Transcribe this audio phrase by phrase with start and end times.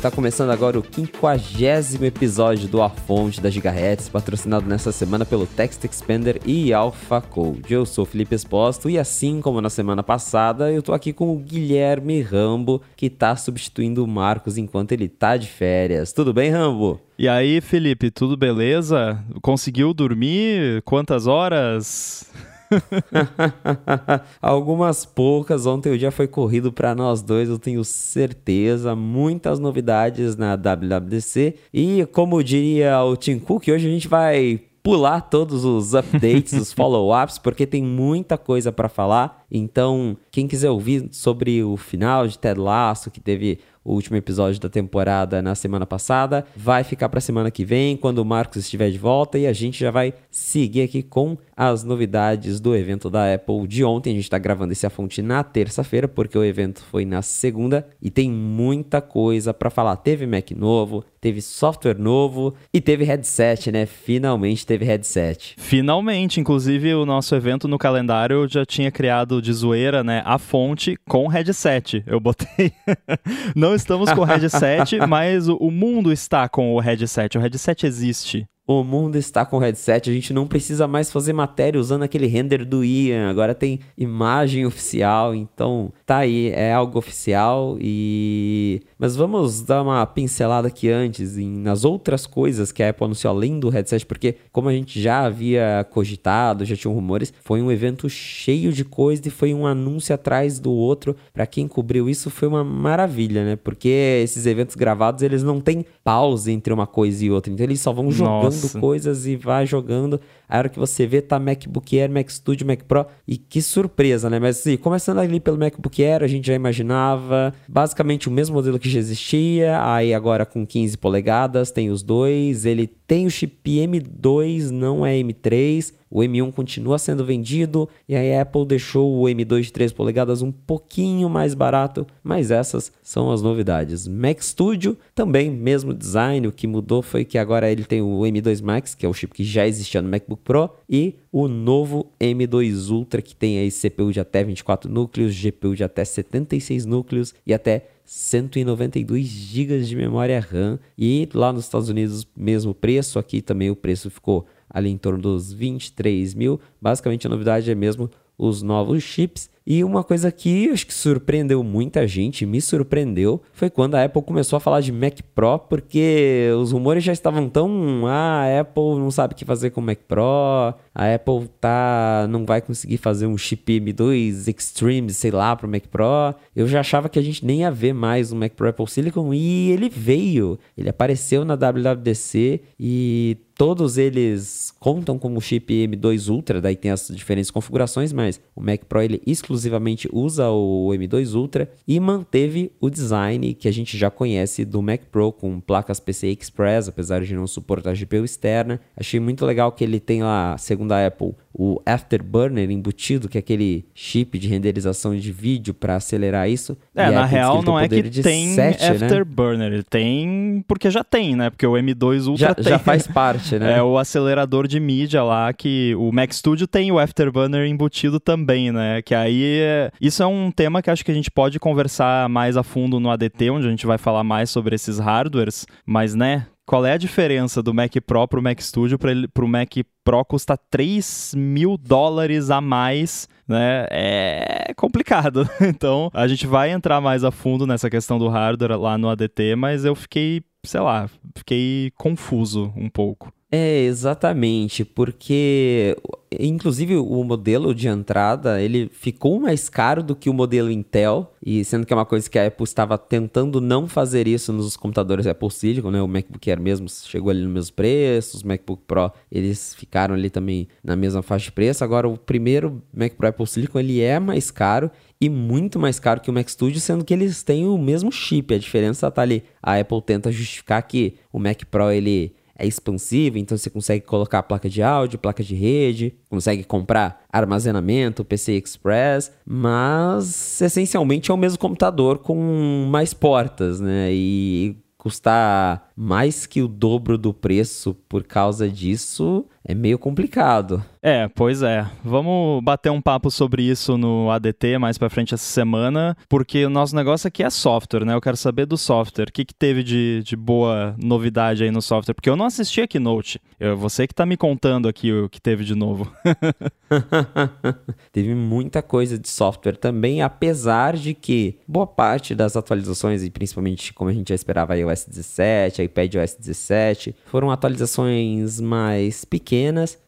[0.00, 5.46] Tá começando agora o quinquagésimo episódio do A Fonte da Gigahertz, patrocinado nessa semana pelo
[5.46, 7.74] Text Expander e Alpha Code.
[7.74, 11.38] Eu sou Felipe Exposto e assim como na semana passada, eu tô aqui com o
[11.38, 16.14] Guilherme Rambo, que tá substituindo o Marcos enquanto ele tá de férias.
[16.14, 16.98] Tudo bem, Rambo?
[17.18, 19.22] E aí, Felipe, tudo beleza?
[19.42, 20.80] Conseguiu dormir?
[20.82, 22.32] Quantas horas?
[24.40, 25.66] Algumas poucas.
[25.66, 28.94] Ontem o dia foi corrido para nós dois, eu tenho certeza.
[28.94, 31.56] Muitas novidades na WWDC.
[31.72, 36.72] E como diria o Tim Cook, hoje a gente vai pular todos os updates, os
[36.74, 39.44] follow-ups, porque tem muita coisa para falar.
[39.50, 44.60] Então, quem quiser ouvir sobre o final de Ted Lasso, que teve o último episódio
[44.60, 46.44] da temporada na semana passada.
[46.56, 49.52] Vai ficar para a semana que vem, quando o Marcos estiver de volta, e a
[49.52, 54.10] gente já vai seguir aqui com as novidades do evento da Apple de ontem.
[54.10, 57.86] A gente está gravando esse A Fonte na terça-feira, porque o evento foi na segunda
[58.00, 59.96] e tem muita coisa para falar.
[59.96, 63.86] Teve Mac novo, teve software novo e teve headset, né?
[63.86, 65.54] Finalmente teve headset.
[65.58, 70.22] Finalmente, inclusive o nosso evento no calendário já tinha criado de zoeira, né?
[70.24, 72.02] A fonte com headset.
[72.06, 72.72] Eu botei.
[73.54, 77.36] Não estamos com headset, mas o mundo está com o headset.
[77.36, 78.46] O headset existe.
[78.72, 82.64] O mundo está com headset, a gente não precisa mais fazer matéria usando aquele render
[82.64, 89.62] do Ian, agora tem imagem oficial, então tá aí, é algo oficial e mas vamos
[89.62, 93.70] dar uma pincelada aqui antes em, nas outras coisas que a Apple anunciou além do
[93.70, 98.72] headset, porque como a gente já havia cogitado, já tinha rumores, foi um evento cheio
[98.72, 101.16] de coisa e foi um anúncio atrás do outro.
[101.32, 103.56] Para quem cobriu isso foi uma maravilha, né?
[103.56, 107.80] Porque esses eventos gravados, eles não têm pausa entre uma coisa e outra, então eles
[107.80, 110.20] só vão jogando Nossa coisas e vai jogando.
[110.50, 113.06] A hora que você vê, tá MacBook Air, Mac Studio, Mac Pro.
[113.26, 114.40] E que surpresa, né?
[114.40, 118.76] Mas assim, começando ali pelo MacBook Air, a gente já imaginava basicamente o mesmo modelo
[118.76, 119.78] que já existia.
[119.80, 122.66] Aí agora com 15 polegadas, tem os dois.
[122.66, 125.92] Ele tem o chip M2, não é M3.
[126.10, 130.50] O M1 continua sendo vendido e a Apple deixou o M2 de 3 polegadas um
[130.50, 134.08] pouquinho mais barato, mas essas são as novidades.
[134.08, 138.60] Mac Studio também, mesmo design, o que mudou foi que agora ele tem o M2
[138.60, 142.90] Max, que é o chip que já existia no MacBook Pro, e o novo M2
[142.90, 147.54] Ultra, que tem aí CPU de até 24 núcleos, GPU de até 76 núcleos e
[147.54, 150.78] até 192 GB de memória RAM.
[150.98, 155.20] E lá nos Estados Unidos, mesmo preço, aqui também o preço ficou ali em torno
[155.20, 156.60] dos 23 mil.
[156.80, 161.62] Basicamente a novidade é mesmo os novos chips e uma coisa que acho que surpreendeu
[161.62, 166.48] muita gente, me surpreendeu, foi quando a Apple começou a falar de Mac Pro, porque
[166.58, 169.84] os rumores já estavam tão, ah, a Apple não sabe o que fazer com o
[169.84, 175.54] Mac Pro, a Apple tá não vai conseguir fazer um chip M2 Extreme, sei lá,
[175.54, 176.34] pro Mac Pro.
[176.54, 179.32] Eu já achava que a gente nem ia ver mais um Mac Pro Apple Silicon
[179.32, 180.58] e ele veio.
[180.76, 186.90] Ele apareceu na WWDC e todos eles contam com o chip M2 Ultra, daí tem
[186.90, 191.98] as diferentes configurações, mas o Mac Pro ele exclusivamente exclusivamente usa o M2 Ultra e
[191.98, 196.88] manteve o design que a gente já conhece do Mac Pro com placas PCI Express,
[196.88, 198.80] apesar de não suportar GPU externa.
[198.96, 203.40] Achei muito legal que ele tem lá, segundo a Apple, o Afterburner embutido, que é
[203.40, 206.76] aquele chip de renderização de vídeo para acelerar isso.
[206.94, 208.88] É, na real não é que tem 7, né?
[208.90, 209.76] Afterburner, né?
[209.76, 211.50] ele tem porque já tem, né?
[211.50, 212.64] Porque o M2 Ultra já, tem.
[212.64, 213.70] já faz parte, né?
[213.80, 218.72] É o acelerador de mídia lá que o Mac Studio tem o Afterburner embutido também,
[218.72, 219.00] né?
[219.00, 219.92] Que aí é...
[220.00, 223.10] isso é um tema que acho que a gente pode conversar mais a fundo no
[223.10, 226.96] ADT, onde a gente vai falar mais sobre esses hardwares, mas né, qual é a
[226.96, 229.72] diferença do Mac Pro para o Mac Studio para o Mac
[230.04, 233.88] Pro custa 3 mil dólares a mais, né?
[233.90, 235.50] É complicado.
[235.60, 239.56] Então, a gente vai entrar mais a fundo nessa questão do hardware lá no ADT,
[239.56, 243.32] mas eu fiquei, sei lá, fiquei confuso um pouco.
[243.52, 245.96] É, exatamente, porque
[246.38, 251.64] inclusive o modelo de entrada, ele ficou mais caro do que o modelo Intel, e
[251.64, 255.26] sendo que é uma coisa que a Apple estava tentando não fazer isso nos computadores
[255.26, 256.00] Apple Silicon, né?
[256.00, 260.30] O MacBook Air mesmo chegou ali no mesmo preço, os MacBook Pro, eles ficaram ali
[260.30, 261.82] também na mesma faixa de preço.
[261.82, 266.20] Agora o primeiro Mac Pro Apple Silicon, ele é mais caro e muito mais caro
[266.20, 268.54] que o Mac Studio, sendo que eles têm o mesmo chip.
[268.54, 269.42] A diferença tá ali.
[269.60, 274.42] A Apple tenta justificar que o Mac Pro ele é expansivo, então você consegue colocar
[274.42, 281.36] placa de áudio, placa de rede, consegue comprar armazenamento, PC Express, mas essencialmente é o
[281.36, 284.12] mesmo computador com mais portas, né?
[284.12, 290.82] E custar mais que o dobro do preço por causa disso é meio complicado.
[291.02, 291.86] É, pois é.
[292.04, 296.70] Vamos bater um papo sobre isso no ADT mais pra frente essa semana, porque o
[296.70, 298.14] nosso negócio aqui é software, né?
[298.14, 299.28] Eu quero saber do software.
[299.28, 302.14] O que, que teve de, de boa novidade aí no software?
[302.14, 303.40] Porque eu não assisti a Keynote.
[303.58, 306.10] Eu, você que tá me contando aqui o que teve de novo.
[308.12, 313.92] teve muita coisa de software também, apesar de que boa parte das atualizações, e principalmente
[313.92, 319.49] como a gente já esperava, iOS 17, iPadOS 17, foram atualizações mais pequenas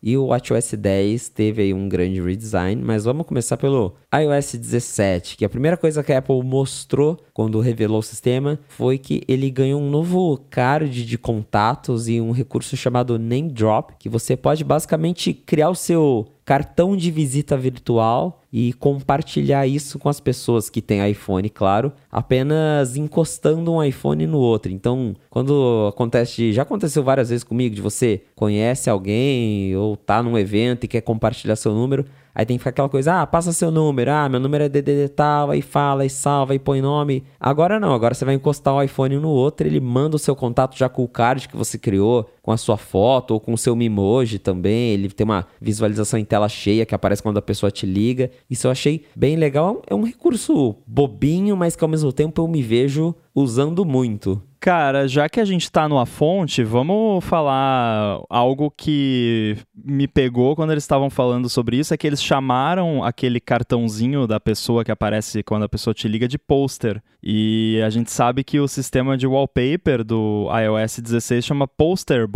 [0.03, 5.37] e o WatchOS 10 teve aí um grande redesign, mas vamos começar pelo iOS 17,
[5.37, 9.51] que a primeira coisa que a Apple mostrou quando revelou o sistema foi que ele
[9.51, 14.63] ganhou um novo card de contatos e um recurso chamado Name Drop, que você pode
[14.63, 20.83] basicamente criar o seu cartão de visita virtual e compartilhar isso com as pessoas que
[20.83, 24.71] têm iPhone, claro, apenas encostando um iPhone no outro.
[24.71, 30.37] Então, quando acontece, já aconteceu várias vezes comigo de você conhece alguém ou tá num
[30.37, 32.05] evento e quer compartilhar seu número,
[32.35, 35.11] Aí tem que ficar aquela coisa, ah, passa seu número, ah, meu número é DDD
[35.11, 37.25] tal, aí fala, aí salva, aí põe nome.
[37.39, 40.77] Agora não, agora você vai encostar o iPhone no outro, ele manda o seu contato
[40.77, 43.75] já com o card que você criou, com a sua foto ou com o seu
[43.77, 44.91] Mimoji também.
[44.91, 48.31] Ele tem uma visualização em tela cheia que aparece quando a pessoa te liga.
[48.51, 49.81] Isso eu achei bem legal.
[49.87, 54.43] É um recurso bobinho, mas que ao mesmo tempo eu me vejo usando muito.
[54.63, 60.71] Cara, já que a gente tá numa fonte, vamos falar algo que me pegou quando
[60.71, 65.43] eles estavam falando sobre isso, é que eles chamaram aquele cartãozinho da pessoa que aparece
[65.43, 67.03] quando a pessoa te liga de poster.
[67.21, 72.29] E a gente sabe que o sistema de wallpaper do iOS 16 chama Poster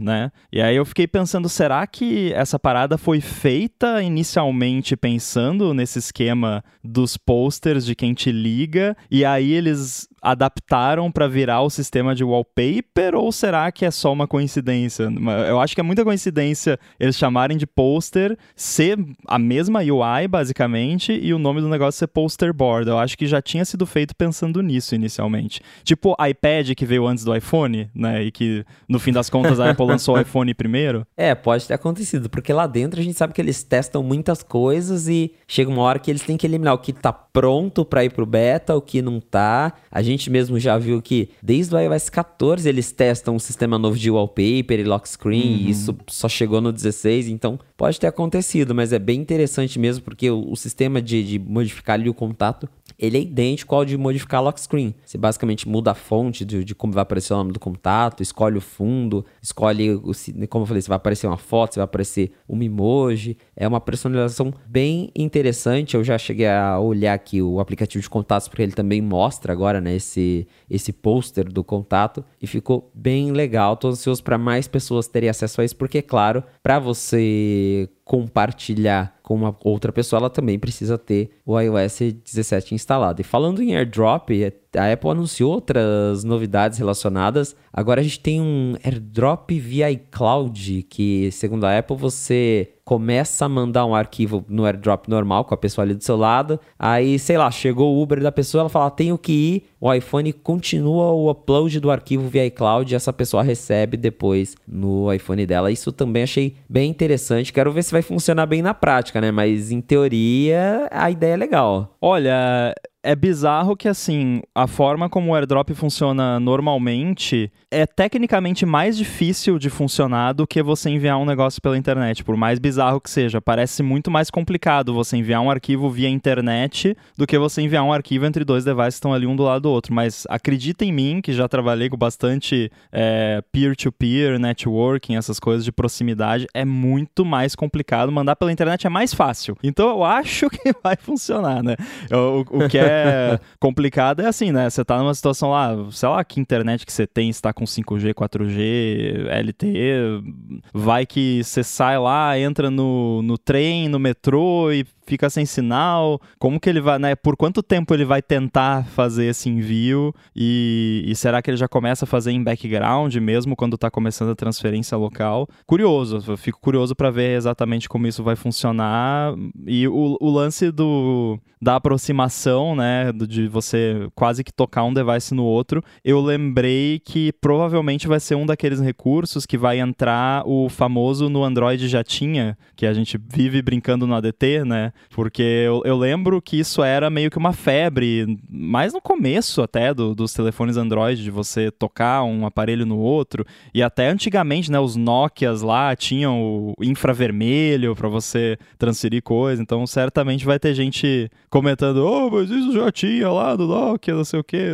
[0.00, 0.30] Né?
[0.52, 6.64] E aí eu fiquei pensando, será que essa parada foi feita inicialmente pensando nesse esquema
[6.82, 12.24] dos posters de quem te liga, e aí eles adaptaram para virar o sistema de
[12.24, 15.08] wallpaper ou será que é só uma coincidência?
[15.48, 21.12] Eu acho que é muita coincidência eles chamarem de poster ser a mesma UI basicamente
[21.12, 22.88] e o nome do negócio ser poster board.
[22.88, 25.60] Eu acho que já tinha sido feito pensando nisso inicialmente.
[25.82, 28.22] Tipo iPad que veio antes do iPhone, né?
[28.24, 31.06] E que no fim das contas a Apple lançou o iPhone primeiro.
[31.16, 35.08] É, pode ter acontecido, porque lá dentro a gente sabe que eles testam muitas coisas
[35.08, 38.10] e chega uma hora que eles têm que eliminar o que tá pronto para ir
[38.10, 39.72] pro beta, o que não tá.
[39.90, 43.78] A gente gente mesmo já viu que desde o iOS 14 eles testam um sistema
[43.78, 45.58] novo de wallpaper e lock screen, uhum.
[45.58, 50.04] e isso só chegou no 16, então pode ter acontecido, mas é bem interessante mesmo,
[50.04, 52.68] porque o, o sistema de, de modificar ali o contato
[52.98, 54.94] ele é idêntico ao de modificar lock screen.
[55.04, 58.56] Você basicamente muda a fonte de, de, como vai aparecer o nome do contato, escolhe
[58.56, 60.12] o fundo, escolhe, o,
[60.48, 63.36] como eu falei, se vai aparecer uma foto, se vai aparecer um emoji.
[63.56, 65.96] É uma personalização bem interessante.
[65.96, 69.80] Eu já cheguei a olhar aqui o aplicativo de contatos, porque ele também mostra agora
[69.80, 73.74] né, esse, esse pôster do contato e ficou bem legal.
[73.74, 79.14] Estou ansioso para mais pessoas terem acesso a isso, porque, claro, para você di compartilhar
[79.24, 83.22] com uma outra pessoa, ela também precisa ter o iOS 17 instalado.
[83.22, 84.30] E falando em AirDrop,
[84.76, 87.56] a Apple anunciou outras novidades relacionadas.
[87.72, 93.48] Agora a gente tem um AirDrop via iCloud, que segundo a Apple você começa a
[93.48, 96.60] mandar um arquivo no AirDrop normal com a pessoa ali do seu lado.
[96.78, 99.62] Aí, sei lá, chegou o Uber da pessoa, ela fala: "Tenho que ir".
[99.80, 105.10] O iPhone continua o upload do arquivo via iCloud e essa pessoa recebe depois no
[105.12, 105.70] iPhone dela.
[105.70, 107.52] Isso também achei bem interessante.
[107.52, 109.30] Quero ver se vai funcionar bem na prática, né?
[109.30, 111.96] Mas em teoria a ideia é legal.
[112.00, 118.96] Olha, é bizarro que, assim, a forma como o airdrop funciona normalmente é tecnicamente mais
[118.96, 123.10] difícil de funcionar do que você enviar um negócio pela internet, por mais bizarro que
[123.10, 123.42] seja.
[123.42, 127.92] Parece muito mais complicado você enviar um arquivo via internet do que você enviar um
[127.92, 129.92] arquivo entre dois devices que estão ali um do lado do outro.
[129.92, 135.72] Mas acredita em mim, que já trabalhei com bastante é, peer-to-peer, networking, essas coisas de
[135.72, 138.10] proximidade, é muito mais complicado.
[138.10, 139.58] Mandar pela internet é mais fácil.
[139.62, 141.76] Então eu acho que vai funcionar, né?
[142.10, 144.68] O, o que é é complicado é assim, né?
[144.70, 148.14] Você tá numa situação lá, sei lá, que internet que você tem, está com 5G,
[148.14, 155.28] 4G, LTE, vai que você sai lá, entra no, no trem, no metrô e fica
[155.30, 157.14] sem sinal, como que ele vai, né?
[157.14, 161.68] Por quanto tempo ele vai tentar fazer esse envio e, e será que ele já
[161.68, 165.48] começa a fazer em background mesmo quando está começando a transferência local?
[165.66, 169.34] Curioso, eu fico curioso para ver exatamente como isso vai funcionar
[169.66, 175.34] e o, o lance do da aproximação, né, de você quase que tocar um device
[175.34, 180.68] no outro, eu lembrei que provavelmente vai ser um daqueles recursos que vai entrar o
[180.68, 185.82] famoso no Android já tinha, que a gente vive brincando no ADT, né, Porque eu,
[185.84, 190.32] eu lembro que isso era meio que uma febre, mais no começo até do, dos
[190.32, 193.44] telefones Android, de você tocar um aparelho no outro.
[193.72, 199.62] E até antigamente, né, os Nokias lá tinham o infravermelho para você transferir coisa.
[199.62, 204.24] Então, certamente vai ter gente comentando: oh, mas isso já tinha lá do Nokia, não
[204.24, 204.64] sei o quê.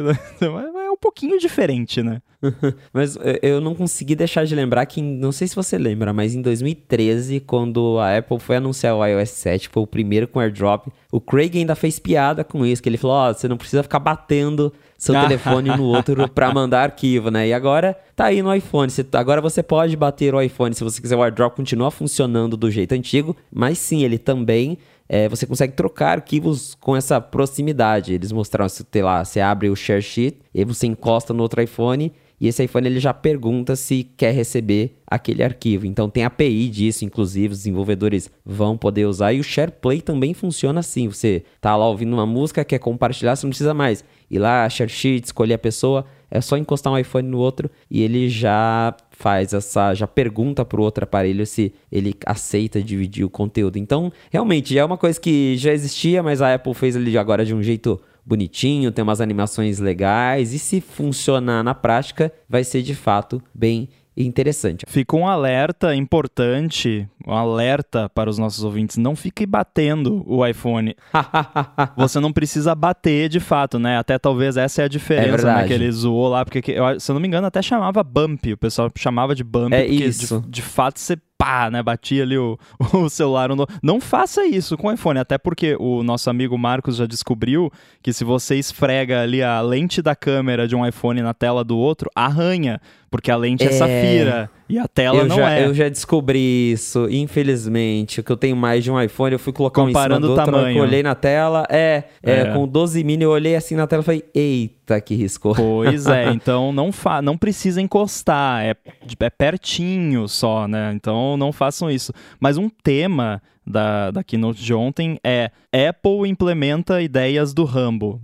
[0.90, 2.20] É um pouquinho diferente, né?
[2.92, 6.40] mas eu não consegui deixar de lembrar que, não sei se você lembra, mas em
[6.40, 11.20] 2013, quando a Apple foi anunciar o iOS 7, foi o primeiro com airdrop, o
[11.20, 13.98] Craig ainda fez piada com isso, que ele falou, ó, oh, você não precisa ficar
[13.98, 17.48] batendo seu telefone no outro para mandar arquivo, né?
[17.48, 18.90] E agora tá aí no iPhone.
[18.90, 21.16] Você, agora você pode bater o iPhone se você quiser.
[21.16, 24.76] O AirDrop continua funcionando do jeito antigo, mas sim, ele também
[25.08, 28.12] é, você consegue trocar arquivos com essa proximidade.
[28.12, 32.12] Eles mostraram, sei lá, você abre o share sheet e você encosta no outro iPhone
[32.40, 35.86] e esse iPhone ele já pergunta se quer receber aquele arquivo.
[35.86, 40.80] Então tem API disso, inclusive os desenvolvedores vão poder usar e o SharePlay também funciona
[40.80, 41.06] assim.
[41.08, 44.88] Você tá lá ouvindo uma música, quer compartilhar, você não precisa mais ir lá, share
[44.88, 49.52] sheet, escolher a pessoa, é só encostar um iPhone no outro e ele já faz
[49.52, 53.76] essa, já pergunta para o outro aparelho se ele aceita dividir o conteúdo.
[53.76, 57.54] Então, realmente, é uma coisa que já existia, mas a Apple fez ele agora de
[57.54, 62.94] um jeito bonitinho, tem umas animações legais e se funcionar na prática, vai ser de
[62.94, 64.84] fato bem interessante.
[64.88, 70.94] Fica um alerta importante, um alerta para os nossos ouvintes, não fique batendo o iPhone.
[71.96, 73.98] Você não precisa bater de fato, né?
[73.98, 75.66] Até talvez essa é a diferença, é né?
[75.66, 76.62] Que ele zoou lá, porque
[76.98, 80.04] se eu não me engano até chamava bump, o pessoal chamava de bump, é porque
[80.04, 80.40] isso.
[80.40, 81.82] De, de fato você pá, né?
[81.82, 82.58] Batia ali o,
[82.92, 83.48] o celular.
[83.48, 83.66] No...
[83.82, 88.12] Não faça isso com o iPhone, até porque o nosso amigo Marcos já descobriu que
[88.12, 92.10] se você esfrega ali a lente da câmera de um iPhone na tela do outro,
[92.14, 92.78] arranha,
[93.10, 94.50] porque a lente é, é safira.
[94.70, 95.66] E a tela eu não já, é.
[95.66, 98.22] Eu já descobri isso, infelizmente.
[98.22, 100.56] Que eu tenho mais de um iPhone, eu fui colocar Comparando um em cima do
[100.56, 101.66] outro, eu olhei na tela.
[101.68, 102.44] É, é, é.
[102.52, 105.52] com 12 mini eu olhei assim na tela e falei, eita, que risco.
[105.56, 108.76] Pois é, então não, fa não precisa encostar, é,
[109.18, 110.92] é pertinho só, né?
[110.94, 112.12] Então não façam isso.
[112.38, 118.20] Mas um tema da, da keynote de ontem é Apple implementa ideias do Rambo.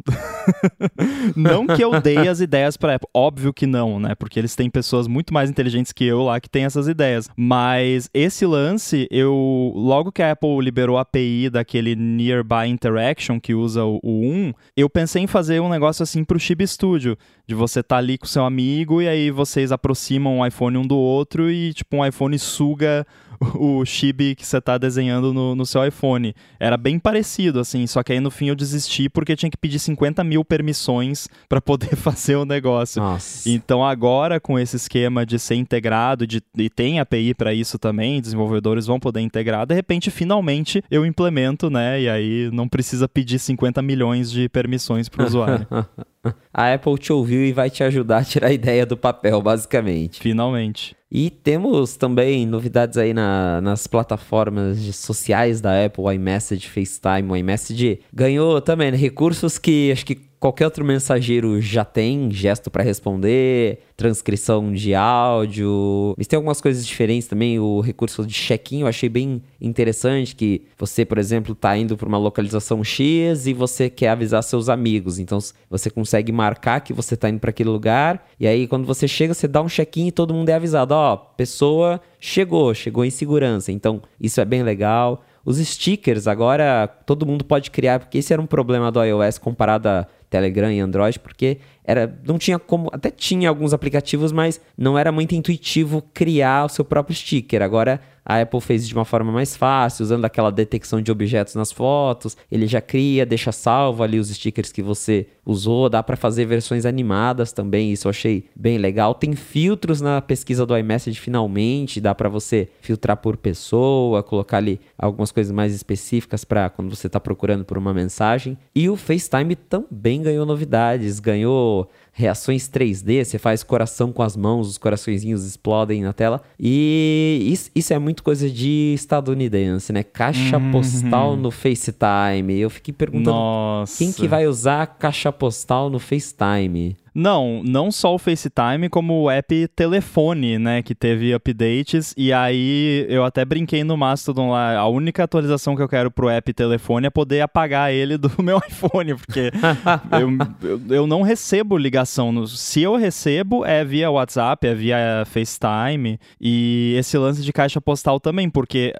[1.36, 4.14] não que eu dei as ideias para Apple, óbvio que não, né?
[4.14, 7.28] Porque eles têm pessoas muito mais inteligentes que eu lá que têm essas ideias.
[7.36, 13.54] Mas esse lance, eu logo que a Apple liberou a API daquele Nearby Interaction que
[13.54, 17.54] usa o, o 1, eu pensei em fazer um negócio assim pro Chib Studio, de
[17.54, 20.96] você estar tá ali com seu amigo e aí vocês aproximam o iPhone um do
[20.96, 23.06] outro e tipo um iPhone suga
[23.54, 26.34] o chibi que você tá desenhando no, no seu iPhone.
[26.58, 29.78] Era bem parecido, assim, só que aí no fim eu desisti porque tinha que pedir
[29.78, 33.02] 50 mil permissões para poder fazer o negócio.
[33.02, 33.48] Nossa.
[33.48, 38.20] Então agora, com esse esquema de ser integrado, de, e tem API para isso também,
[38.20, 42.00] desenvolvedores vão poder integrar, de repente, finalmente, eu implemento, né?
[42.00, 45.66] E aí não precisa pedir 50 milhões de permissões para o usuário.
[46.52, 50.20] a Apple te ouviu e vai te ajudar a tirar a ideia do papel, basicamente.
[50.20, 50.96] Finalmente.
[51.10, 57.30] E temos também novidades aí na, nas plataformas sociais da Apple, o iMessage, FaceTime.
[57.30, 60.16] O iMessage ganhou também recursos que acho que
[60.46, 66.14] qualquer outro mensageiro já tem gesto para responder, transcrição de áudio.
[66.16, 67.58] Mas tem algumas coisas diferentes também.
[67.58, 70.36] O recurso de check-in eu achei bem interessante.
[70.36, 74.68] Que você, por exemplo, está indo para uma localização X e você quer avisar seus
[74.68, 75.18] amigos.
[75.18, 78.24] Então você consegue marcar que você está indo para aquele lugar.
[78.38, 81.14] E aí, quando você chega, você dá um check-in e todo mundo é avisado: ó,
[81.14, 83.72] oh, pessoa chegou, chegou em segurança.
[83.72, 85.24] Então isso é bem legal.
[85.46, 89.88] Os stickers agora todo mundo pode criar, porque esse era um problema do iOS comparado
[89.88, 94.98] a Telegram e Android, porque era não tinha como, até tinha alguns aplicativos, mas não
[94.98, 97.62] era muito intuitivo criar o seu próprio sticker.
[97.62, 101.70] Agora a Apple fez de uma forma mais fácil, usando aquela detecção de objetos nas
[101.70, 102.36] fotos.
[102.50, 105.88] Ele já cria, deixa salvo ali os stickers que você usou.
[105.88, 109.14] Dá para fazer versões animadas também, isso eu achei bem legal.
[109.14, 114.80] Tem filtros na pesquisa do iMessage finalmente, dá para você filtrar por pessoa, colocar ali
[114.98, 118.58] algumas coisas mais específicas para quando você está procurando por uma mensagem.
[118.74, 124.68] E o FaceTime também ganhou novidades, ganhou reações 3D, você faz coração com as mãos,
[124.68, 126.40] os coraçõezinhos explodem na tela.
[126.58, 130.02] E isso, isso é muito coisa de estadunidense, né?
[130.02, 130.72] Caixa uhum.
[130.72, 132.58] postal no FaceTime.
[132.58, 133.98] Eu fiquei perguntando Nossa.
[133.98, 136.96] quem que vai usar caixa postal no FaceTime.
[137.18, 143.06] Não, não só o FaceTime, como o app Telefone, né, que teve updates, e aí
[143.08, 147.06] eu até brinquei no Mastodon lá, a única atualização que eu quero pro app Telefone
[147.06, 149.50] é poder apagar ele do meu iPhone, porque
[150.12, 155.24] eu, eu, eu, não recebo ligação, no, se eu recebo é via WhatsApp, é via
[155.24, 158.92] FaceTime, e esse lance de caixa postal também, porque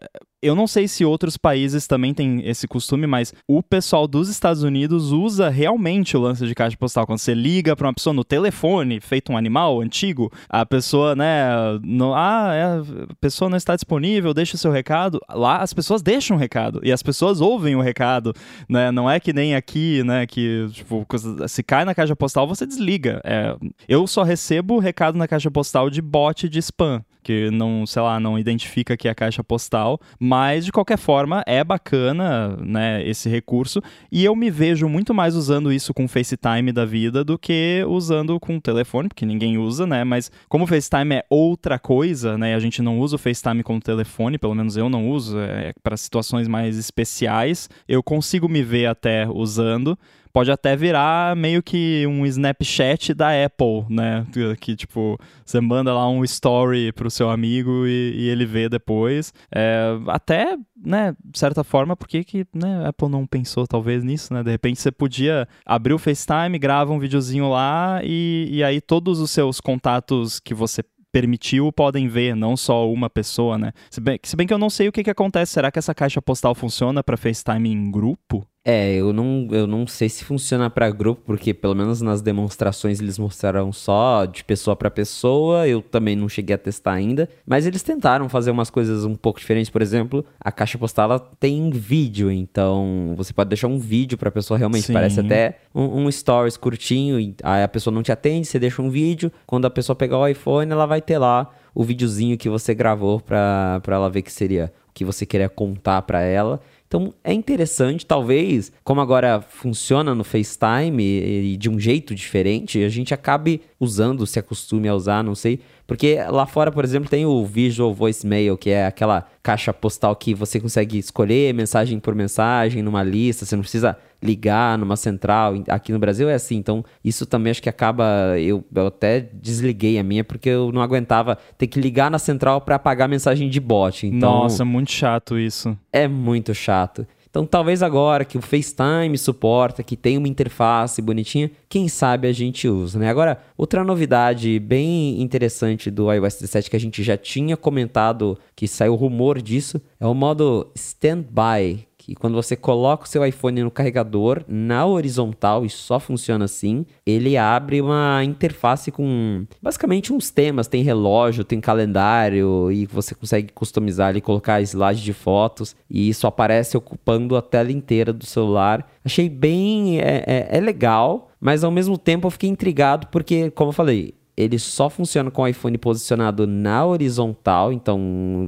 [0.46, 4.62] eu não sei se outros países também têm esse costume, mas o pessoal dos Estados
[4.62, 7.06] Unidos usa realmente o lance de caixa postal.
[7.06, 11.48] Quando você liga para uma pessoa no telefone, feito um animal antigo, a pessoa, né,
[11.82, 15.20] no, ah, é, a pessoa não está disponível, deixa o seu recado.
[15.28, 18.32] Lá as pessoas deixam o recado e as pessoas ouvem o recado,
[18.68, 18.90] né?
[18.90, 21.06] Não é que nem aqui, né, que tipo,
[21.48, 23.20] se cai na caixa postal, você desliga.
[23.24, 23.56] É,
[23.88, 28.20] eu só recebo recado na caixa postal de bot de spam que não, sei lá,
[28.20, 33.28] não identifica que é a caixa postal, mas de qualquer forma é bacana, né, esse
[33.28, 37.84] recurso, e eu me vejo muito mais usando isso com FaceTime da vida do que
[37.88, 42.54] usando com telefone, porque ninguém usa, né, mas como o FaceTime é outra coisa, né,
[42.54, 45.96] a gente não usa o FaceTime com telefone, pelo menos eu não uso, é para
[45.96, 49.98] situações mais especiais, eu consigo me ver até usando,
[50.36, 54.26] pode até virar meio que um Snapchat da Apple, né?
[54.60, 59.32] Que, tipo, você manda lá um story pro seu amigo e, e ele vê depois.
[59.50, 64.04] É, até, né, de certa forma, por que que né, a Apple não pensou talvez
[64.04, 64.42] nisso, né?
[64.42, 69.20] De repente você podia abrir o FaceTime, grava um videozinho lá e, e aí todos
[69.20, 73.72] os seus contatos que você permitiu podem ver, não só uma pessoa, né?
[73.90, 75.94] Se bem, se bem que eu não sei o que, que acontece, será que essa
[75.94, 78.46] caixa postal funciona para FaceTime em grupo?
[78.68, 82.98] É, eu não, eu não sei se funciona para grupo, porque pelo menos nas demonstrações
[82.98, 87.64] eles mostraram só de pessoa para pessoa, eu também não cheguei a testar ainda, mas
[87.64, 92.28] eles tentaram fazer umas coisas um pouco diferentes, por exemplo, a caixa postal tem vídeo,
[92.28, 94.94] então você pode deixar um vídeo para a pessoa realmente, Sim.
[94.94, 98.90] parece até um, um stories curtinho, aí a pessoa não te atende, você deixa um
[98.90, 102.74] vídeo, quando a pessoa pegar o iPhone, ela vai ter lá o videozinho que você
[102.74, 106.58] gravou para ela ver que seria o que você queria contar para ela.
[106.86, 112.88] Então é interessante, talvez, como agora funciona no FaceTime e, de um jeito diferente, a
[112.88, 115.60] gente acabe usando, se acostume a usar, não sei.
[115.86, 120.34] Porque lá fora, por exemplo, tem o Visual Voicemail, que é aquela caixa postal que
[120.34, 125.54] você consegue escolher mensagem por mensagem numa lista, você não precisa ligar numa central.
[125.68, 128.38] Aqui no Brasil é assim, então isso também acho que acaba.
[128.38, 132.60] Eu, eu até desliguei a minha porque eu não aguentava ter que ligar na central
[132.60, 134.06] para apagar mensagem de bot.
[134.06, 135.76] Então, Nossa, muito chato isso.
[135.92, 137.06] É muito chato.
[137.36, 142.32] Então, talvez agora que o FaceTime suporta, que tem uma interface bonitinha, quem sabe a
[142.32, 143.10] gente usa, né?
[143.10, 148.66] Agora, outra novidade bem interessante do iOS 17 que a gente já tinha comentado, que
[148.66, 153.70] saiu rumor disso, é o modo Standby, que quando você coloca o seu iPhone no
[153.70, 160.68] carregador na horizontal e só funciona assim, ele abre uma interface com basicamente uns temas,
[160.68, 166.28] tem relógio, tem calendário e você consegue customizar ali, colocar slide de fotos e isso
[166.28, 168.88] aparece ocupando a tela inteira do celular.
[169.04, 173.70] Achei bem é, é, é legal, mas ao mesmo tempo eu fiquei intrigado porque, como
[173.70, 177.98] eu falei, ele só funciona com o iPhone posicionado na horizontal, então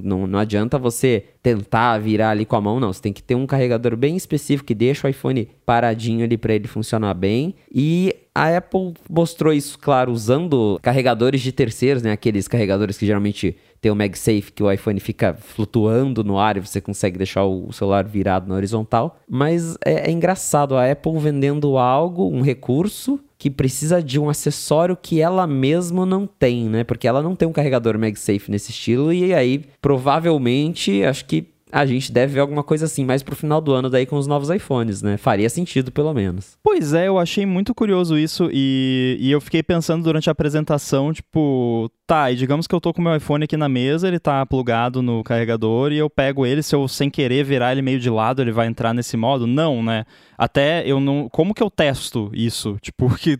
[0.04, 2.92] não, não adianta você tentar virar ali com a mão, não.
[2.92, 6.54] Você tem que ter um carregador bem específico que deixa o iPhone paradinho ali para
[6.54, 7.54] ele funcionar bem.
[7.72, 12.12] E a Apple mostrou isso, claro, usando carregadores de terceiros, né?
[12.12, 16.60] Aqueles carregadores que geralmente tem o MagSafe que o iPhone fica flutuando no ar e
[16.60, 19.18] você consegue deixar o celular virado na horizontal.
[19.28, 24.98] Mas é, é engraçado a Apple vendendo algo, um recurso que precisa de um acessório
[25.00, 26.82] que ela mesma não tem, né?
[26.82, 31.84] Porque ela não tem um carregador MagSafe nesse estilo e aí provavelmente acho que a
[31.86, 34.50] gente deve ver alguma coisa assim mais pro final do ano daí com os novos
[34.50, 35.16] iPhones, né?
[35.16, 36.56] Faria sentido, pelo menos.
[36.62, 41.12] Pois é, eu achei muito curioso isso e, e eu fiquei pensando durante a apresentação,
[41.12, 44.18] tipo, tá, e digamos que eu tô com o meu iPhone aqui na mesa, ele
[44.18, 48.00] tá plugado no carregador e eu pego ele, se eu sem querer virar ele meio
[48.00, 49.46] de lado, ele vai entrar nesse modo?
[49.46, 50.04] Não, né?
[50.36, 51.28] Até eu não.
[51.28, 52.78] Como que eu testo isso?
[52.88, 53.38] Tipo, que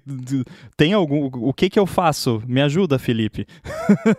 [0.77, 1.31] tem algum.
[1.33, 2.43] O que que eu faço?
[2.47, 3.47] Me ajuda, Felipe.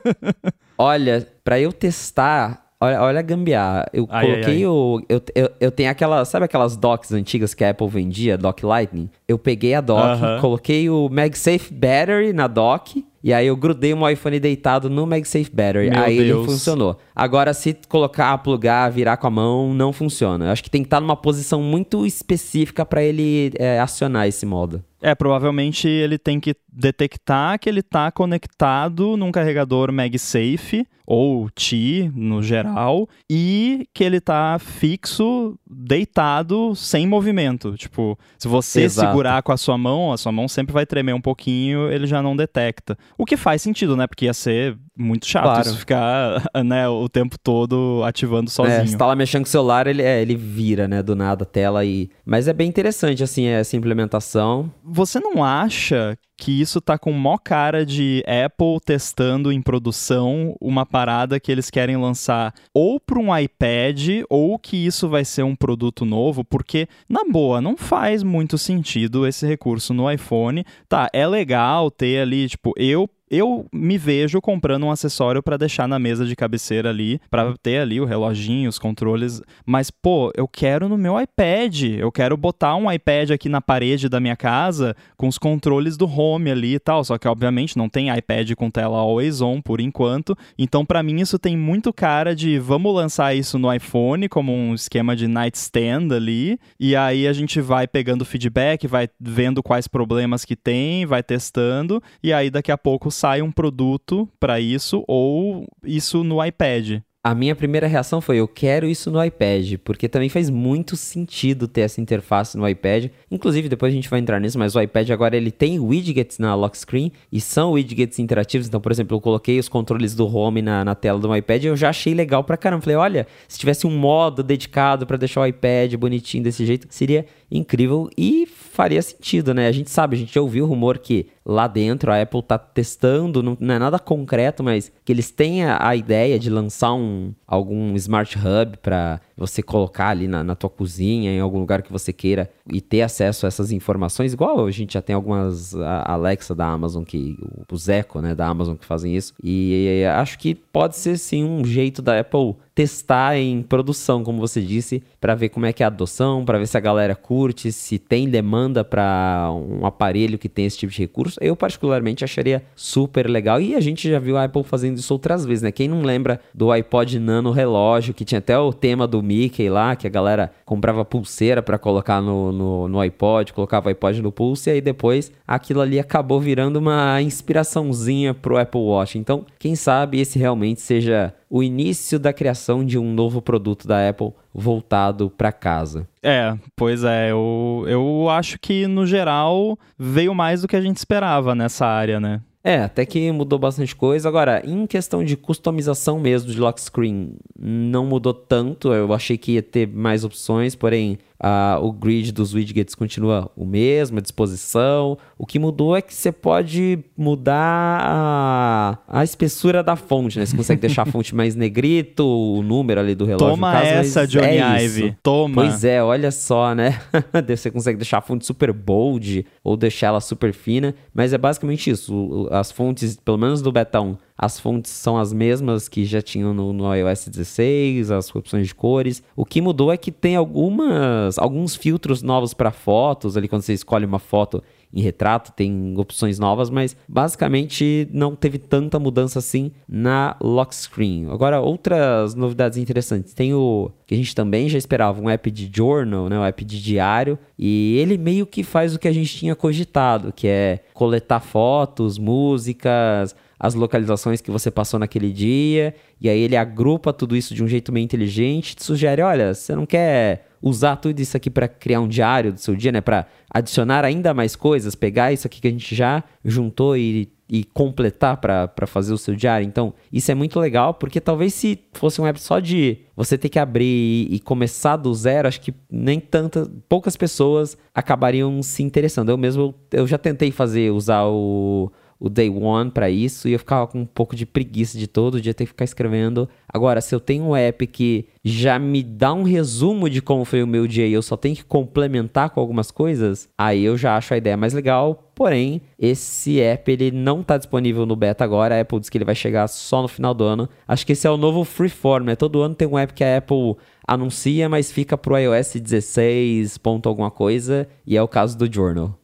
[0.78, 3.86] Olha, para eu testar Olha, olha a gambiarra.
[3.92, 4.66] Eu ai, coloquei ai, ai.
[4.66, 5.02] o.
[5.10, 6.24] Eu, eu, eu tenho aquela.
[6.24, 9.10] Sabe aquelas docks antigas que a Apple vendia, dock Lightning?
[9.28, 10.40] Eu peguei a dock, uh -huh.
[10.40, 13.06] coloquei o MagSafe Battery na dock.
[13.22, 15.90] E aí eu grudei o iPhone deitado no MagSafe Battery.
[15.90, 16.38] Meu aí Deus.
[16.40, 16.98] ele funcionou.
[17.14, 20.46] Agora, se colocar, plugar, virar com a mão, não funciona.
[20.46, 24.46] Eu acho que tem que estar numa posição muito específica para ele é, acionar esse
[24.46, 24.82] modo.
[25.02, 32.12] É, provavelmente ele tem que detectar que ele está conectado num carregador MagSafe ou Qi
[32.14, 37.76] no geral e que ele está fixo, deitado, sem movimento.
[37.76, 39.08] Tipo, se você Exato.
[39.08, 42.22] segurar com a sua mão, a sua mão sempre vai tremer um pouquinho, ele já
[42.22, 42.96] não detecta.
[43.18, 44.06] O que faz sentido, né?
[44.06, 45.62] Porque ia ser muito chato Claro.
[45.62, 48.88] isso ficar, né, o tempo todo ativando É, sozinho.
[48.88, 51.48] você tá lá mexendo com o celular, ele, é, ele vira, né, do nada a
[51.48, 52.10] tela e...
[52.26, 54.72] Mas é bem interessante, assim, essa implementação.
[54.84, 60.86] Você não acha que isso tá com mó cara de Apple testando em produção uma
[60.86, 65.54] parada que eles querem lançar ou para um iPad ou que isso vai ser um
[65.56, 66.46] produto novo?
[66.46, 70.64] Porque, na boa, não faz muito sentido esse recurso no iPhone.
[70.88, 75.88] Tá, é legal ter ali, tipo, eu eu me vejo comprando um acessório para deixar
[75.88, 80.48] na mesa de cabeceira ali, para ter ali o reloginho, os controles, mas pô, eu
[80.48, 84.96] quero no meu iPad, eu quero botar um iPad aqui na parede da minha casa
[85.16, 88.70] com os controles do Home ali e tal, só que obviamente não tem iPad com
[88.70, 90.36] tela always on por enquanto.
[90.58, 94.74] Então para mim isso tem muito cara de vamos lançar isso no iPhone como um
[94.74, 100.46] esquema de nightstand ali, e aí a gente vai pegando feedback, vai vendo quais problemas
[100.46, 105.68] que tem, vai testando, e aí daqui a pouco sai um produto para isso ou
[105.84, 107.02] isso no iPad.
[107.22, 111.68] A minha primeira reação foi: eu quero isso no iPad, porque também faz muito sentido
[111.68, 113.08] ter essa interface no iPad.
[113.30, 116.56] Inclusive, depois a gente vai entrar nisso, mas o iPad agora ele tem widgets na
[116.56, 118.70] lock screen e são widgets interativos.
[118.70, 121.68] Então, por exemplo, eu coloquei os controles do Home na, na tela do iPad e
[121.68, 122.84] eu já achei legal pra caramba.
[122.84, 127.26] Falei: olha, se tivesse um modo dedicado para deixar o iPad bonitinho desse jeito, seria
[127.52, 129.68] incrível e faria sentido, né?
[129.68, 132.58] A gente sabe, a gente já ouviu o rumor que lá dentro a Apple tá
[132.58, 136.94] testando, não, não é nada concreto, mas que eles têm a, a ideia de lançar
[136.94, 141.82] um, algum Smart Hub para você colocar ali na, na tua cozinha, em algum lugar
[141.82, 145.74] que você queira e ter acesso a essas informações, igual a gente já tem algumas
[145.76, 147.38] Alexa da Amazon, que
[147.72, 149.34] os Echo, né, da Amazon que fazem isso.
[149.44, 154.62] E acho que pode ser sim um jeito da Apple testar em produção, como você
[154.62, 157.74] disse, para ver como é que é a adoção, para ver se a galera curte,
[157.74, 161.38] se tem demanda para um aparelho que tem esse tipo de recurso.
[161.42, 165.46] Eu particularmente acharia super legal e a gente já viu a Apple fazendo isso outras
[165.46, 165.74] vezes, né?
[165.74, 169.96] Quem não lembra do iPod Nano relógio, que tinha até o tema do Mickey lá,
[169.96, 174.32] que a galera comprava pulseira para colocar no, no, no, iPod, colocava o iPod no
[174.32, 179.20] pulse, e aí depois aquilo ali acabou virando uma inspiraçãozinha pro Apple Watch.
[179.20, 184.10] Então, quem sabe esse realmente seja o início da criação de um novo produto da
[184.10, 186.08] Apple voltado para casa.
[186.22, 190.98] É, pois é, eu, eu acho que no geral veio mais do que a gente
[190.98, 192.42] esperava nessa área, né?
[192.70, 194.30] É, até que mudou bastante coisa.
[194.30, 198.94] Agora, em questão de customização mesmo de lock screen, não mudou tanto.
[198.94, 203.66] Eu achei que ia ter mais opções, porém Uh, o grid dos widgets continua o
[203.66, 205.18] mesmo, a disposição.
[205.38, 210.46] O que mudou é que você pode mudar a, a espessura da fonte, né?
[210.46, 213.56] Você consegue deixar a fonte mais negrito, o número ali do relógio.
[213.56, 215.06] Toma caso, essa, Johnny é Ive.
[215.06, 215.16] Isso.
[215.24, 215.56] Toma.
[215.56, 217.00] Pois é, olha só, né?
[217.48, 221.90] você consegue deixar a fonte super bold ou deixar ela super fina, mas é basicamente
[221.90, 222.50] isso.
[222.60, 226.54] As fontes, pelo menos do beta 1, as fontes são as mesmas que já tinham
[226.54, 229.24] no, no, iOS 16, as opções de cores.
[229.36, 233.74] O que mudou é que tem algumas, alguns filtros novos para fotos, ali quando você
[233.74, 239.72] escolhe uma foto em retrato, tem opções novas, mas basicamente não teve tanta mudança assim
[239.88, 241.28] na lock screen.
[241.30, 243.34] Agora, outras novidades interessantes.
[243.34, 246.66] Tem o que a gente também já esperava, um app de journal, né, um app
[246.66, 250.80] de diário, e ele meio que faz o que a gente tinha cogitado, que é
[250.94, 257.36] coletar fotos, músicas, as localizações que você passou naquele dia, e aí ele agrupa tudo
[257.36, 261.36] isso de um jeito meio inteligente, te sugere, olha, você não quer usar tudo isso
[261.36, 265.32] aqui para criar um diário do seu dia, né, para adicionar ainda mais coisas, pegar
[265.32, 269.66] isso aqui que a gente já juntou e, e completar para fazer o seu diário.
[269.66, 273.50] Então, isso é muito legal, porque talvez se fosse um app só de você ter
[273.50, 279.30] que abrir e, começar do zero, acho que nem tantas, poucas pessoas acabariam se interessando.
[279.30, 283.60] Eu mesmo, eu já tentei fazer, usar o o day one para isso e eu
[283.60, 286.50] ficava com um pouco de preguiça de todo dia ter que ficar escrevendo.
[286.68, 290.62] Agora, se eu tenho um app que já me dá um resumo de como foi
[290.62, 294.18] o meu dia e eu só tenho que complementar com algumas coisas, aí eu já
[294.18, 295.32] acho a ideia mais legal.
[295.34, 298.76] Porém, esse app ele não está disponível no beta agora.
[298.76, 300.68] A Apple diz que ele vai chegar só no final do ano.
[300.86, 302.36] Acho que esse é o novo Freeform, né?
[302.36, 303.78] Todo ano tem um app que a Apple
[304.14, 309.20] anuncia, mas fica pro iOS 16 ponto alguma coisa, e é o caso do Journal.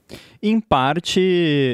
[0.48, 1.19] Em parte,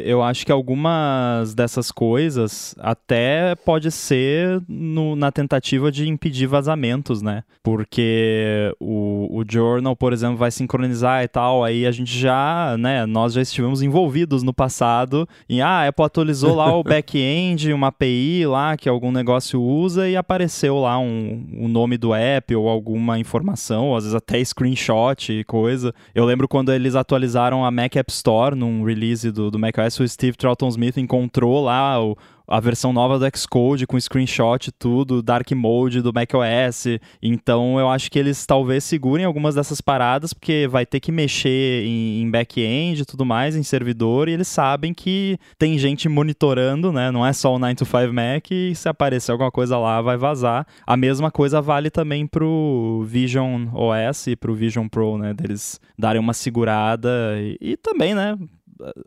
[0.05, 7.21] eu acho que algumas dessas coisas até pode ser no, na tentativa de impedir vazamentos,
[7.21, 7.43] né?
[7.61, 13.05] Porque o, o Journal, por exemplo, vai sincronizar e tal, aí a gente já, né,
[13.05, 17.87] nós já estivemos envolvidos no passado em, ah, a Apple atualizou lá o back-end, uma
[17.87, 22.69] API lá que algum negócio usa e apareceu lá um, o nome do app ou
[23.01, 25.93] alguma informação, ou às vezes até screenshot e coisa.
[26.13, 30.07] Eu lembro quando eles atualizaram a Mac App Store num release do, do macOS, o
[30.07, 32.15] Steve Troughton Smith encontrou lá o,
[32.51, 36.99] a versão nova do Xcode com screenshot e tudo, Dark Mode do macOS.
[37.21, 41.85] Então eu acho que eles talvez segurem algumas dessas paradas, porque vai ter que mexer
[41.85, 46.91] em, em back-end e tudo mais, em servidor, e eles sabem que tem gente monitorando,
[46.91, 47.09] né?
[47.09, 50.17] Não é só o 9 to 5 Mac, e se aparecer alguma coisa lá, vai
[50.17, 50.67] vazar.
[50.85, 55.33] A mesma coisa vale também pro Vision OS e pro Vision Pro, né?
[55.33, 58.37] Deles darem uma segurada e, e também, né?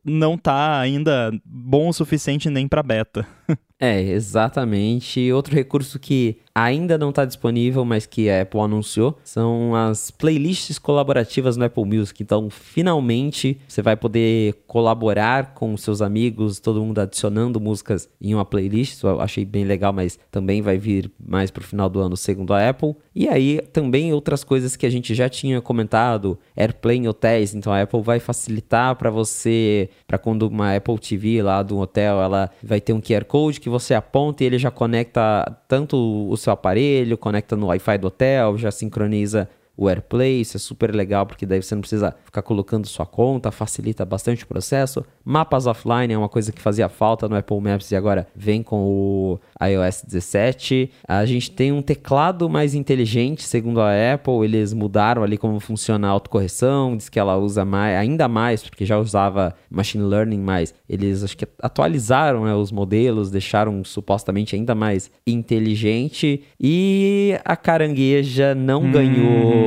[0.04, 3.26] Não tá ainda bom o suficiente nem para beta.
[3.80, 5.32] É, exatamente.
[5.32, 10.78] Outro recurso que ainda não está disponível, mas que a Apple anunciou, são as playlists
[10.78, 12.22] colaborativas no Apple Music.
[12.22, 18.44] Então, finalmente, você vai poder colaborar com seus amigos, todo mundo adicionando músicas em uma
[18.44, 18.92] playlist.
[18.92, 22.16] Isso eu achei bem legal, mas também vai vir mais para o final do ano,
[22.16, 22.94] segundo a Apple.
[23.12, 27.52] E aí, também outras coisas que a gente já tinha comentado, AirPlay em hotéis.
[27.54, 32.20] Então, a Apple vai facilitar para você, para quando uma Apple TV lá do hotel,
[32.20, 36.36] ela vai ter um QR Code que você aponta e ele já conecta tanto o
[36.36, 41.26] seu aparelho, conecta no Wi-Fi do hotel, já sincroniza o AirPlay, isso é super legal
[41.26, 45.04] porque daí você não precisa ficar colocando sua conta, facilita bastante o processo.
[45.24, 48.84] Mapas offline é uma coisa que fazia falta no Apple Maps e agora vem com
[48.84, 50.90] o iOS 17.
[51.08, 56.06] A gente tem um teclado mais inteligente, segundo a Apple, eles mudaram ali como funciona
[56.06, 60.72] a autocorreção, diz que ela usa mais, ainda mais, porque já usava machine learning, mas
[60.88, 68.54] eles acho que atualizaram né, os modelos, deixaram supostamente ainda mais inteligente e a carangueja
[68.54, 68.92] não hum.
[68.92, 69.63] ganhou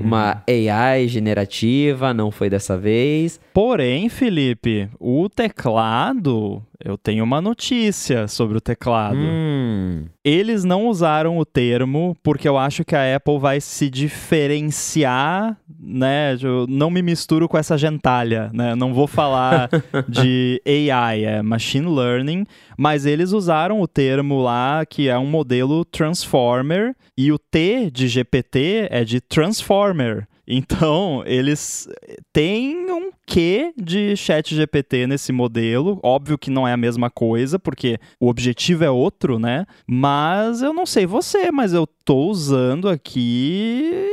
[0.00, 3.40] uma AI generativa, não foi dessa vez.
[3.52, 9.16] Porém, Felipe, o teclado, eu tenho uma notícia sobre o teclado.
[9.18, 10.06] Hum.
[10.24, 16.36] Eles não usaram o termo porque eu acho que a Apple vai se diferenciar, né?
[16.40, 18.74] Eu não me misturo com essa gentalha, né?
[18.74, 19.68] Não vou falar
[20.08, 22.44] de AI, é machine learning,
[22.76, 28.08] mas eles usaram o termo lá que é um modelo transformer e o T de
[28.08, 30.26] GPT é de transformer.
[30.46, 31.88] Então, eles
[32.32, 36.00] têm um quê de chat GPT nesse modelo.
[36.02, 39.64] Óbvio que não é a mesma coisa, porque o objetivo é outro, né?
[39.86, 44.08] Mas eu não sei você, mas eu tô usando aqui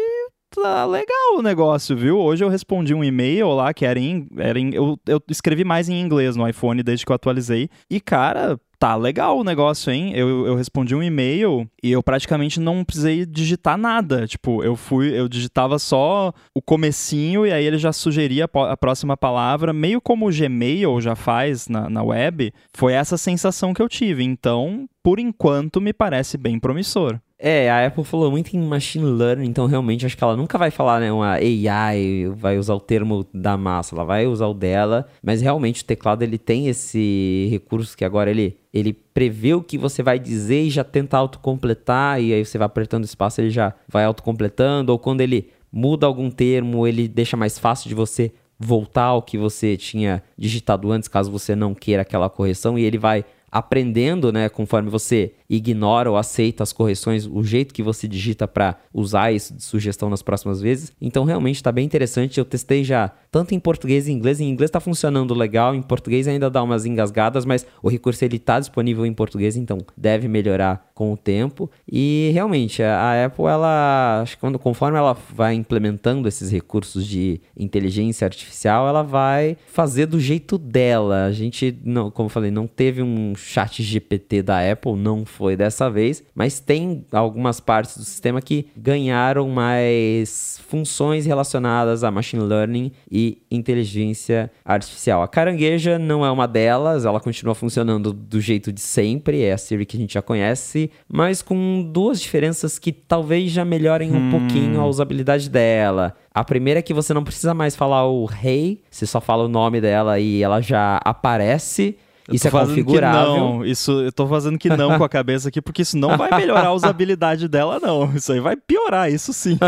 [0.51, 2.17] tá legal o negócio, viu?
[2.17, 4.27] Hoje eu respondi um e-mail lá que era em.
[4.37, 7.69] Era em eu, eu escrevi mais em inglês no iPhone desde que eu atualizei.
[7.89, 10.13] E, cara, tá legal o negócio, hein?
[10.15, 14.25] Eu, eu respondi um e-mail e eu praticamente não precisei digitar nada.
[14.25, 19.17] Tipo, eu fui, eu digitava só o comecinho e aí ele já sugeria a próxima
[19.17, 22.53] palavra, meio como o Gmail já faz na, na web.
[22.73, 24.23] Foi essa sensação que eu tive.
[24.23, 27.19] Então, por enquanto, me parece bem promissor.
[27.41, 30.69] É, a Apple falou muito em machine learning, então realmente acho que ela nunca vai
[30.69, 35.07] falar, né, uma AI, vai usar o termo da massa, ela vai usar o dela,
[35.23, 39.77] mas realmente o teclado ele tem esse recurso que agora ele ele prevê o que
[39.77, 43.73] você vai dizer e já tenta autocompletar, e aí você vai apertando espaço, ele já
[43.87, 49.05] vai autocompletando, ou quando ele muda algum termo, ele deixa mais fácil de você voltar
[49.05, 53.25] ao que você tinha digitado antes, caso você não queira aquela correção, e ele vai
[53.51, 58.77] aprendendo, né, conforme você ignora ou aceita as correções, o jeito que você digita para
[58.93, 60.91] usar isso de sugestão nas próximas vezes.
[61.01, 62.37] Então realmente está bem interessante.
[62.37, 64.39] Eu testei já tanto em português e inglês.
[64.39, 68.35] Em inglês está funcionando legal, em português ainda dá umas engasgadas, mas o recurso ele
[68.35, 71.69] está disponível em português, então deve melhorar com o tempo.
[71.91, 77.41] E realmente a Apple ela, acho que quando conforme ela vai implementando esses recursos de
[77.57, 81.25] inteligência artificial, ela vai fazer do jeito dela.
[81.25, 85.55] A gente não, como eu falei, não teve um chat GPT da Apple, não foi
[85.55, 92.43] dessa vez, mas tem algumas partes do sistema que ganharam mais funções relacionadas a machine
[92.43, 95.23] learning e inteligência artificial.
[95.23, 99.57] A carangueja não é uma delas, ela continua funcionando do jeito de sempre, é a
[99.57, 104.27] Siri que a gente já conhece, mas com duas diferenças que talvez já melhorem um
[104.27, 104.31] hum.
[104.31, 106.15] pouquinho a usabilidade dela.
[106.33, 109.45] A primeira é que você não precisa mais falar o rei, hey, você só fala
[109.45, 111.97] o nome dela e ela já aparece.
[112.31, 113.35] Isso é configurável.
[113.35, 116.29] não, isso eu tô fazendo que não com a cabeça aqui, porque isso não vai
[116.35, 118.11] melhorar a usabilidade dela, não.
[118.15, 119.57] Isso aí vai piorar, isso sim.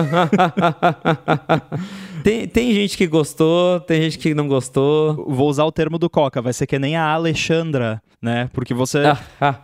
[2.24, 5.26] Tem, tem gente que gostou, tem gente que não gostou.
[5.28, 8.50] Vou usar o termo do Coca, vai ser que nem a Alexandra, né?
[8.54, 9.04] Porque você.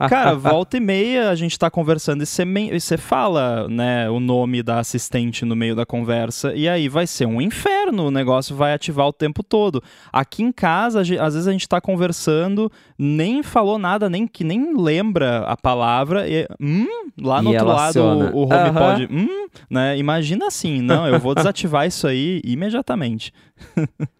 [0.10, 2.46] cara, volta e meia a gente tá conversando e você,
[2.80, 7.26] você fala, né, o nome da assistente no meio da conversa, e aí vai ser
[7.26, 9.82] um inferno o negócio vai ativar o tempo todo.
[10.12, 14.76] Aqui em casa, às vezes a gente está conversando, nem falou nada, nem que nem
[14.76, 16.88] lembra a palavra, e hum,
[17.20, 18.44] lá no E outro lado o, o.
[18.44, 19.98] HomePod, hum, né?
[19.98, 23.34] Imagina assim, não, eu vou desativar isso aí imediatamente.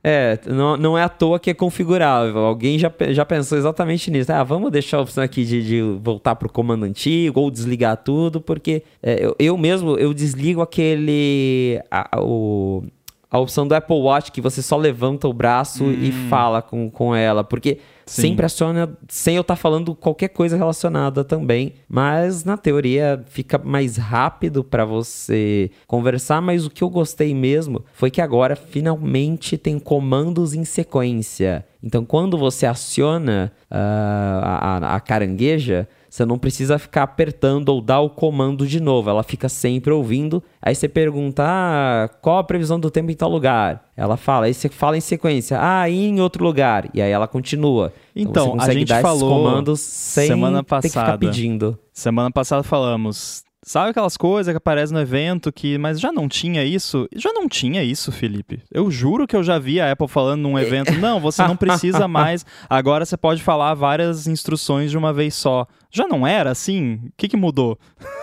[0.04, 2.38] É, não, não é à toa que é configurável.
[2.38, 4.32] Alguém já, já pensou exatamente nisso.
[4.32, 8.40] Ah, vamos deixar a opção aqui de, de voltar pro comando antigo ou desligar tudo,
[8.40, 11.82] porque é, eu, eu mesmo eu desligo aquele.
[11.92, 12.84] A, o,
[13.30, 17.14] a opção do Apple Watch que você só levanta o braço e fala com, com
[17.14, 18.22] ela, porque Sim.
[18.22, 23.98] sempre aciona sem eu estar falando qualquer coisa relacionada também, mas na teoria fica mais
[23.98, 29.78] rápido para você conversar, mas o que eu gostei mesmo foi que agora finalmente tem
[29.78, 31.66] comandos em sequência.
[31.84, 35.88] Então quando você aciona ah, a, a carangueja,
[36.18, 39.08] você não precisa ficar apertando ou dar o comando de novo.
[39.08, 40.44] Ela fica sempre ouvindo.
[40.60, 43.86] Aí você pergunta: ah, qual a previsão do tempo em tal lugar?
[43.96, 44.48] Ela fala.
[44.48, 46.90] Aí você fala em sequência: ah, e em outro lugar.
[46.92, 47.94] E aí ela continua.
[48.16, 51.20] Então, você a gente falou comandos sem semana passada.
[51.20, 51.78] pedindo.
[51.94, 53.46] Semana passada falamos.
[53.68, 55.78] Sabe aquelas coisas que aparecem no evento que.
[55.78, 57.06] Mas já não tinha isso?
[57.14, 58.62] Já não tinha isso, Felipe.
[58.72, 60.94] Eu juro que eu já vi a Apple falando num evento.
[60.94, 62.46] Não, você não precisa mais.
[62.70, 65.68] Agora você pode falar várias instruções de uma vez só.
[65.98, 67.00] Já não era assim?
[67.06, 67.78] O que, que mudou?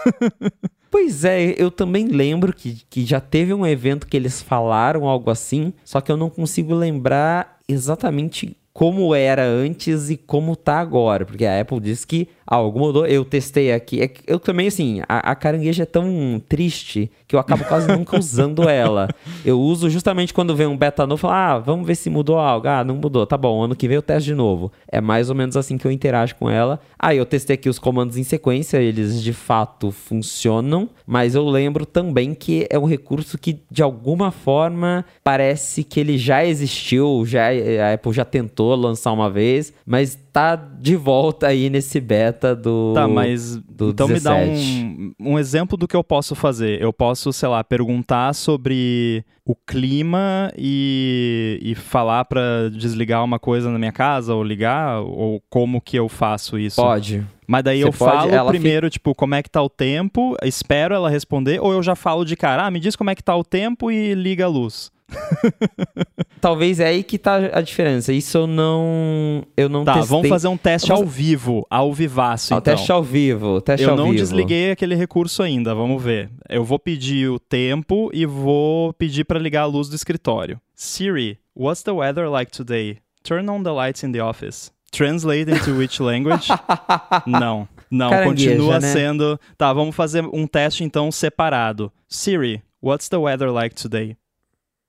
[0.91, 5.29] Pois é, eu também lembro que, que já teve um evento que eles falaram algo
[5.29, 11.27] assim, só que eu não consigo lembrar exatamente como era antes e como tá agora,
[11.27, 13.07] porque a Apple disse que algo mudou.
[13.07, 17.41] Eu testei aqui, é eu também assim, a, a carangueja é tão triste que eu
[17.41, 19.09] acabo quase nunca usando ela.
[19.45, 22.69] Eu uso justamente quando vem um beta novo, falo, ah, vamos ver se mudou algo.
[22.69, 24.71] Ah, não mudou, tá bom, ano que vem eu testo de novo.
[24.91, 26.81] É mais ou menos assim que eu interajo com ela.
[26.99, 31.85] Ah, eu testei aqui os comandos em sequência, eles de fato funcionam, mas eu lembro
[31.85, 37.49] também que é um recurso que de alguma forma parece que ele já existiu, já
[37.49, 42.93] a Apple já tentou lançar uma vez, mas tá de volta aí nesse beta do
[42.93, 45.15] Tá, mas do então me dá 17.
[45.21, 46.83] um, um exemplo do que eu posso fazer.
[46.83, 53.71] Eu posso, sei lá, perguntar sobre o clima e, e falar pra desligar uma coisa
[53.71, 56.83] na minha casa ou ligar ou como que eu faço isso.
[56.83, 57.25] Pode.
[57.47, 60.95] Mas daí Você eu pode- falo primeiro, tipo, como é que tá o tempo, espero
[60.95, 63.37] ela responder, ou eu já falo de cara, ah, me diz como é que tá
[63.37, 64.91] o tempo e liga a luz.
[66.41, 68.13] Talvez é aí que tá a diferença.
[68.13, 70.11] Isso eu não eu não Tá, testei.
[70.11, 72.75] vamos fazer um teste Vamos- ao vivo, ao vivaço, Ah, então.
[72.75, 74.17] teste ao vivo, teste Eu ao não vivo.
[74.17, 76.31] desliguei aquele recurso ainda, vamos ver.
[76.49, 80.61] Eu vou pedir o tempo e vou pedir para ligar a luz do escritório.
[80.75, 82.99] Siri, what's the weather like today?
[83.23, 84.71] Turn on the lights in the office.
[84.93, 86.49] Translate into which language?
[87.27, 87.67] não.
[87.91, 88.93] Não, Carangueja, continua né?
[88.93, 89.41] sendo.
[89.57, 91.91] Tá, vamos fazer um teste então separado.
[92.09, 94.17] Siri, what's the weather like today?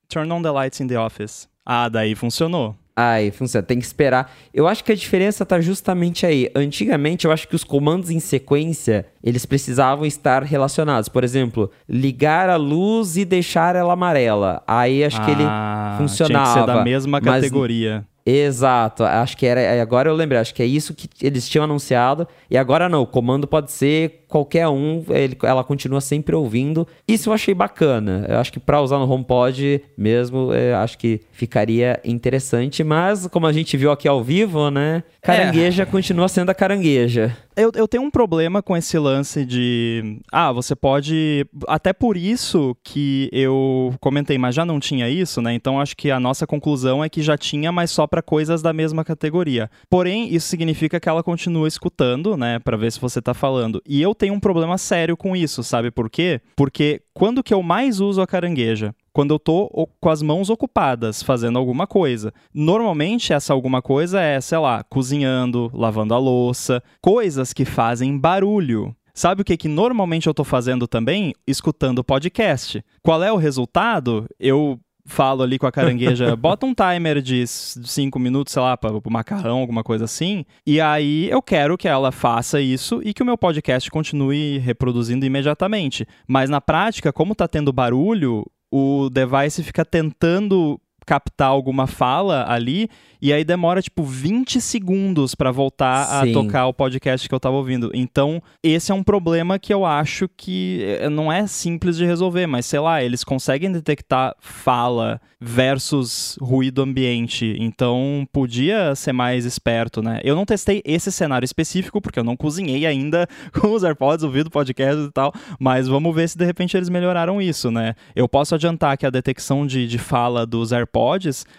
[0.08, 1.48] Turn on the lights in the office.
[1.64, 2.74] Ah, daí funcionou.
[2.98, 3.62] Aí, funciona.
[3.66, 4.32] Tem que esperar.
[4.54, 6.50] Eu acho que a diferença tá justamente aí.
[6.56, 11.06] Antigamente, eu acho que os comandos em sequência, eles precisavam estar relacionados.
[11.10, 14.62] Por exemplo, ligar a luz e deixar ela amarela.
[14.66, 16.44] Aí acho que ele Ah, funcionava.
[16.52, 18.06] Tinha que ser da mesma categoria.
[18.28, 19.80] Exato, acho que era.
[19.80, 22.26] Agora eu lembrei, acho que é isso que eles tinham anunciado.
[22.50, 26.88] E agora não, o comando pode ser qualquer um, ele- ela continua sempre ouvindo.
[27.06, 28.26] Isso eu achei bacana.
[28.28, 32.82] Eu acho que para usar no HomePod mesmo, é, acho que ficaria interessante.
[32.82, 35.04] Mas como a gente viu aqui ao vivo, né?
[35.22, 37.36] Carangueja continua sendo a carangueja.
[37.56, 40.20] Eu, eu tenho um problema com esse lance de.
[40.30, 41.46] Ah, você pode.
[41.66, 45.54] Até por isso que eu comentei, mas já não tinha isso, né?
[45.54, 48.74] Então acho que a nossa conclusão é que já tinha, mas só para coisas da
[48.74, 49.70] mesma categoria.
[49.88, 52.58] Porém, isso significa que ela continua escutando, né?
[52.58, 53.82] Pra ver se você tá falando.
[53.86, 56.42] E eu tenho um problema sério com isso, sabe por quê?
[56.54, 58.94] Porque quando que eu mais uso a carangueja?
[59.16, 62.34] Quando eu tô com as mãos ocupadas fazendo alguma coisa.
[62.52, 68.94] Normalmente essa alguma coisa é, sei lá, cozinhando, lavando a louça, coisas que fazem barulho.
[69.14, 71.32] Sabe o que que normalmente eu tô fazendo também?
[71.46, 72.84] Escutando podcast.
[73.02, 74.26] Qual é o resultado?
[74.38, 78.98] Eu falo ali com a carangueja, bota um timer de 5 minutos, sei lá, para
[78.98, 80.44] o macarrão, alguma coisa assim.
[80.66, 85.24] E aí eu quero que ela faça isso e que o meu podcast continue reproduzindo
[85.24, 86.06] imediatamente.
[86.28, 92.90] Mas na prática, como tá tendo barulho, o device fica tentando captar alguma fala ali
[93.20, 96.30] e aí demora tipo 20 segundos para voltar Sim.
[96.30, 97.90] a tocar o podcast que eu tava ouvindo.
[97.94, 102.46] Então, esse é um problema que eu acho que eh, não é simples de resolver,
[102.46, 107.56] mas sei lá, eles conseguem detectar fala versus ruído ambiente.
[107.58, 110.20] Então, podia ser mais esperto, né?
[110.24, 113.28] Eu não testei esse cenário específico porque eu não cozinhei ainda
[113.60, 117.40] com os AirPods, ouvindo podcast e tal, mas vamos ver se de repente eles melhoraram
[117.40, 117.94] isso, né?
[118.14, 120.95] Eu posso adiantar que a detecção de, de fala dos AirPods,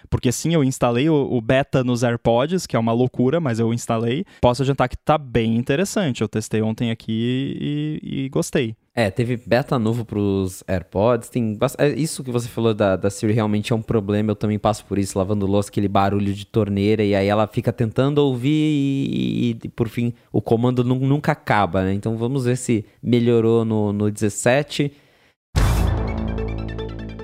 [0.10, 3.74] porque sim, eu instalei o, o beta nos AirPods, que é uma loucura, mas eu
[3.74, 4.26] instalei.
[4.42, 6.22] Posso adiantar que tá bem interessante.
[6.22, 8.76] Eu testei ontem aqui e, e gostei.
[9.00, 13.32] É, teve beta novo pros AirPods, tem é, isso que você falou da, da Siri
[13.32, 17.04] realmente é um problema, eu também passo por isso, lavando louça, aquele barulho de torneira,
[17.04, 21.84] e aí ela fica tentando ouvir e, e, e por fim, o comando nunca acaba,
[21.84, 21.94] né?
[21.94, 24.92] Então vamos ver se melhorou no, no 17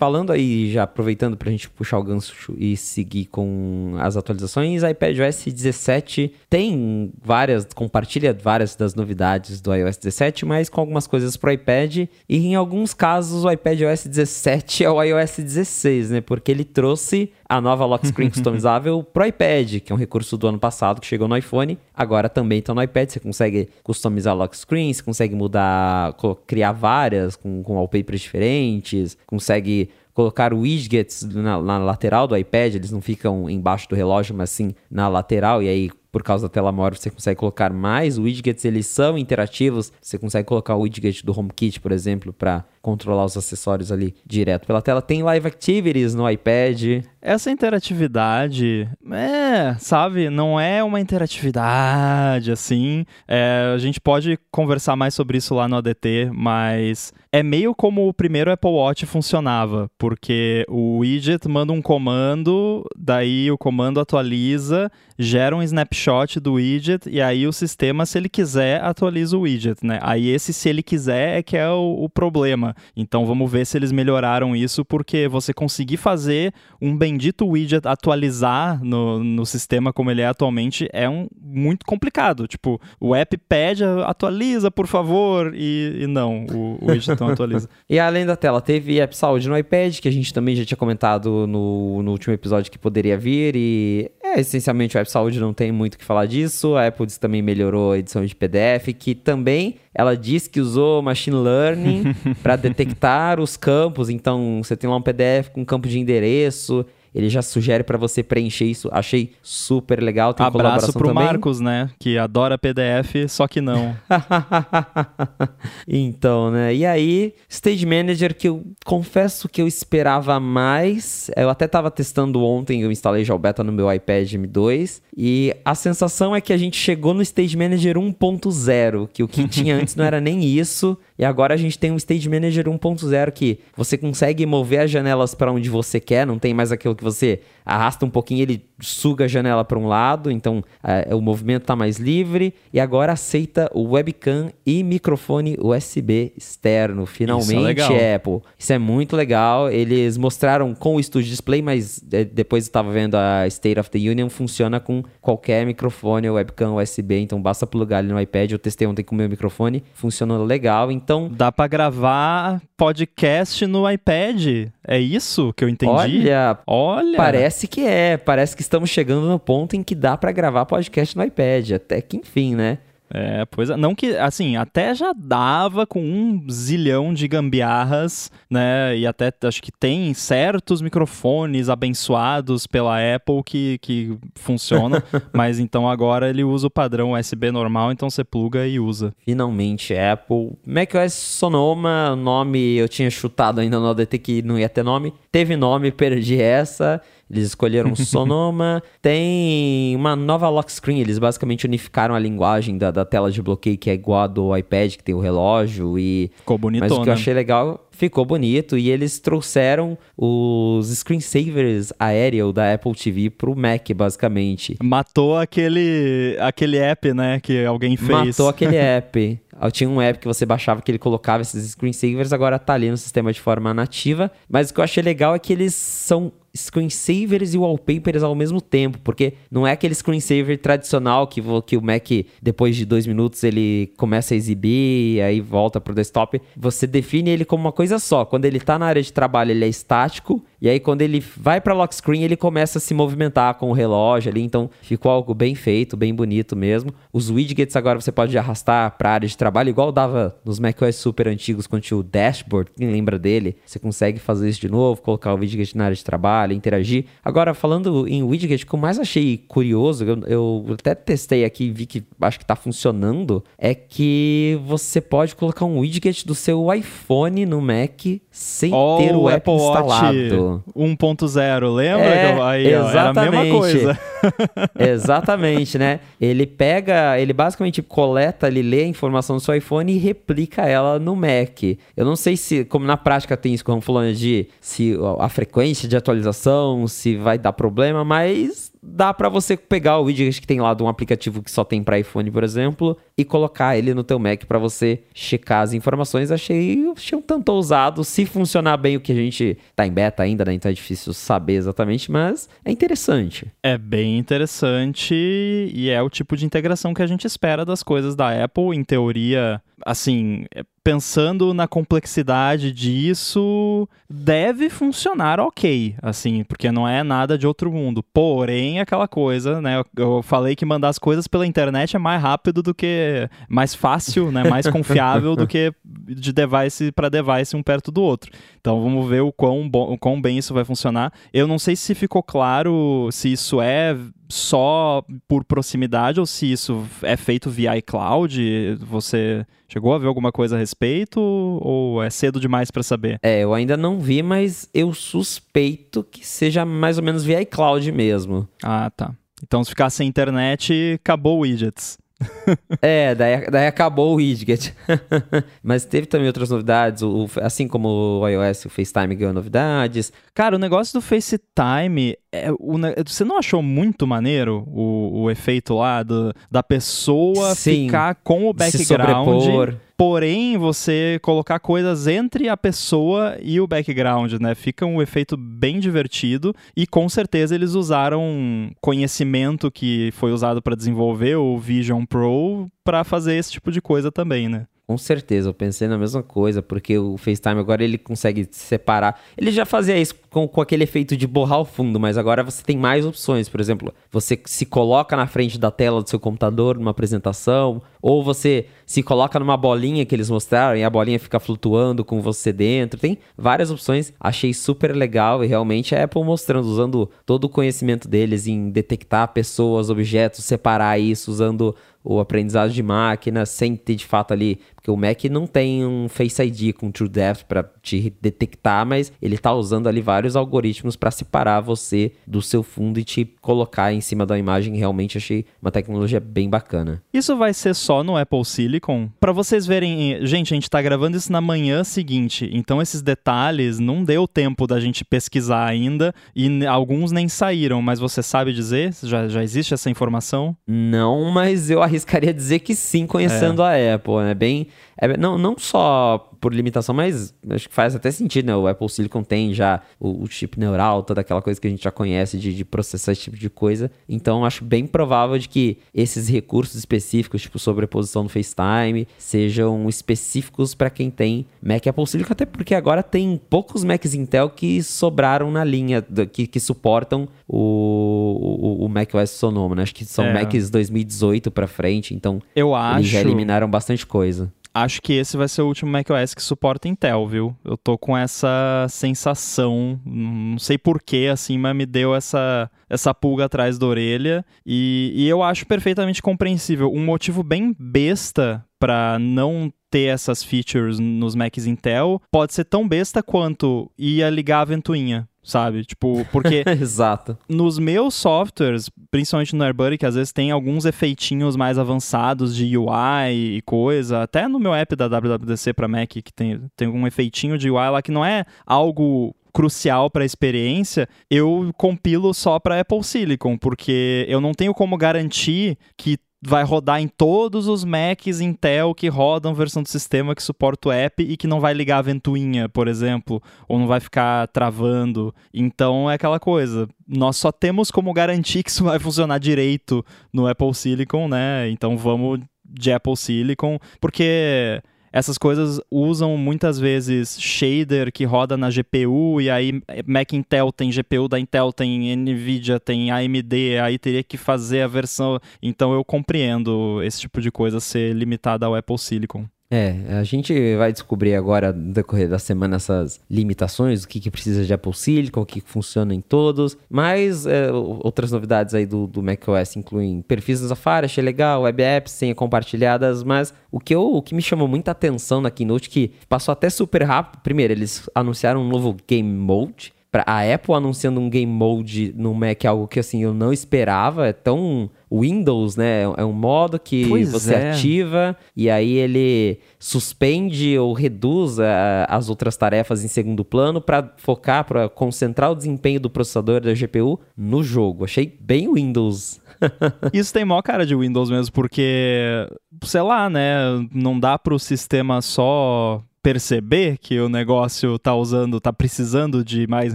[0.00, 4.82] Falando aí, já aproveitando para a gente puxar o gancho e seguir com as atualizações,
[4.82, 11.36] iPadOS 17 tem várias, compartilha várias das novidades do iOS 17, mas com algumas coisas
[11.36, 12.08] para o iPad.
[12.26, 16.20] E em alguns casos, o iPadOS 17 é o iOS 16, né?
[16.22, 20.46] Porque ele trouxe a nova lock screen customizável pro iPad, que é um recurso do
[20.46, 23.10] ano passado que chegou no iPhone, agora também está no iPad.
[23.10, 26.14] Você consegue customizar lock screen, você consegue mudar,
[26.46, 32.90] criar várias com, com wallpapers diferentes, consegue colocar widgets na, na, lateral do iPad, eles
[32.90, 36.72] não ficam embaixo do relógio, mas sim na lateral, e aí por causa da tela
[36.72, 39.92] maior, você consegue colocar mais widgets, eles são interativos.
[40.00, 44.66] Você consegue colocar o widget do HomeKit, por exemplo, para controlar os acessórios ali direto
[44.66, 45.00] pela tela.
[45.00, 47.04] Tem Live Activities no iPad.
[47.22, 53.04] Essa interatividade, é, sabe, não é uma interatividade assim.
[53.28, 58.08] É, a gente pode conversar mais sobre isso lá no ADT, mas é meio como
[58.08, 64.90] o primeiro Apple Watch funcionava, porque o widget manda um comando, daí o comando atualiza,
[65.18, 69.78] gera um snapshot do widget e aí o sistema, se ele quiser, atualiza o widget,
[69.84, 69.98] né?
[70.02, 72.74] Aí esse se ele quiser é que é o, o problema.
[72.96, 78.82] Então vamos ver se eles melhoraram isso, porque você conseguir fazer um bendito widget atualizar
[78.84, 82.46] no, no sistema como ele é atualmente é um, muito complicado.
[82.46, 87.68] Tipo, o app pede, atualiza, por favor, e, e não, o, o widget não atualiza.
[87.88, 90.76] e além da tela, teve App Saúde no iPad, que a gente também já tinha
[90.76, 95.52] comentado no, no último episódio que poderia vir, e é, essencialmente o App Saúde não
[95.52, 96.76] tem muito o que falar disso.
[96.76, 101.36] A Apple também melhorou a edição de PDF, que também ela diz que usou machine
[101.36, 104.08] learning para detectar os campos.
[104.08, 108.22] Então, você tem lá um PDF com campo de endereço ele já sugere para você
[108.22, 108.88] preencher isso.
[108.92, 110.32] Achei super legal.
[110.32, 111.24] Tem Abraço pro também.
[111.24, 111.90] Marcos, né?
[111.98, 113.96] Que adora PDF, só que não.
[115.86, 116.74] então, né?
[116.74, 121.30] E aí, Stage Manager que eu confesso que eu esperava mais.
[121.36, 125.54] Eu até tava testando ontem, eu instalei já o beta no meu iPad M2 e
[125.64, 129.76] a sensação é que a gente chegou no Stage Manager 1.0, que o que tinha
[129.76, 130.96] antes não era nem isso.
[131.20, 135.34] E agora a gente tem um Stage Manager 1.0 que você consegue mover as janelas
[135.34, 139.24] para onde você quer, não tem mais aquilo que você arrasta um pouquinho, ele suga
[139.24, 142.54] a janela para um lado, então é, o movimento está mais livre.
[142.72, 147.06] E agora aceita o webcam e microfone USB externo.
[147.06, 148.40] Finalmente, Isso é Apple.
[148.58, 149.70] Isso é muito legal.
[149.70, 153.90] Eles mostraram com o Studio Display, mas é, depois eu estava vendo a State of
[153.90, 158.52] the Union, funciona com qualquer microfone ou webcam USB, então basta plugar ali no iPad.
[158.52, 160.90] Eu testei ontem com o meu microfone, funcionou legal.
[160.90, 161.30] Então.
[161.30, 164.68] Dá para gravar podcast no iPad.
[164.86, 165.92] É isso que eu entendi?
[165.92, 167.16] Olha, olha.
[167.16, 168.16] Parece que é.
[168.16, 171.72] Parece que estamos chegando no ponto em que dá para gravar podcast no iPad.
[171.72, 172.78] Até que enfim, né?
[173.12, 173.76] É, pois é.
[173.76, 178.96] Não que, assim, até já dava com um zilhão de gambiarras, né?
[178.96, 185.02] E até acho que tem certos microfones abençoados pela Apple que, que funcionam,
[185.34, 189.12] mas então agora ele usa o padrão USB normal, então você pluga e usa.
[189.24, 190.52] Finalmente, Apple.
[190.64, 195.12] macOS Sonoma, nome eu tinha chutado ainda no ADT que não ia ter nome.
[195.32, 197.02] Teve nome, perdi essa.
[197.30, 198.82] Eles escolheram Sonoma.
[199.00, 201.00] Tem uma nova lock screen.
[201.00, 204.56] Eles basicamente unificaram a linguagem da, da tela de bloqueio, que é igual a do
[204.56, 205.98] iPad, que tem o relógio.
[205.98, 206.30] E...
[206.38, 206.88] Ficou bonitona.
[206.88, 212.72] Mas o que eu achei legal ficou bonito e eles trouxeram os screensavers aéreo da
[212.72, 214.76] Apple TV pro Mac, basicamente.
[214.82, 218.08] Matou aquele, aquele app, né, que alguém fez.
[218.08, 219.38] Matou aquele app.
[219.70, 222.96] Tinha um app que você baixava que ele colocava esses screensavers, agora tá ali no
[222.96, 224.30] sistema de forma nativa.
[224.48, 228.60] Mas o que eu achei legal é que eles são screensavers e wallpapers ao mesmo
[228.60, 232.08] tempo, porque não é aquele screensaver tradicional que, que o Mac,
[232.42, 236.40] depois de dois minutos, ele começa a exibir e aí volta pro desktop.
[236.56, 238.24] Você define ele como uma coisa só.
[238.24, 241.60] Quando ele tá na área de trabalho, ele é estático, e aí quando ele vai
[241.60, 245.34] para lock screen, ele começa a se movimentar com o relógio ali, então ficou algo
[245.34, 246.92] bem feito, bem bonito mesmo.
[247.12, 251.28] Os widgets agora você pode arrastar para área de trabalho, igual dava nos macOS super
[251.28, 253.56] antigos quando tinha o dashboard, quem lembra dele?
[253.64, 257.06] Você consegue fazer isso de novo, colocar o widget na área de trabalho interagir.
[257.24, 261.64] Agora, falando em widget, o que eu mais achei curioso, eu, eu até testei aqui
[261.64, 266.34] e vi que acho que está funcionando, é que você pode colocar um widget do
[266.34, 268.00] seu iPhone no Mac
[268.40, 270.64] sem oh, ter o, Apple instalado.
[270.74, 272.06] 1.0, lembra?
[272.06, 273.36] É, Aí, exatamente.
[273.36, 273.98] Ó, a mesma coisa.
[274.78, 276.00] exatamente, né?
[276.18, 280.98] Ele pega, ele basicamente coleta, ele lê a informação do seu iPhone e replica ela
[280.98, 281.62] no Mac.
[281.94, 285.86] Eu não sei se, como na prática tem isso, como falando de se a frequência
[285.86, 290.60] de atualização, se vai dar problema, mas dá para você pegar o widget que tem
[290.60, 294.02] lá de um aplicativo que só tem para iPhone, por exemplo, e colocar ele no
[294.02, 296.30] teu Mac para você checar as informações.
[296.30, 298.04] Achei, achei um tanto ousado.
[298.04, 300.54] Se funcionar bem, o que a gente tá em beta ainda, né?
[300.54, 303.50] Então é difícil saber exatamente, mas é interessante.
[303.62, 308.14] É bem interessante e é o tipo de integração que a gente espera das coisas
[308.14, 308.76] da Apple.
[308.76, 310.44] Em teoria, assim,
[310.82, 318.02] pensando na complexidade disso, deve funcionar ok, assim, porque não é nada de outro mundo.
[318.02, 319.82] Porém, aquela coisa, né?
[319.96, 323.28] Eu falei que mandar as coisas pela internet é mais rápido do que.
[323.48, 324.44] mais fácil, né?
[324.44, 328.30] Mais confiável do que de device para device um perto do outro.
[328.60, 331.12] Então vamos ver o quão, bom, o quão bem isso vai funcionar.
[331.32, 333.96] Eu não sei se ficou claro se isso é
[334.30, 338.76] só por proximidade ou se isso é feito via iCloud?
[338.80, 343.18] Você chegou a ver alguma coisa a respeito ou é cedo demais para saber?
[343.22, 347.90] É, eu ainda não vi, mas eu suspeito que seja mais ou menos via iCloud
[347.92, 348.48] mesmo.
[348.62, 349.14] Ah, tá.
[349.42, 351.98] Então se ficar sem internet, acabou o widgets.
[352.82, 354.74] é, daí, daí acabou o widget.
[355.62, 360.12] Mas teve também outras novidades, o, assim como o iOS, o FaceTime ganhou novidades.
[360.34, 365.74] Cara, o negócio do FaceTime, é, o, você não achou muito maneiro o, o efeito
[365.74, 369.74] lá do, da pessoa Sim, ficar com o background?
[370.00, 374.54] Porém você colocar coisas entre a pessoa e o background, né?
[374.54, 380.74] Fica um efeito bem divertido e com certeza eles usaram conhecimento que foi usado para
[380.74, 384.64] desenvolver o Vision Pro para fazer esse tipo de coisa também, né?
[384.90, 389.20] Com certeza, eu pensei na mesma coisa, porque o FaceTime agora ele consegue separar.
[389.38, 392.60] Ele já fazia isso com, com aquele efeito de borrar o fundo, mas agora você
[392.64, 393.48] tem mais opções.
[393.48, 398.24] Por exemplo, você se coloca na frente da tela do seu computador numa apresentação, ou
[398.24, 402.52] você se coloca numa bolinha que eles mostraram e a bolinha fica flutuando com você
[402.52, 402.98] dentro.
[402.98, 404.12] Tem várias opções.
[404.18, 409.28] Achei super legal e realmente a Apple mostrando, usando todo o conhecimento deles em detectar
[409.28, 414.90] pessoas, objetos, separar isso, usando o aprendizado de máquina sem ter de fato ali porque
[414.90, 419.52] o Mac não tem um Face ID com TrueDepth para te detectar, mas ele está
[419.52, 424.24] usando ali vários algoritmos para separar você do seu fundo e te colocar em cima
[424.24, 424.76] da imagem.
[424.76, 427.02] Realmente achei uma tecnologia bem bacana.
[427.12, 429.10] Isso vai ser só no Apple Silicon?
[429.20, 433.78] Para vocês verem, gente, a gente está gravando isso na manhã seguinte, então esses detalhes
[433.78, 438.94] não deu tempo da gente pesquisar ainda e alguns nem saíram, mas você sabe dizer?
[439.02, 440.56] Já, já existe essa informação?
[440.66, 443.92] Não, mas eu arriscaria dizer que sim, conhecendo é.
[443.92, 444.14] a Apple.
[444.14, 444.34] É né?
[444.34, 444.68] bem
[445.00, 448.56] é, não, não só por limitação, mas acho que faz até sentido, né?
[448.56, 451.84] O Apple Silicon tem já o, o chip neural, toda aquela coisa que a gente
[451.84, 453.90] já conhece de, de, processar esse tipo de coisa.
[454.08, 460.74] Então, acho bem provável de que esses recursos específicos, tipo sobreposição no FaceTime, sejam específicos
[460.74, 465.50] para quem tem Mac Apple Silicon, até porque agora tem poucos Macs Intel que sobraram
[465.50, 469.82] na linha, que, que suportam o, o, o macOS Sonoma, né?
[469.82, 470.32] Acho que são é.
[470.32, 473.00] Macs 2018 para frente, então eu acho...
[473.00, 476.88] eles já eliminaram bastante coisa acho que esse vai ser o último macOS que suporta
[476.88, 477.56] Intel, viu?
[477.64, 483.44] Eu tô com essa sensação, não sei porquê, assim, mas me deu essa, essa pulga
[483.44, 484.44] atrás da orelha.
[484.64, 486.90] E, e eu acho perfeitamente compreensível.
[486.92, 492.88] Um motivo bem besta para não ter essas features nos Macs Intel pode ser tão
[492.88, 495.84] besta quanto ia ligar a ventoinha sabe?
[495.84, 497.38] Tipo, porque Exato.
[497.48, 502.76] nos meus softwares, principalmente no AirBuddy, que às vezes tem alguns efeitinhos mais avançados de
[502.76, 507.06] UI e coisa, até no meu app da WWDC para Mac que tem tem um
[507.06, 512.58] efeitinho de UI lá que não é algo crucial para a experiência, eu compilo só
[512.58, 517.84] para Apple Silicon, porque eu não tenho como garantir que vai rodar em todos os
[517.84, 521.74] Macs Intel que rodam versão do sistema que suporta o app e que não vai
[521.74, 525.34] ligar a ventoinha, por exemplo, ou não vai ficar travando.
[525.52, 526.88] Então é aquela coisa.
[527.06, 531.68] Nós só temos como garantir que isso vai funcionar direito no Apple Silicon, né?
[531.68, 534.80] Então vamos de Apple Silicon, porque
[535.12, 540.90] essas coisas usam muitas vezes shader que roda na GPU e aí Mac Intel tem
[540.90, 545.40] GPU da Intel, tem Nvidia, tem AMD, aí teria que fazer a versão.
[545.60, 549.46] Então eu compreendo esse tipo de coisa ser limitada ao Apple Silicon.
[549.72, 554.28] É, a gente vai descobrir agora no decorrer da semana essas limitações, o que, que
[554.28, 556.76] precisa de Apple Silicon, o que, que funciona em todos.
[556.88, 561.80] Mas é, outras novidades aí do, do macOS incluem perfis no Safari, achei legal, web
[561.80, 565.88] apps, senha compartilhadas, mas o que, eu, o que me chamou muita atenção na Keynote,
[565.88, 570.74] que passou até super rápido, primeiro, eles anunciaram um novo Game Mode, pra a Apple
[570.74, 575.76] anunciando um game mode no Mac, algo que assim eu não esperava, é tão Windows,
[575.76, 576.02] né?
[576.16, 577.70] É um modo que pois você é.
[577.70, 584.12] ativa e aí ele suspende ou reduz a, as outras tarefas em segundo plano para
[584.16, 588.04] focar, para concentrar o desempenho do processador da GPU no jogo.
[588.04, 589.40] Achei bem Windows.
[590.12, 592.48] Isso tem maior cara de Windows mesmo, porque,
[592.84, 593.58] sei lá, né?
[593.92, 599.66] Não dá para o sistema só perceber que o negócio tá usando, tá precisando de
[599.66, 599.94] mais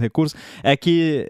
[0.00, 1.26] recursos, é que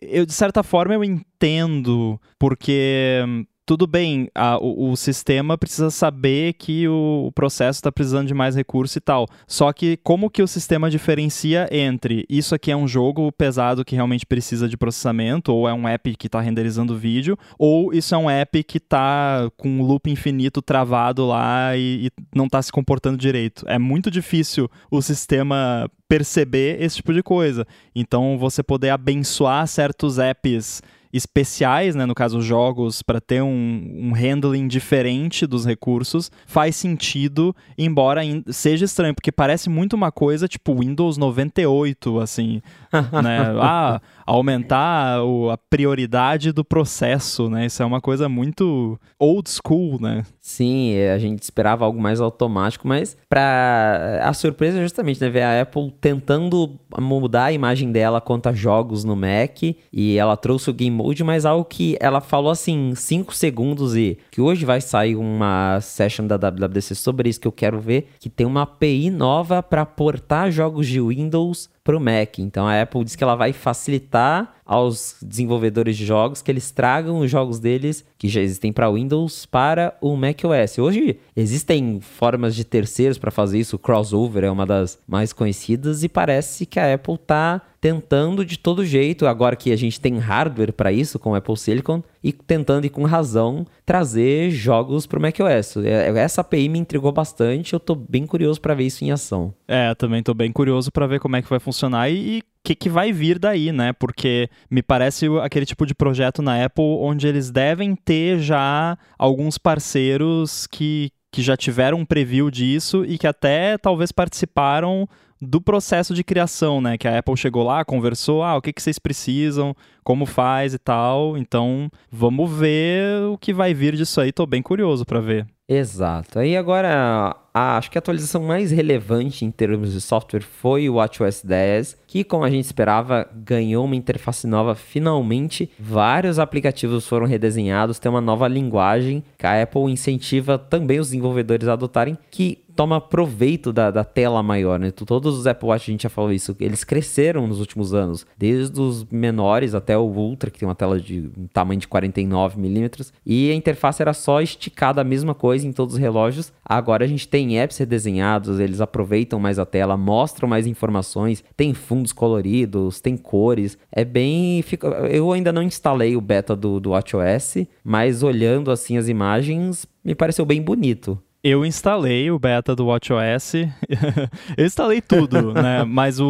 [0.00, 3.22] eu de certa forma eu entendo porque
[3.68, 8.32] tudo bem, a, o, o, sistema precisa saber que o, o processo está precisando de
[8.32, 9.26] mais recurso e tal.
[9.46, 13.94] Só que como que o sistema diferencia entre isso aqui é um jogo pesado que
[13.94, 18.16] realmente precisa de processamento, ou é um app que está renderizando vídeo, ou isso é
[18.16, 22.72] um app que está com um loop infinito travado lá e, e não está se
[22.72, 23.66] comportando direito.
[23.68, 27.66] É muito difícil o sistema perceber esse tipo de coisa.
[27.94, 30.80] Então você poder abençoar certos apps
[31.12, 37.54] especiais, né, no caso jogos, para ter um, um, handling diferente dos recursos, faz sentido,
[37.76, 42.60] embora seja estranho, porque parece muito uma coisa tipo Windows 98, assim,
[43.22, 43.54] né?
[43.60, 47.66] Ah, aumentar o, a prioridade do processo, né?
[47.66, 50.24] Isso é uma coisa muito old school, né?
[50.40, 55.28] Sim, é, a gente esperava algo mais automático, mas para a surpresa é justamente né,
[55.28, 60.36] ver a Apple tentando mudar a imagem dela quanto a jogos no Mac e ela
[60.36, 64.64] trouxe o Game Mode, mas algo que ela falou assim 5 segundos e que hoje
[64.64, 68.62] vai sair uma session da WWDC sobre isso que eu quero ver, que tem uma
[68.62, 72.38] API nova para portar jogos de Windows para o Mac.
[72.38, 77.20] Então a Apple diz que ela vai facilitar aos desenvolvedores de jogos que eles tragam
[77.20, 80.78] os jogos deles que já existem para Windows para o macOS.
[80.78, 86.04] Hoje existem formas de terceiros para fazer isso, o crossover é uma das mais conhecidas
[86.04, 90.18] e parece que a Apple está tentando de todo jeito, agora que a gente tem
[90.18, 95.18] hardware para isso com o Apple Silicon, e tentando e com razão trazer jogos para
[95.18, 95.76] o macOS.
[95.84, 99.54] É, essa API me intrigou bastante, eu estou bem curioso para ver isso em ação.
[99.66, 102.90] É, também estou bem curioso para ver como é que vai funcionar e que, que
[102.90, 103.94] vai vir daí, né?
[103.94, 109.56] Porque me parece aquele tipo de projeto na Apple onde eles devem ter já alguns
[109.56, 115.08] parceiros que, que já tiveram um preview disso e que até talvez participaram
[115.40, 116.98] do processo de criação, né?
[116.98, 120.78] Que a Apple chegou lá, conversou, ah, o que, que vocês precisam, como faz e
[120.78, 121.38] tal.
[121.38, 124.30] Então, vamos ver o que vai vir disso aí.
[124.30, 125.46] Tô bem curioso para ver.
[125.70, 126.38] Exato.
[126.38, 130.94] Aí agora, a, acho que a atualização mais relevante em termos de software foi o
[130.94, 135.70] WatchOS 10, que, como a gente esperava, ganhou uma interface nova finalmente.
[135.78, 141.68] Vários aplicativos foram redesenhados, tem uma nova linguagem que a Apple incentiva também os desenvolvedores
[141.68, 144.92] a adotarem, que toma proveito da, da tela maior, né?
[144.92, 148.80] Todos os Apple Watch, a gente já falou isso, eles cresceram nos últimos anos, desde
[148.80, 153.50] os menores até o Ultra, que tem uma tela de um tamanho de 49mm, e
[153.50, 156.52] a interface era só esticada a mesma coisa em todos os relógios.
[156.64, 161.74] Agora a gente tem apps redesenhados, eles aproveitam mais a tela, mostram mais informações, tem
[161.74, 164.64] fundos coloridos, tem cores, é bem...
[165.10, 170.14] Eu ainda não instalei o beta do, do WatchOS, mas olhando assim as imagens, me
[170.14, 171.20] pareceu bem bonito.
[171.48, 173.54] Eu instalei o beta do WatchOS.
[174.54, 175.82] eu instalei tudo, né?
[175.82, 176.26] Mas o,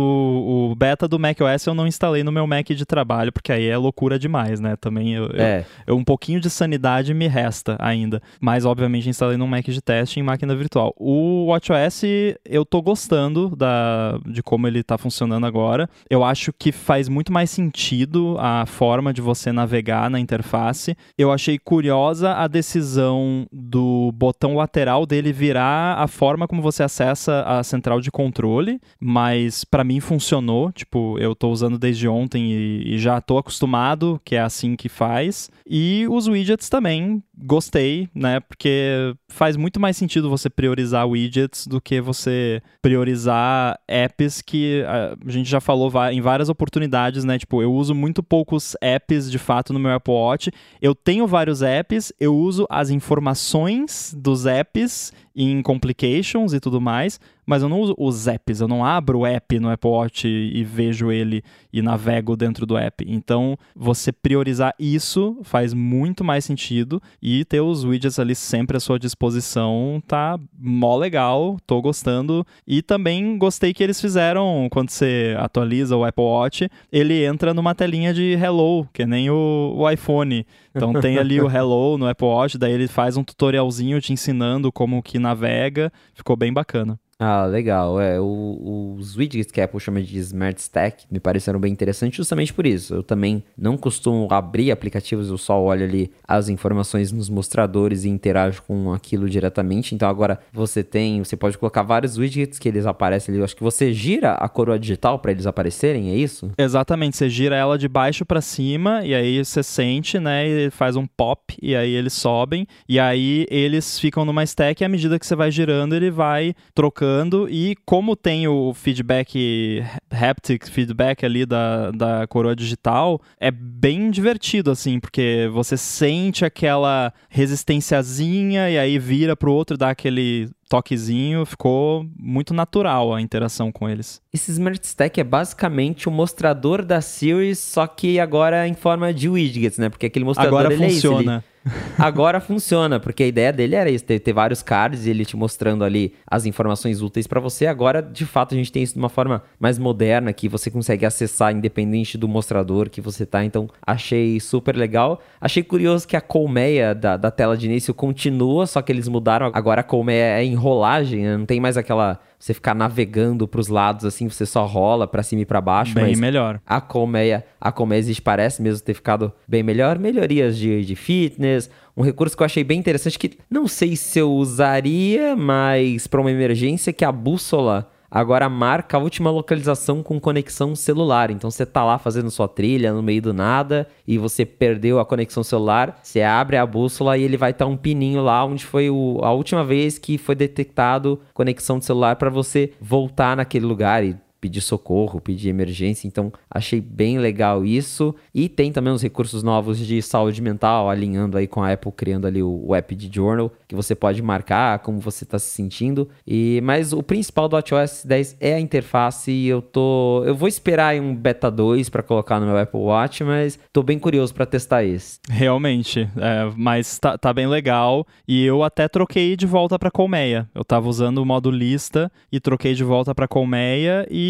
[0.70, 3.76] o, beta do macOS eu não instalei no meu Mac de trabalho, porque aí é
[3.76, 4.76] loucura demais, né?
[4.76, 5.64] Também eu, é.
[5.86, 8.22] eu, eu, um pouquinho de sanidade me resta ainda.
[8.40, 10.94] Mas, obviamente, instalei no Mac de teste em máquina virtual.
[10.96, 12.02] O WatchOS,
[12.44, 15.90] eu tô gostando da, de como ele tá funcionando agora.
[16.08, 20.96] Eu acho que faz muito mais sentido a forma de você navegar na interface.
[21.18, 27.42] Eu achei curiosa a decisão do botão lateral dele virar a forma como você acessa
[27.42, 30.70] a central de controle, mas para mim funcionou.
[30.70, 34.88] Tipo, eu tô usando desde ontem e, e já tô acostumado que é assim que
[34.88, 35.50] faz.
[35.66, 38.40] E os widgets também gostei, né?
[38.40, 45.16] Porque faz muito mais sentido você priorizar widgets do que você priorizar apps que a
[45.30, 47.38] gente já falou em várias oportunidades, né?
[47.38, 50.50] Tipo, eu uso muito poucos apps de fato no meu Apple Watch.
[50.80, 57.20] Eu tenho vários apps, eu uso as informações dos apps em complications e tudo mais,
[57.48, 60.58] mas eu não uso os apps, eu não abro o app no Apple Watch e,
[60.58, 61.42] e vejo ele
[61.72, 63.02] e navego dentro do app.
[63.08, 68.80] Então, você priorizar isso faz muito mais sentido e ter os widgets ali sempre à
[68.80, 72.46] sua disposição tá mó legal, tô gostando.
[72.66, 77.74] E também gostei que eles fizeram, quando você atualiza o Apple Watch, ele entra numa
[77.74, 80.44] telinha de hello, que nem o, o iPhone.
[80.74, 84.70] Então tem ali o hello no Apple Watch, daí ele faz um tutorialzinho te ensinando
[84.70, 87.00] como que navega, ficou bem bacana.
[87.20, 88.00] Ah, legal.
[88.00, 92.16] É, o, os widgets que a Apple chama de Smart Stack me pareceram bem interessantes
[92.16, 92.94] justamente por isso.
[92.94, 98.08] Eu também não costumo abrir aplicativos, eu só olho ali as informações nos mostradores e
[98.08, 99.96] interajo com aquilo diretamente.
[99.96, 103.40] Então agora você tem, você pode colocar vários widgets que eles aparecem ali.
[103.40, 106.52] Eu acho que você gira a coroa digital para eles aparecerem, é isso?
[106.56, 110.94] Exatamente, você gira ela de baixo para cima e aí você sente, né, e faz
[110.94, 115.18] um pop e aí eles sobem e aí eles ficam numa stack e à medida
[115.18, 117.07] que você vai girando, ele vai trocando
[117.48, 124.70] e como tem o feedback, haptic feedback ali da, da coroa digital, é bem divertido,
[124.70, 132.06] assim, porque você sente aquela resistênciazinha e aí vira pro outro, dá aquele toquezinho, ficou
[132.16, 134.20] muito natural a interação com eles.
[134.32, 139.28] Esse Smart Stack é basicamente o mostrador da Series, só que agora em forma de
[139.28, 139.88] widgets, né?
[139.88, 141.42] Porque aquele mostrador agora ele funciona.
[141.57, 141.57] É
[141.98, 145.36] Agora funciona, porque a ideia dele era isso, ter, ter vários cards e ele te
[145.36, 147.66] mostrando ali as informações úteis para você.
[147.66, 151.04] Agora, de fato, a gente tem isso de uma forma mais moderna, que você consegue
[151.04, 153.44] acessar independente do mostrador que você tá.
[153.44, 155.20] Então, achei super legal.
[155.40, 159.50] Achei curioso que a colmeia da, da tela de início continua, só que eles mudaram.
[159.52, 161.36] Agora a colmeia é enrolagem, né?
[161.36, 165.22] não tem mais aquela você ficar navegando para os lados assim, você só rola para
[165.22, 165.94] cima e para baixo.
[165.94, 166.60] Bem melhor.
[166.64, 169.98] A colmeia, a colmeia existe, parece mesmo ter ficado bem melhor.
[169.98, 174.20] Melhorias de, de fitness, um recurso que eu achei bem interessante que não sei se
[174.20, 180.20] eu usaria, mas para uma emergência que a bússola agora marca a última localização com
[180.20, 181.30] conexão celular.
[181.30, 185.06] Então você tá lá fazendo sua trilha no meio do nada e você perdeu a
[185.06, 188.64] conexão celular, você abre a bússola e ele vai estar tá um pininho lá onde
[188.64, 193.66] foi o, a última vez que foi detectado conexão de celular para você voltar naquele
[193.66, 196.06] lugar e pedir socorro, pedir emergência.
[196.06, 198.14] Então, achei bem legal isso.
[198.34, 202.26] E tem também os recursos novos de saúde mental, alinhando aí com a Apple, criando
[202.26, 206.08] ali o, o app de Journal, que você pode marcar como você está se sentindo.
[206.26, 209.30] E Mas o principal do WatchOS 10 é a interface.
[209.30, 210.22] E eu tô.
[210.24, 213.98] Eu vou esperar um beta 2 para colocar no meu Apple Watch, mas tô bem
[213.98, 215.18] curioso para testar esse.
[215.28, 218.06] Realmente, é, mas tá, tá, bem legal.
[218.26, 220.48] E eu até troquei de volta para Colmeia.
[220.54, 224.28] Eu tava usando o modo lista e troquei de volta para Colmeia e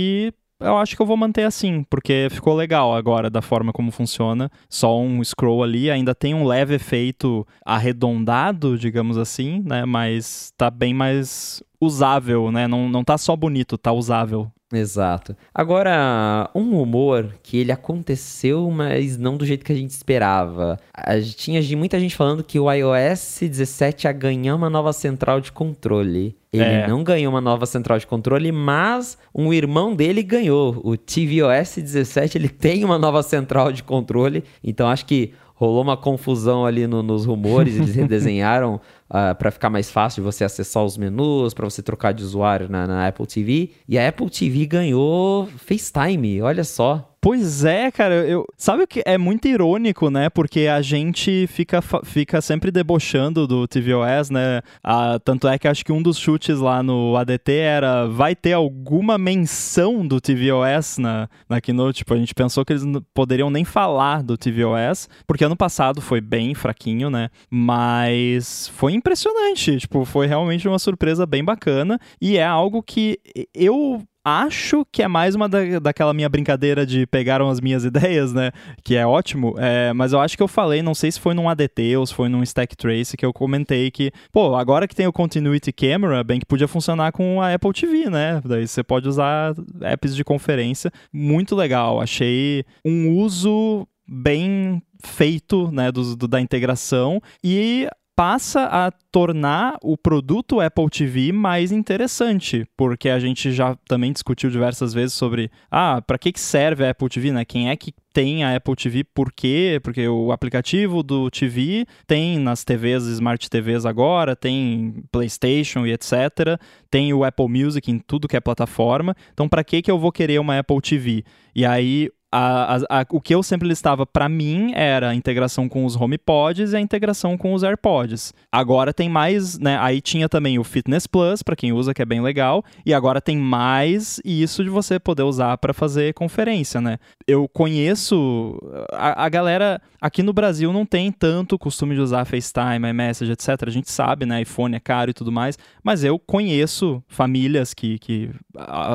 [0.61, 4.51] eu acho que eu vou manter assim, porque ficou legal agora da forma como funciona.
[4.69, 9.85] Só um scroll ali, ainda tem um leve efeito arredondado, digamos assim, né?
[9.85, 12.67] Mas tá bem mais usável, né?
[12.67, 14.51] Não, não tá só bonito, tá usável.
[14.73, 15.35] Exato.
[15.55, 20.79] Agora, um rumor que ele aconteceu, mas não do jeito que a gente esperava.
[20.93, 25.51] A, tinha muita gente falando que o iOS 17 ia ganhar uma nova central de
[25.53, 26.37] controle.
[26.53, 26.87] Ele é.
[26.87, 30.81] não ganhou uma nova central de controle, mas um irmão dele ganhou.
[30.85, 34.45] O tvOS 17 ele tem uma nova central de controle.
[34.63, 38.81] Então acho que rolou uma confusão ali no, nos rumores, eles redesenharam
[39.11, 42.23] uh, ah, para ficar mais fácil de você acessar os menus, para você trocar de
[42.23, 43.71] usuário na, na Apple TV.
[43.89, 47.08] E a Apple TV ganhou FaceTime, olha só.
[47.21, 50.31] Pois é, cara, eu sabe o que é muito irônico, né?
[50.31, 54.63] Porque a gente fica, fica sempre debochando do tvOS, né?
[54.85, 58.53] Ah, tanto é que acho que um dos chutes lá no ADT era vai ter
[58.53, 61.99] alguma menção do tvOS na, na Keynote.
[61.99, 66.21] Tipo, a gente pensou que eles poderiam nem falar do tvOS, porque ano passado foi
[66.21, 67.31] bem fraquinho, né?
[67.51, 73.19] Mas foi impressionante, tipo, foi realmente uma surpresa bem bacana e é algo que
[73.53, 78.33] eu acho que é mais uma da, daquela minha brincadeira de pegaram as minhas ideias,
[78.33, 78.51] né?
[78.85, 79.55] Que é ótimo.
[79.59, 82.15] É, mas eu acho que eu falei, não sei se foi num ADT ou se
[82.15, 86.23] foi num Stack Trace, que eu comentei que, pô, agora que tem o Continuity Camera,
[86.23, 88.41] bem que podia funcionar com a Apple TV, né?
[88.45, 90.91] Daí você pode usar apps de conferência.
[91.13, 92.01] Muito legal.
[92.01, 97.87] Achei um uso bem feito, né, do, do, da integração e
[98.19, 104.51] passa a tornar o produto Apple TV mais interessante, porque a gente já também discutiu
[104.51, 107.45] diversas vezes sobre, ah, para que que serve a Apple TV, né?
[107.45, 109.79] Quem é que tem a Apple TV, por quê?
[109.85, 116.59] Porque o aplicativo do TV tem nas TVs, Smart TVs agora, tem PlayStation e etc.
[116.91, 119.15] Tem o Apple Music em tudo que é plataforma.
[119.33, 121.23] Então, para que que eu vou querer uma Apple TV?
[121.55, 125.69] E aí a, a, a, o que eu sempre listava para mim era a integração
[125.69, 128.35] com os HomePods e a integração com os AirPods.
[128.53, 129.79] Agora tem mais, né?
[129.81, 133.21] Aí tinha também o Fitness Plus para quem usa, que é bem legal, e agora
[133.21, 136.99] tem mais isso de você poder usar para fazer conferência, né?
[137.27, 138.59] Eu conheço
[138.93, 143.49] a, a, galera aqui no Brasil não tem tanto costume de usar FaceTime, iMessage, etc.
[143.67, 144.43] A gente sabe, né?
[144.43, 148.31] iPhone é caro e tudo mais, mas eu conheço famílias que, que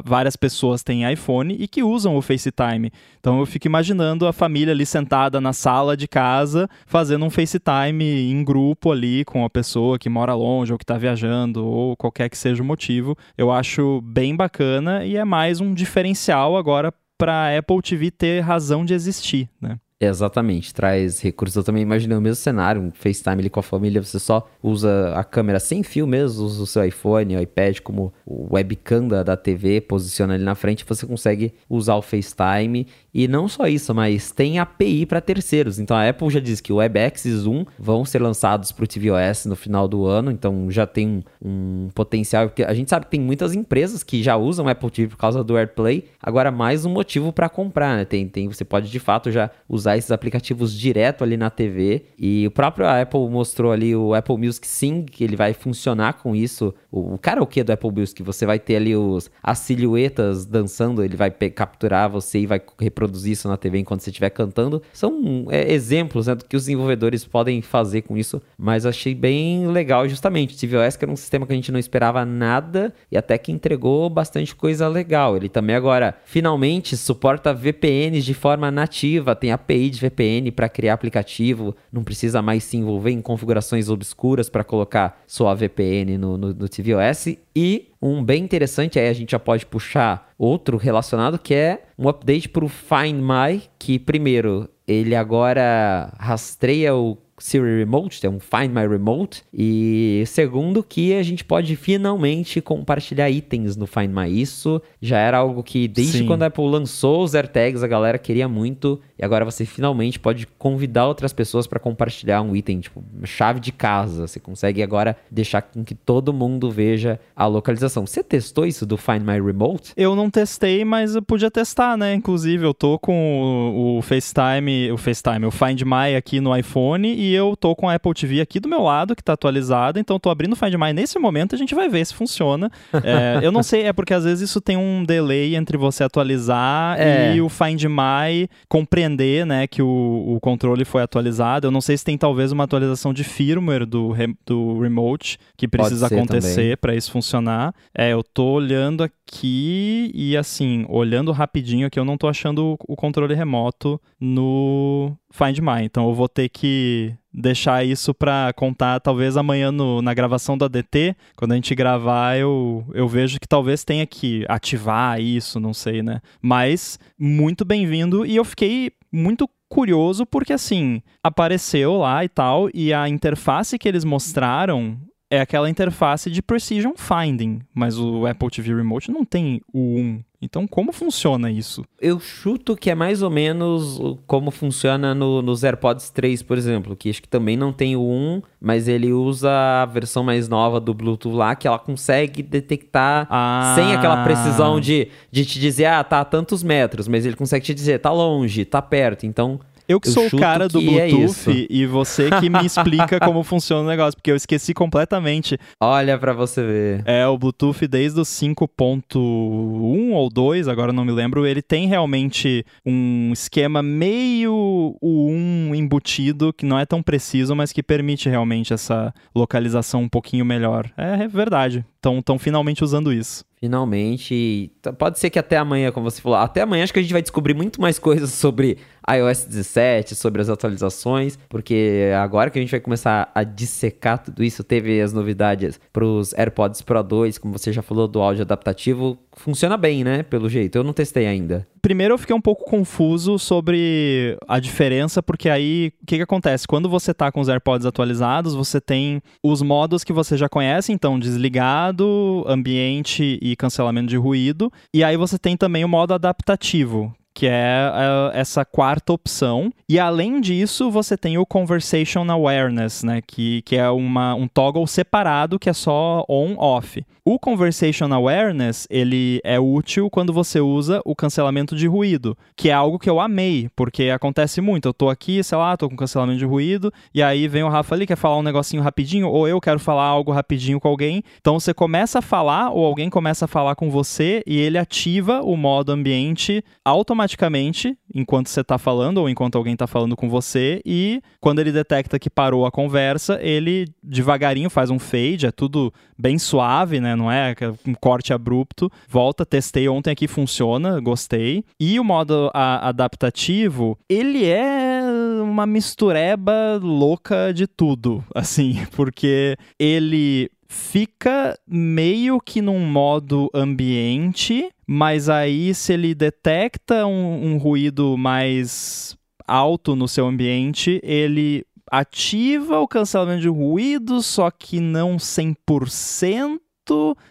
[0.05, 2.91] várias pessoas têm iPhone e que usam o FaceTime.
[3.23, 8.03] Então eu fico imaginando a família ali sentada na sala de casa, fazendo um FaceTime
[8.03, 12.27] em grupo ali com a pessoa que mora longe ou que está viajando ou qualquer
[12.27, 13.15] que seja o motivo.
[13.37, 18.41] Eu acho bem bacana e é mais um diferencial agora para a Apple TV ter
[18.41, 19.79] razão de existir, né?
[20.05, 21.55] Exatamente, traz recursos.
[21.55, 25.13] Eu também imaginei o mesmo cenário, um FaceTime ali com a família, você só usa
[25.15, 29.23] a câmera sem fio mesmo, usa o seu iPhone, o iPad como o webcam da,
[29.23, 33.93] da TV, posiciona ali na frente, você consegue usar o FaceTime e não só isso,
[33.93, 35.77] mas tem API para terceiros.
[35.77, 38.87] Então a Apple já diz que o WebEx e Zoom vão ser lançados para o
[38.87, 42.47] tvOS no final do ano, então já tem um, um, potencial.
[42.47, 45.43] Porque a gente sabe que tem muitas empresas que já usam Apple TV por causa
[45.43, 46.05] do AirPlay.
[46.21, 48.05] Agora mais um motivo para comprar, né?
[48.05, 52.05] Tem, tem, você pode de fato já usar esses aplicativos direto ali na TV.
[52.17, 56.35] E o próprio Apple mostrou ali o Apple Music Sing, que ele vai funcionar com
[56.35, 56.73] isso.
[56.93, 61.17] O, o karaokê do Apple Music, você vai ter ali os, as silhuetas dançando, ele
[61.17, 64.81] vai capturar você e vai reproduzir reproduzir isso na TV enquanto você estiver cantando.
[64.93, 69.67] São é, exemplos né, do que os desenvolvedores podem fazer com isso, mas achei bem
[69.67, 70.57] legal justamente.
[70.57, 74.09] tvOS que era um sistema que a gente não esperava nada e até que entregou
[74.09, 75.35] bastante coisa legal.
[75.35, 80.93] Ele também agora finalmente suporta VPNs de forma nativa, tem API de VPN para criar
[80.93, 86.53] aplicativo, não precisa mais se envolver em configurações obscuras para colocar sua VPN no, no,
[86.53, 91.53] no tvOS e um bem interessante, aí a gente já pode puxar outro relacionado, que
[91.53, 98.25] é um update para o Find My, que primeiro, ele agora rastreia o Siri Remote,
[98.25, 99.43] é um Find My Remote.
[99.53, 104.29] E segundo, que a gente pode finalmente compartilhar itens no Find My.
[104.29, 106.25] Isso já era algo que desde Sim.
[106.25, 108.99] quando a Apple lançou os AirTags, a galera queria muito.
[109.17, 113.71] E agora você finalmente pode convidar outras pessoas para compartilhar um item, tipo chave de
[113.71, 114.27] casa.
[114.27, 118.05] Você consegue agora deixar com que todo mundo veja a localização.
[118.05, 119.93] Você testou isso do Find My Remote?
[119.95, 122.13] Eu não testei, mas eu podia testar, né?
[122.13, 127.13] Inclusive, eu tô com o, o FaceTime, o FaceTime, o Find My aqui no iPhone
[127.13, 130.19] e eu tô com a Apple TV aqui do meu lado, que tá atualizada, então
[130.19, 132.71] tô abrindo o Find My nesse momento, a gente vai ver se funciona.
[133.05, 136.99] É, eu não sei, é porque às vezes isso tem um delay entre você atualizar
[136.99, 137.35] é.
[137.35, 139.03] e o Find My compreender,
[139.45, 141.67] né, que o, o controle foi atualizado.
[141.67, 144.13] Eu não sei se tem talvez uma atualização de firmware do,
[144.45, 147.73] do remote que precisa acontecer para isso funcionar.
[147.95, 152.95] É, eu tô olhando aqui e assim, olhando rapidinho aqui, eu não tô achando o
[152.95, 155.83] controle remoto no Find My.
[155.83, 160.65] Então eu vou ter que deixar isso para contar talvez amanhã no, na gravação do
[160.65, 165.73] ADT, quando a gente gravar, eu, eu vejo que talvez tenha que ativar isso, não
[165.73, 166.21] sei, né?
[166.39, 172.93] Mas muito bem-vindo e eu fiquei muito curioso porque assim, apareceu lá e tal e
[172.93, 174.97] a interface que eles mostraram
[175.29, 180.23] é aquela interface de Precision Finding, mas o Apple TV Remote não tem o 1.
[180.43, 181.83] Então, como funciona isso?
[181.99, 186.95] Eu chuto que é mais ou menos como funciona no, nos AirPods 3, por exemplo,
[186.95, 190.79] que acho que também não tem o 1, mas ele usa a versão mais nova
[190.79, 193.73] do Bluetooth lá, que ela consegue detectar ah.
[193.75, 197.65] sem aquela precisão de, de te dizer, ah, tá a tantos metros, mas ele consegue
[197.65, 199.25] te dizer, tá longe, tá perto.
[199.25, 202.65] Então, eu que eu sou o cara do é Bluetooth é e você que me
[202.65, 205.59] explica como funciona o negócio, porque eu esqueci completamente.
[205.79, 207.03] Olha para você ver.
[207.05, 212.65] É, o Bluetooth desde o 5.1 ou 2, agora não me lembro, ele tem realmente
[212.85, 218.73] um esquema meio o 1 embutido, que não é tão preciso, mas que permite realmente
[218.73, 220.89] essa localização um pouquinho melhor.
[220.97, 221.85] É, é verdade.
[221.95, 223.45] Estão finalmente usando isso.
[223.63, 224.73] Finalmente.
[224.97, 227.21] Pode ser que até amanhã, como você falou, até amanhã acho que a gente vai
[227.21, 228.77] descobrir muito mais coisas sobre
[229.09, 234.43] iOS 17, sobre as atualizações, porque agora que a gente vai começar a dissecar tudo
[234.43, 238.43] isso, teve as novidades para os AirPods Pro 2, como você já falou do áudio
[238.43, 240.23] adaptativo, funciona bem, né?
[240.23, 240.77] Pelo jeito.
[240.77, 241.67] Eu não testei ainda.
[241.81, 246.65] Primeiro eu fiquei um pouco confuso sobre a diferença, porque aí o que, que acontece?
[246.65, 250.93] Quando você está com os AirPods atualizados, você tem os modos que você já conhece,
[250.93, 254.71] então desligado, ambiente e cancelamento de ruído.
[254.93, 259.71] E aí você tem também o modo adaptativo, que é uh, essa quarta opção.
[259.89, 264.85] E além disso, você tem o Conversation Awareness, né, que, que é uma, um toggle
[264.85, 267.03] separado que é só on-off.
[267.25, 272.73] O Conversation Awareness, ele é útil quando você usa o cancelamento de ruído, que é
[272.73, 274.89] algo que eu amei, porque acontece muito.
[274.89, 277.95] Eu tô aqui, sei lá, tô com cancelamento de ruído, e aí vem o Rafa
[277.95, 281.23] ali, quer falar um negocinho rapidinho, ou eu quero falar algo rapidinho com alguém.
[281.39, 285.39] Então você começa a falar, ou alguém começa a falar com você, e ele ativa
[285.41, 290.81] o modo ambiente automaticamente enquanto você está falando ou enquanto alguém está falando com você
[290.85, 295.91] e quando ele detecta que parou a conversa, ele devagarinho faz um fade, é tudo
[296.17, 297.12] bem suave, né?
[297.15, 297.55] Não é
[297.87, 298.91] um corte abrupto.
[299.07, 301.63] Volta, testei ontem aqui, funciona, gostei.
[301.79, 305.01] E o modo a, adaptativo, ele é
[305.41, 315.29] uma mistureba louca de tudo, assim, porque ele fica meio que num modo ambiente, mas
[315.29, 319.15] aí se ele detecta um, um ruído mais
[319.47, 326.59] alto no seu ambiente, ele ativa o cancelamento de ruído, só que não 100%.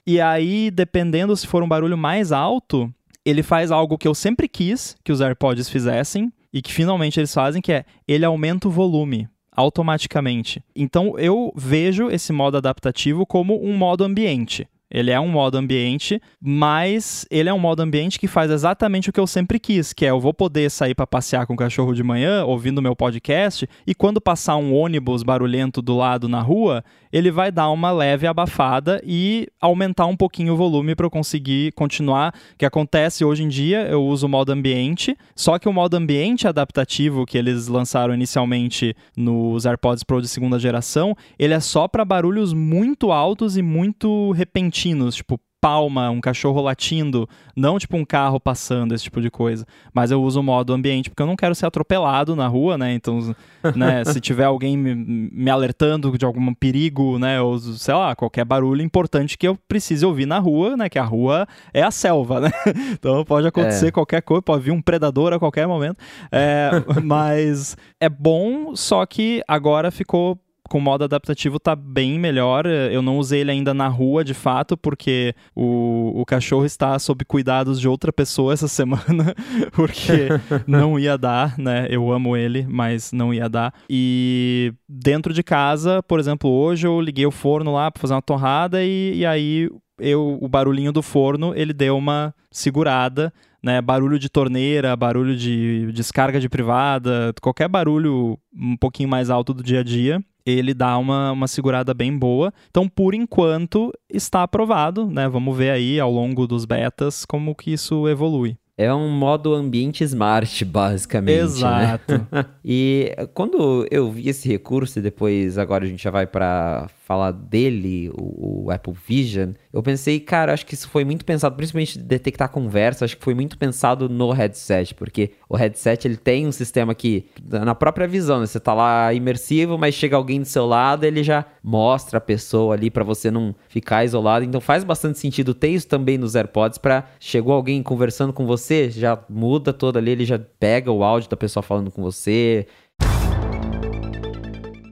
[0.07, 2.93] E aí, dependendo se for um barulho mais alto,
[3.25, 7.33] ele faz algo que eu sempre quis que os AirPods fizessem e que finalmente eles
[7.33, 10.63] fazem, que é ele aumenta o volume automaticamente.
[10.75, 14.67] Então eu vejo esse modo adaptativo como um modo ambiente.
[14.95, 19.13] Ele é um modo ambiente, mas ele é um modo ambiente que faz exatamente o
[19.13, 21.95] que eu sempre quis, que é eu vou poder sair para passear com o cachorro
[21.95, 26.85] de manhã, ouvindo meu podcast, e quando passar um ônibus barulhento do lado na rua,
[27.13, 31.73] ele vai dar uma leve abafada e aumentar um pouquinho o volume para eu conseguir
[31.73, 32.35] continuar.
[32.55, 35.95] O que acontece hoje em dia, eu uso o modo ambiente, só que o modo
[35.97, 41.87] ambiente adaptativo que eles lançaram inicialmente nos AirPods Pro de segunda geração, ele é só
[41.87, 48.05] para barulhos muito altos e muito repentinos tipo palma, um cachorro latindo, não tipo um
[48.05, 49.65] carro passando, esse tipo de coisa.
[49.95, 52.93] Mas eu uso o modo ambiente porque eu não quero ser atropelado na rua, né?
[52.93, 53.33] Então,
[53.77, 58.45] né, se tiver alguém me, me, alertando de algum perigo, né, ou sei lá, qualquer
[58.45, 62.41] barulho importante que eu precise ouvir na rua, né, que a rua é a selva,
[62.41, 62.51] né?
[62.93, 63.91] Então pode acontecer é.
[63.93, 65.97] qualquer coisa, pode vir um predador a qualquer momento.
[66.33, 66.71] É,
[67.03, 70.39] mas é bom, só que agora ficou
[70.69, 72.67] com modo adaptativo tá bem melhor.
[72.67, 77.25] Eu não usei ele ainda na rua, de fato, porque o, o cachorro está sob
[77.25, 79.35] cuidados de outra pessoa essa semana,
[79.73, 80.29] porque
[80.67, 81.87] não ia dar, né?
[81.91, 83.75] Eu amo ele, mas não ia dar.
[83.89, 88.23] E dentro de casa, por exemplo, hoje eu liguei o forno lá para fazer uma
[88.23, 93.33] torrada e, e aí eu, o barulhinho do forno, ele deu uma segurada
[93.63, 99.55] né, barulho de torneira, barulho de descarga de privada, qualquer barulho um pouquinho mais alto
[99.55, 102.53] do dia a dia, ele dá uma, uma segurada bem boa.
[102.71, 105.29] Então, por enquanto, está aprovado, né?
[105.29, 108.57] Vamos ver aí ao longo dos betas como que isso evolui.
[108.77, 111.37] É um modo ambiente smart, basicamente.
[111.37, 111.43] Né?
[111.43, 112.27] Exato.
[112.31, 112.45] Né?
[112.65, 117.33] e quando eu vi esse recurso, e depois agora a gente já vai para falar
[117.33, 121.99] dele, o, o, Apple Vision, eu pensei, cara, acho que isso foi muito pensado, principalmente
[121.99, 126.53] detectar conversa, acho que foi muito pensado no headset, porque o headset ele tem um
[126.53, 130.65] sistema que, na própria visão, né, você tá lá imersivo, mas chega alguém do seu
[130.65, 135.19] lado, ele já mostra a pessoa ali para você não ficar isolado, então faz bastante
[135.19, 139.99] sentido ter isso também nos AirPods para chegou alguém conversando com você, já muda todo
[139.99, 142.67] ali, ele já pega o áudio da pessoa falando com você,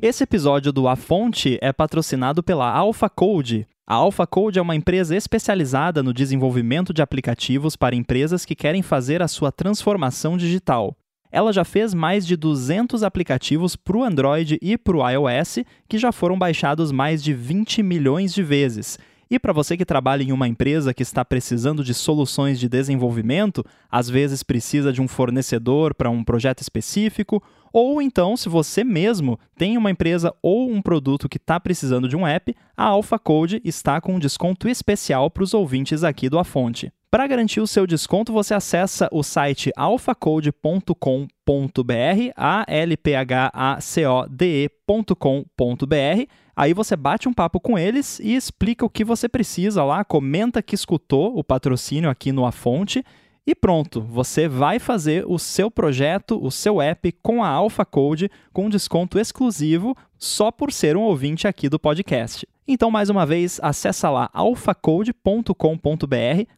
[0.03, 3.66] esse episódio do A Fonte é patrocinado pela Alpha Code.
[3.86, 8.80] A Alpha Code é uma empresa especializada no desenvolvimento de aplicativos para empresas que querem
[8.80, 10.96] fazer a sua transformação digital.
[11.30, 15.98] Ela já fez mais de 200 aplicativos para o Android e para o iOS, que
[15.98, 18.98] já foram baixados mais de 20 milhões de vezes.
[19.30, 23.64] E para você que trabalha em uma empresa que está precisando de soluções de desenvolvimento,
[23.88, 27.40] às vezes precisa de um fornecedor para um projeto específico,
[27.72, 32.16] ou então, se você mesmo tem uma empresa ou um produto que está precisando de
[32.16, 36.38] um app, a Alpha Code está com um desconto especial para os ouvintes aqui do
[36.38, 36.92] A Fonte.
[37.10, 43.80] Para garantir o seu desconto, você acessa o site alphacode.com.br, a l p h a
[43.80, 46.30] c o d e.com.br.
[46.54, 50.62] Aí você bate um papo com eles e explica o que você precisa lá, comenta
[50.62, 53.04] que escutou o patrocínio aqui no A Fonte
[53.51, 58.30] e pronto, você vai fazer o seu projeto, o seu app com a Alpha Code
[58.53, 62.46] com desconto exclusivo só por ser um ouvinte aqui do podcast.
[62.68, 65.55] Então, mais uma vez, acessa lá alphacode.com.br,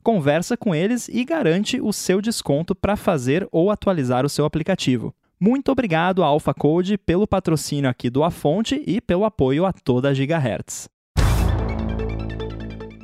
[0.03, 5.14] conversa com eles e garante o seu desconto para fazer ou atualizar o seu aplicativo.
[5.40, 9.72] Muito obrigado à Alpha Code pelo patrocínio aqui do A Fonte e pelo apoio a
[9.72, 10.90] toda a Gigahertz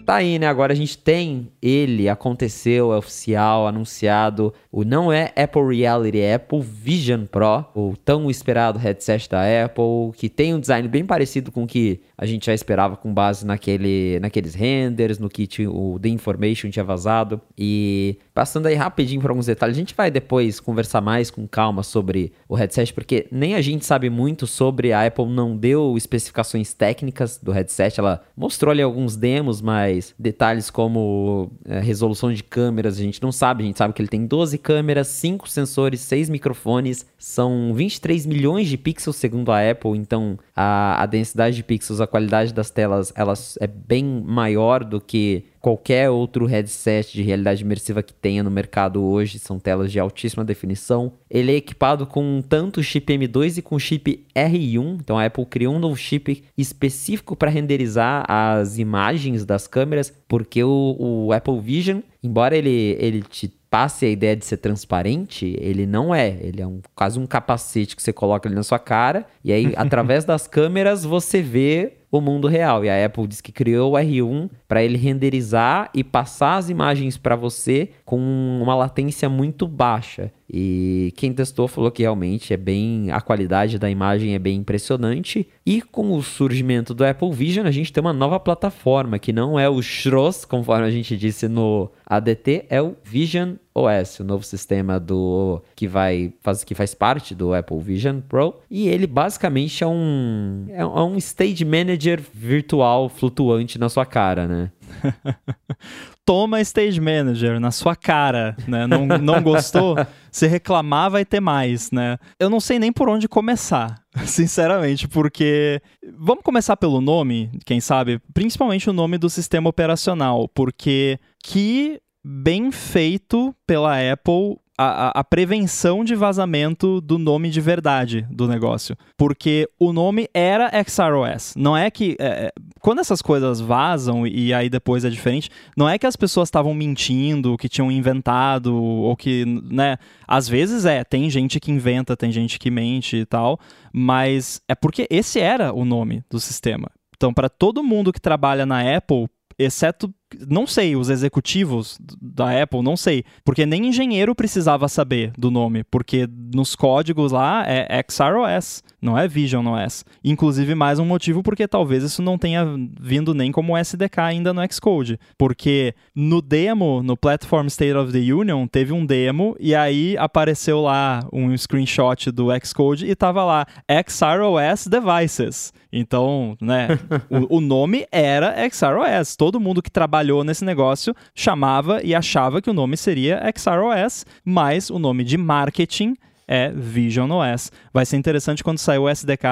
[0.09, 0.47] tá aí, né?
[0.47, 4.55] Agora a gente tem ele, aconteceu, é oficial, anunciado.
[4.73, 10.13] O não é Apple Reality, é Apple Vision Pro, o tão esperado headset da Apple,
[10.17, 13.45] que tem um design bem parecido com o que a gente já esperava com base
[13.45, 17.39] naquele, naqueles renders, no que o The Information tinha vazado.
[17.57, 21.83] E passando aí rapidinho por alguns detalhes, a gente vai depois conversar mais com calma
[21.83, 26.73] sobre o headset, porque nem a gente sabe muito sobre, a Apple não deu especificações
[26.73, 32.97] técnicas do headset, ela mostrou ali alguns demos, mas detalhes como é, resolução de câmeras,
[32.97, 33.65] a gente não sabe.
[33.65, 38.69] A gente sabe que ele tem 12 câmeras, 5 sensores, 6 microfones, são 23 milhões
[38.69, 43.13] de pixels segundo a Apple, então a, a densidade de pixels, a qualidade das telas,
[43.17, 48.51] elas é bem maior do que qualquer outro headset de realidade imersiva que tenha no
[48.51, 51.13] mercado hoje, são telas de altíssima definição.
[51.31, 55.75] Ele é equipado com tanto chip M2 e com chip R1, então a Apple criou
[55.75, 62.01] um novo chip específico para renderizar as imagens das câmeras, porque o, o Apple Vision,
[62.23, 66.39] embora ele, ele te passe a ideia de ser transparente, ele não é.
[66.41, 69.73] Ele é um, quase um capacete que você coloca ali na sua cara, e aí,
[69.77, 72.85] através das câmeras, você vê o mundo real.
[72.85, 77.17] E a Apple diz que criou o R1 para ele renderizar e passar as imagens
[77.17, 78.19] para você com
[78.63, 80.33] uma latência muito baixa.
[80.51, 85.47] E quem testou falou que realmente é bem a qualidade da imagem é bem impressionante.
[85.69, 89.61] E com o surgimento do Apple Vision, a gente tem uma nova plataforma que não
[89.61, 94.43] é o Schross, conforme a gente disse no ADT, é o Vision OS, o novo
[94.45, 99.85] sistema do que vai faz que faz parte do Apple Vision Pro, e ele basicamente
[99.85, 104.73] é um é um stage manager virtual flutuante na sua cara, né?
[106.29, 108.87] Toma Stage Manager na sua cara, né?
[108.87, 109.97] Não, não gostou?
[110.31, 112.19] Se reclamar, vai ter mais, né?
[112.39, 113.95] Eu não sei nem por onde começar,
[114.27, 115.81] sinceramente, porque.
[116.19, 118.21] Vamos começar pelo nome, quem sabe?
[118.35, 126.05] Principalmente o nome do sistema operacional, porque que bem feito pela Apple a, a, prevenção
[126.05, 128.97] de vazamento do nome de verdade do negócio.
[129.17, 131.55] Porque o nome era XROS.
[131.57, 132.17] Não é que.
[132.21, 136.17] É, é, quando essas coisas vazam e aí depois é diferente, não é que as
[136.17, 139.97] pessoas estavam mentindo, que tinham inventado, ou que, né?
[140.27, 143.59] Às vezes é, tem gente que inventa, tem gente que mente e tal,
[143.93, 146.89] mas é porque esse era o nome do sistema.
[147.17, 149.27] Então, para todo mundo que trabalha na Apple,
[149.59, 150.13] exceto
[150.49, 155.85] não sei, os executivos da Apple, não sei, porque nem engenheiro precisava saber do nome,
[155.85, 160.05] porque nos códigos lá é XROS, não é Vision OS.
[160.23, 162.65] Inclusive mais um motivo porque talvez isso não tenha
[163.01, 168.33] vindo nem como SDK ainda no Xcode, porque no demo, no Platform State of the
[168.33, 173.67] Union, teve um demo e aí apareceu lá um screenshot do Xcode e tava lá
[174.07, 175.73] XROS Devices.
[175.93, 176.89] Então, né,
[177.31, 179.37] o, o nome era XROS.
[179.37, 184.91] Todo mundo que trabalhou nesse negócio chamava e achava que o nome seria XROS, mas
[184.91, 186.15] o nome de marketing
[186.47, 187.71] é Vision OS.
[187.93, 189.47] Vai ser interessante quando sair o SDK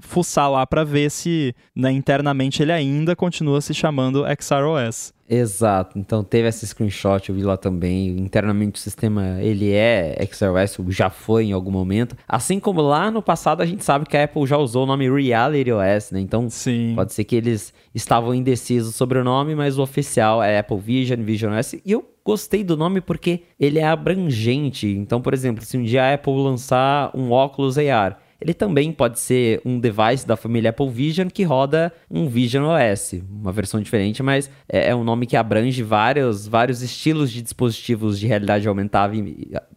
[0.00, 5.12] fuçar lá para ver se né, internamente ele ainda continua se chamando XROS.
[5.34, 5.98] Exato.
[5.98, 8.08] Então teve esse screenshot, eu vi lá também.
[8.18, 12.14] Internamente o sistema ele é XROS, já foi em algum momento.
[12.28, 15.10] Assim como lá no passado a gente sabe que a Apple já usou o nome
[15.10, 16.20] Reality OS, né?
[16.20, 16.92] Então Sim.
[16.94, 21.22] pode ser que eles estavam indecisos sobre o nome, mas o oficial é Apple Vision,
[21.22, 21.72] Vision OS.
[21.72, 24.86] E eu gostei do nome porque ele é abrangente.
[24.86, 29.20] Então, por exemplo, se um dia a Apple lançar um óculos AR, ele também pode
[29.20, 34.22] ser um device da família Apple Vision que roda um Vision OS, uma versão diferente,
[34.22, 39.14] mas é, é um nome que abrange vários, vários estilos de dispositivos de realidade aumentada,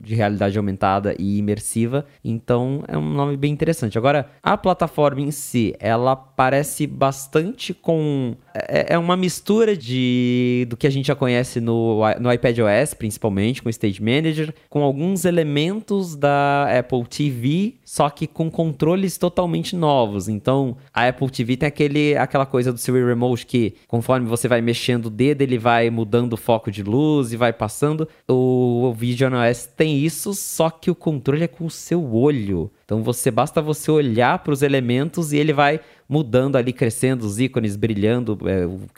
[0.01, 2.05] de realidade aumentada e imersiva.
[2.23, 3.97] Então é um nome bem interessante.
[3.97, 10.75] Agora, a plataforma em si, ela parece bastante com é, é uma mistura de do
[10.75, 14.81] que a gente já conhece no, no iPad OS, principalmente, com o Stage Manager, com
[14.81, 20.29] alguns elementos da Apple TV, só que com controles totalmente novos.
[20.29, 24.61] Então, a Apple TV tem aquele, aquela coisa do Siri Remote que, conforme você vai
[24.61, 28.07] mexendo o dedo, ele vai mudando o foco de luz e vai passando.
[28.25, 32.71] O, o Vision OS tem isso, só que o controle é com o seu olho.
[32.85, 37.39] Então você basta você olhar para os elementos e ele vai mudando ali, crescendo, os
[37.39, 38.37] ícones brilhando,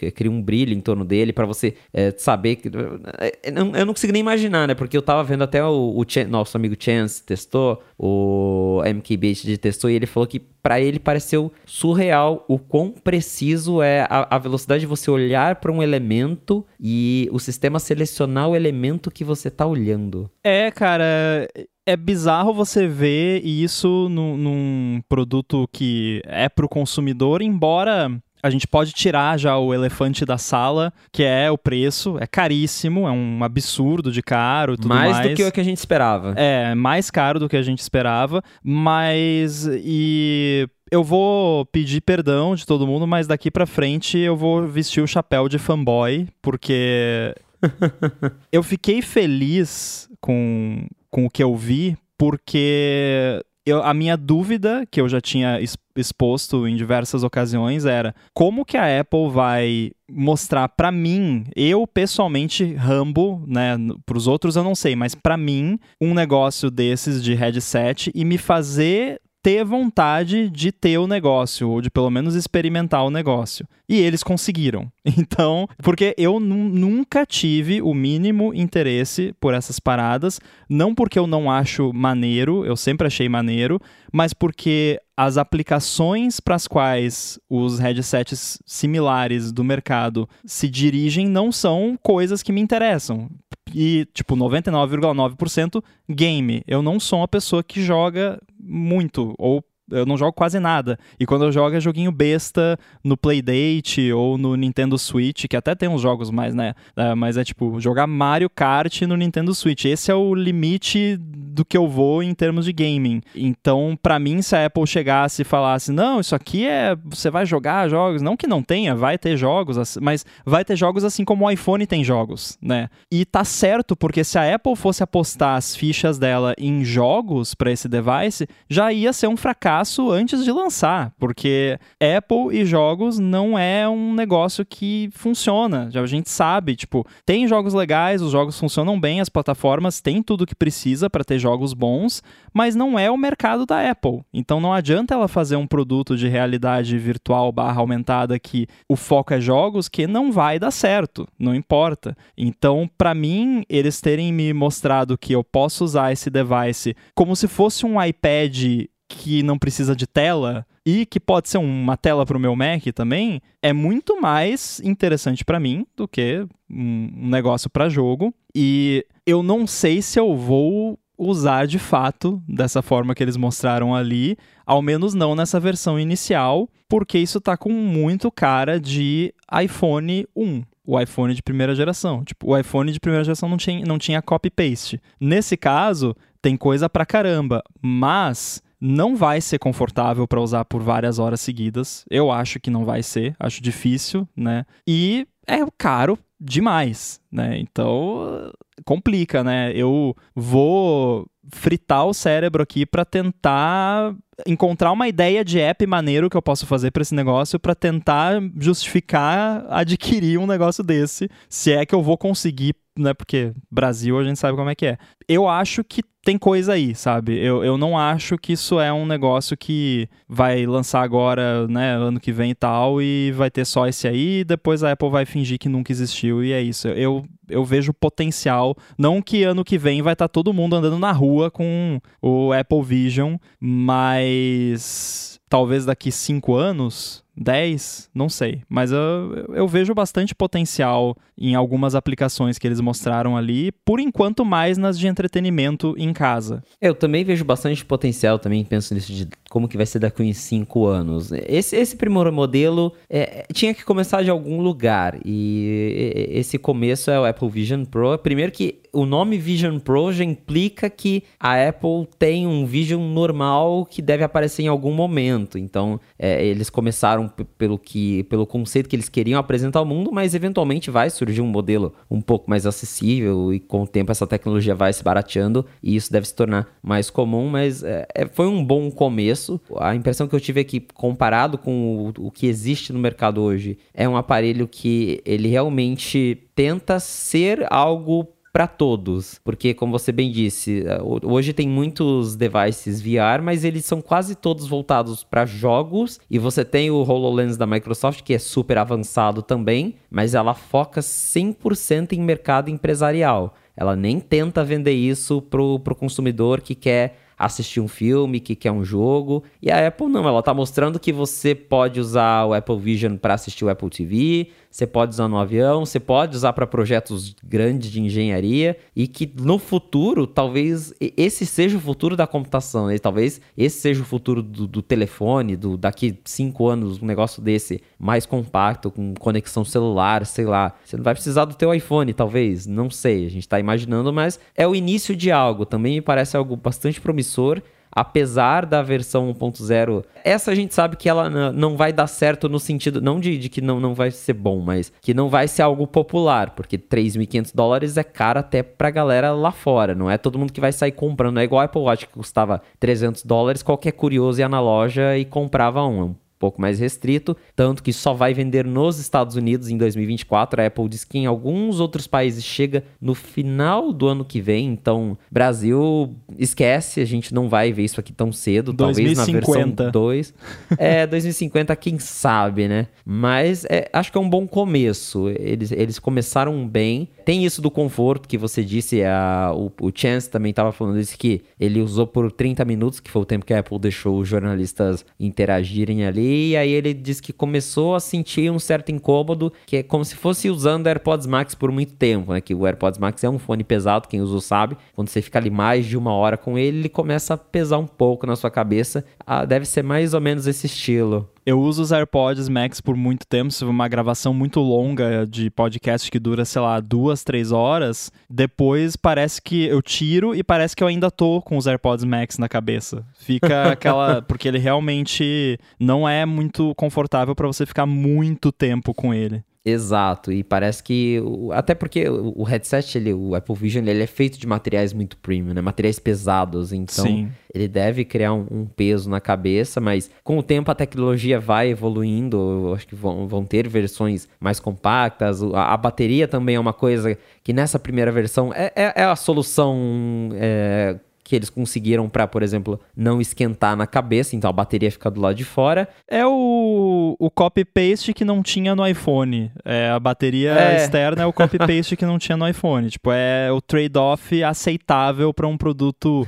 [0.02, 2.70] é, cria um brilho em torno dele para você é, saber que.
[3.18, 4.76] É, eu não consigo nem imaginar, né?
[4.76, 9.90] Porque eu tava vendo até o, o Ch nosso amigo Chance testou, o MKBHD testou
[9.90, 14.82] e ele falou que para ele pareceu surreal o quão preciso é a, a velocidade
[14.82, 19.66] de você olhar para um elemento e o sistema selecionar o elemento que você tá
[19.66, 20.30] olhando.
[20.44, 21.48] É, cara
[21.88, 28.12] é bizarro você ver isso num, num produto que é para o consumidor, embora
[28.44, 33.08] a gente pode tirar já o elefante da sala, que é o preço, é caríssimo,
[33.08, 35.14] é um absurdo de caro, tudo mais.
[35.14, 36.34] Mais do que o que a gente esperava.
[36.36, 42.66] É, mais caro do que a gente esperava, mas e eu vou pedir perdão de
[42.66, 47.34] todo mundo, mas daqui para frente eu vou vestir o chapéu de fanboy, porque
[48.52, 55.02] eu fiquei feliz com com o que eu vi, porque eu, a minha dúvida, que
[55.02, 55.60] eu já tinha
[55.96, 62.74] exposto em diversas ocasiões, era como que a Apple vai mostrar para mim, eu pessoalmente,
[62.74, 63.76] Rambo, né,
[64.06, 68.24] para os outros eu não sei, mas para mim, um negócio desses de headset e
[68.24, 73.66] me fazer ter vontade de ter o negócio, ou de pelo menos experimentar o negócio.
[73.88, 74.92] E eles conseguiram.
[75.18, 81.50] Então, porque eu nunca tive o mínimo interesse por essas paradas, não porque eu não
[81.50, 83.80] acho maneiro, eu sempre achei maneiro,
[84.12, 91.52] mas porque as aplicações para as quais os headsets similares do mercado se dirigem não
[91.52, 93.30] são coisas que me interessam.
[93.74, 96.64] E, tipo, 99,9% game.
[96.68, 100.98] Eu não sou uma pessoa que joga muito ou eu não jogo quase nada.
[101.20, 105.74] E quando eu jogo é joguinho besta no Playdate ou no Nintendo Switch, que até
[105.76, 106.74] tem uns jogos mais, né?
[106.96, 109.86] É, mas é tipo, jogar Mario Kart no Nintendo Switch.
[109.86, 113.22] Esse é o limite do que eu vou em termos de gaming.
[113.36, 116.96] Então, para mim, se a Apple chegasse e falasse, não, isso aqui é.
[117.06, 118.22] Você vai jogar jogos.
[118.22, 121.86] Não que não tenha, vai ter jogos, mas vai ter jogos assim como o iPhone
[121.88, 122.90] tem jogos, né?
[123.12, 127.72] E tá certo, porque se a Apple fosse apostar as fichas dela em jogos para
[127.72, 131.78] esse device, já ia ser um fracasso fracasso antes de lançar, porque
[132.18, 135.90] Apple e jogos não é um negócio que funciona.
[135.92, 140.24] Já a gente sabe, tipo, tem jogos legais, os jogos funcionam bem, as plataformas têm
[140.24, 142.24] tudo que precisa para ter jogos bons,
[142.54, 144.22] mas não é o mercado da Apple.
[144.34, 149.34] Então não adianta ela fazer um produto de realidade virtual barra aumentada que o foco
[149.34, 152.16] é jogos que não vai dar certo, não importa.
[152.38, 157.48] Então, para mim, eles terem me mostrado que eu posso usar esse device como se
[157.48, 162.38] fosse um iPad que não precisa de tela e que pode ser uma tela para
[162.38, 167.90] o meu Mac também, é muito mais interessante para mim do que um negócio para
[167.90, 168.34] jogo.
[168.54, 173.96] E eu não sei se eu vou usar de fato dessa forma que eles mostraram
[173.96, 180.28] ali, ao menos não nessa versão inicial, porque isso tá com muito cara de iPhone
[180.36, 182.24] 1 o iPhone de primeira geração.
[182.24, 185.02] Tipo, o iPhone de primeira geração não tinha, não tinha copy-paste.
[185.20, 191.20] Nesse caso, tem coisa pra caramba, mas não vai ser confortável para usar por várias
[191.20, 192.06] horas seguidas.
[192.10, 194.66] Eu acho que não vai ser, acho difícil, né?
[194.88, 197.58] E é caro demais, né?
[197.60, 198.52] Então
[198.86, 199.72] complica, né?
[199.74, 204.14] Eu vou fritar o cérebro aqui para tentar
[204.46, 208.42] encontrar uma ideia de app maneiro que eu posso fazer para esse negócio para tentar
[208.60, 213.14] justificar adquirir um negócio desse, se é que eu vou conseguir né?
[213.14, 214.98] Porque Brasil a gente sabe como é que é.
[215.28, 217.38] Eu acho que tem coisa aí, sabe?
[217.38, 222.20] Eu, eu não acho que isso é um negócio que vai lançar agora, né, ano
[222.20, 225.26] que vem e tal, e vai ter só esse aí, e depois a Apple vai
[225.26, 226.88] fingir que nunca existiu, e é isso.
[226.90, 228.67] Eu, eu vejo potencial.
[228.98, 232.52] Não que ano que vem vai estar tá todo mundo andando na rua com o
[232.52, 238.62] Apple Vision, mas talvez daqui cinco anos 10, não sei.
[238.68, 244.44] Mas eu, eu vejo bastante potencial em algumas aplicações que eles mostraram ali, por enquanto
[244.44, 246.64] mais nas de entretenimento em casa.
[246.82, 250.34] Eu também vejo bastante potencial, também penso nisso de como que vai ser daqui em
[250.34, 251.32] 5 anos.
[251.32, 257.20] Esse, esse primeiro modelo é, tinha que começar de algum lugar, e esse começo é
[257.20, 258.18] o Apple Vision Pro.
[258.18, 263.86] Primeiro que o nome Vision Pro já implica que a Apple tem um Vision normal
[263.86, 265.58] que deve aparecer em algum momento.
[265.58, 267.27] Então, é, eles começaram
[267.58, 271.48] pelo que pelo conceito que eles queriam apresentar ao mundo, mas eventualmente vai surgir um
[271.48, 275.96] modelo um pouco mais acessível e com o tempo essa tecnologia vai se barateando e
[275.96, 279.60] isso deve se tornar mais comum, mas é, é foi um bom começo.
[279.78, 283.42] A impressão que eu tive é que comparado com o, o que existe no mercado
[283.42, 290.12] hoje, é um aparelho que ele realmente tenta ser algo para todos, porque como você
[290.12, 295.46] bem disse, eh, hoje tem muitos devices VR, mas eles são quase todos voltados para
[295.46, 300.54] jogos e você tem o HoloLens da Microsoft que é super avançado também, mas ela
[300.54, 303.54] foca 100% em mercado empresarial.
[303.76, 308.72] Ela nem tenta vender isso pro, pro consumidor que quer assistir um filme, que quer
[308.72, 309.44] um jogo.
[309.62, 313.36] E a Apple não, ela está mostrando que você pode usar o Apple Vision para
[313.36, 317.90] assistir o Apple TV, você pode usar no avião, você pode usar para projetos grandes
[317.90, 323.00] de engenharia e que no futuro, talvez esse seja o futuro da computação, né?
[323.00, 327.82] talvez esse seja o futuro do, do telefone, do daqui cinco anos, um negócio desse
[327.98, 330.76] mais compacto, com conexão celular, sei lá.
[330.86, 334.40] Você não vai precisar do teu iPhone, talvez, não sei, a gente está imaginando, mas
[334.56, 335.66] é o início de algo.
[335.66, 337.64] Também me parece algo bastante promissor
[337.98, 342.60] apesar da versão 1.0, essa a gente sabe que ela não vai dar certo no
[342.60, 345.64] sentido, não de, de que não, não vai ser bom, mas que não vai ser
[345.64, 350.38] algo popular, porque 3.500 dólares é caro até pra galera lá fora, não é todo
[350.38, 353.94] mundo que vai sair comprando, é igual a Apple Watch que custava 300 dólares, qualquer
[353.94, 358.14] curioso ia na loja e comprava um, é um pouco mais restrito, tanto que só
[358.14, 360.62] vai vender nos Estados Unidos em 2024.
[360.62, 364.68] A Apple diz que em alguns outros países chega no final do ano que vem,
[364.68, 369.16] então Brasil esquece, a gente não vai ver isso aqui tão cedo, 2050.
[369.16, 370.34] talvez na versão 2.
[370.78, 372.88] É, 2050 quem sabe, né?
[373.06, 375.30] Mas é, acho que é um bom começo.
[375.30, 377.10] Eles, eles começaram bem.
[377.28, 381.18] Tem isso do conforto que você disse, a, o, o Chance também estava falando isso
[381.18, 384.30] que ele usou por 30 minutos, que foi o tempo que a Apple deixou os
[384.30, 389.76] jornalistas interagirem ali e aí ele disse que começou a sentir um certo incômodo, que
[389.76, 392.40] é como se fosse usando AirPods Max por muito tempo, né?
[392.40, 394.78] Que o AirPods Max é um fone pesado, quem usou sabe.
[394.96, 397.88] Quando você fica ali mais de uma hora com ele, ele começa a pesar um
[397.88, 399.04] pouco na sua cabeça.
[399.26, 401.30] Ah, deve ser mais ou menos esse estilo.
[401.48, 403.54] Eu uso os AirPods Max por muito tempo.
[403.54, 408.12] Se for uma gravação muito longa de podcast que dura, sei lá, duas, três horas,
[408.30, 412.38] depois parece que eu tiro e parece que eu ainda tô com os AirPods Max
[412.38, 413.06] na cabeça.
[413.18, 414.22] Fica aquela.
[414.22, 419.42] porque ele realmente não é muito confortável para você ficar muito tempo com ele.
[419.70, 421.22] Exato, e parece que.
[421.52, 425.54] Até porque o headset, ele, o Apple Vision, ele é feito de materiais muito premium,
[425.54, 425.60] né?
[425.60, 426.72] Materiais pesados.
[426.72, 427.30] Então, Sim.
[427.54, 431.68] ele deve criar um, um, peso na cabeça, mas com o tempo a tecnologia vai
[431.68, 432.38] evoluindo.
[432.38, 435.44] Eu acho que vão, vão ter versões mais compactas.
[435.44, 439.18] A, a bateria também é uma coisa que nessa primeira versão é, é, é a
[439.18, 440.30] solução.
[440.36, 440.98] É,
[441.28, 445.20] que eles conseguiram para, por exemplo, não esquentar na cabeça, então a bateria fica do
[445.20, 445.90] lado de fora.
[446.08, 449.52] É o, o copy-paste que não tinha no iPhone.
[449.66, 450.78] É, a bateria é.
[450.78, 452.90] externa é o copy-paste que não tinha no iPhone.
[452.90, 456.26] Tipo, é o trade-off aceitável para um produto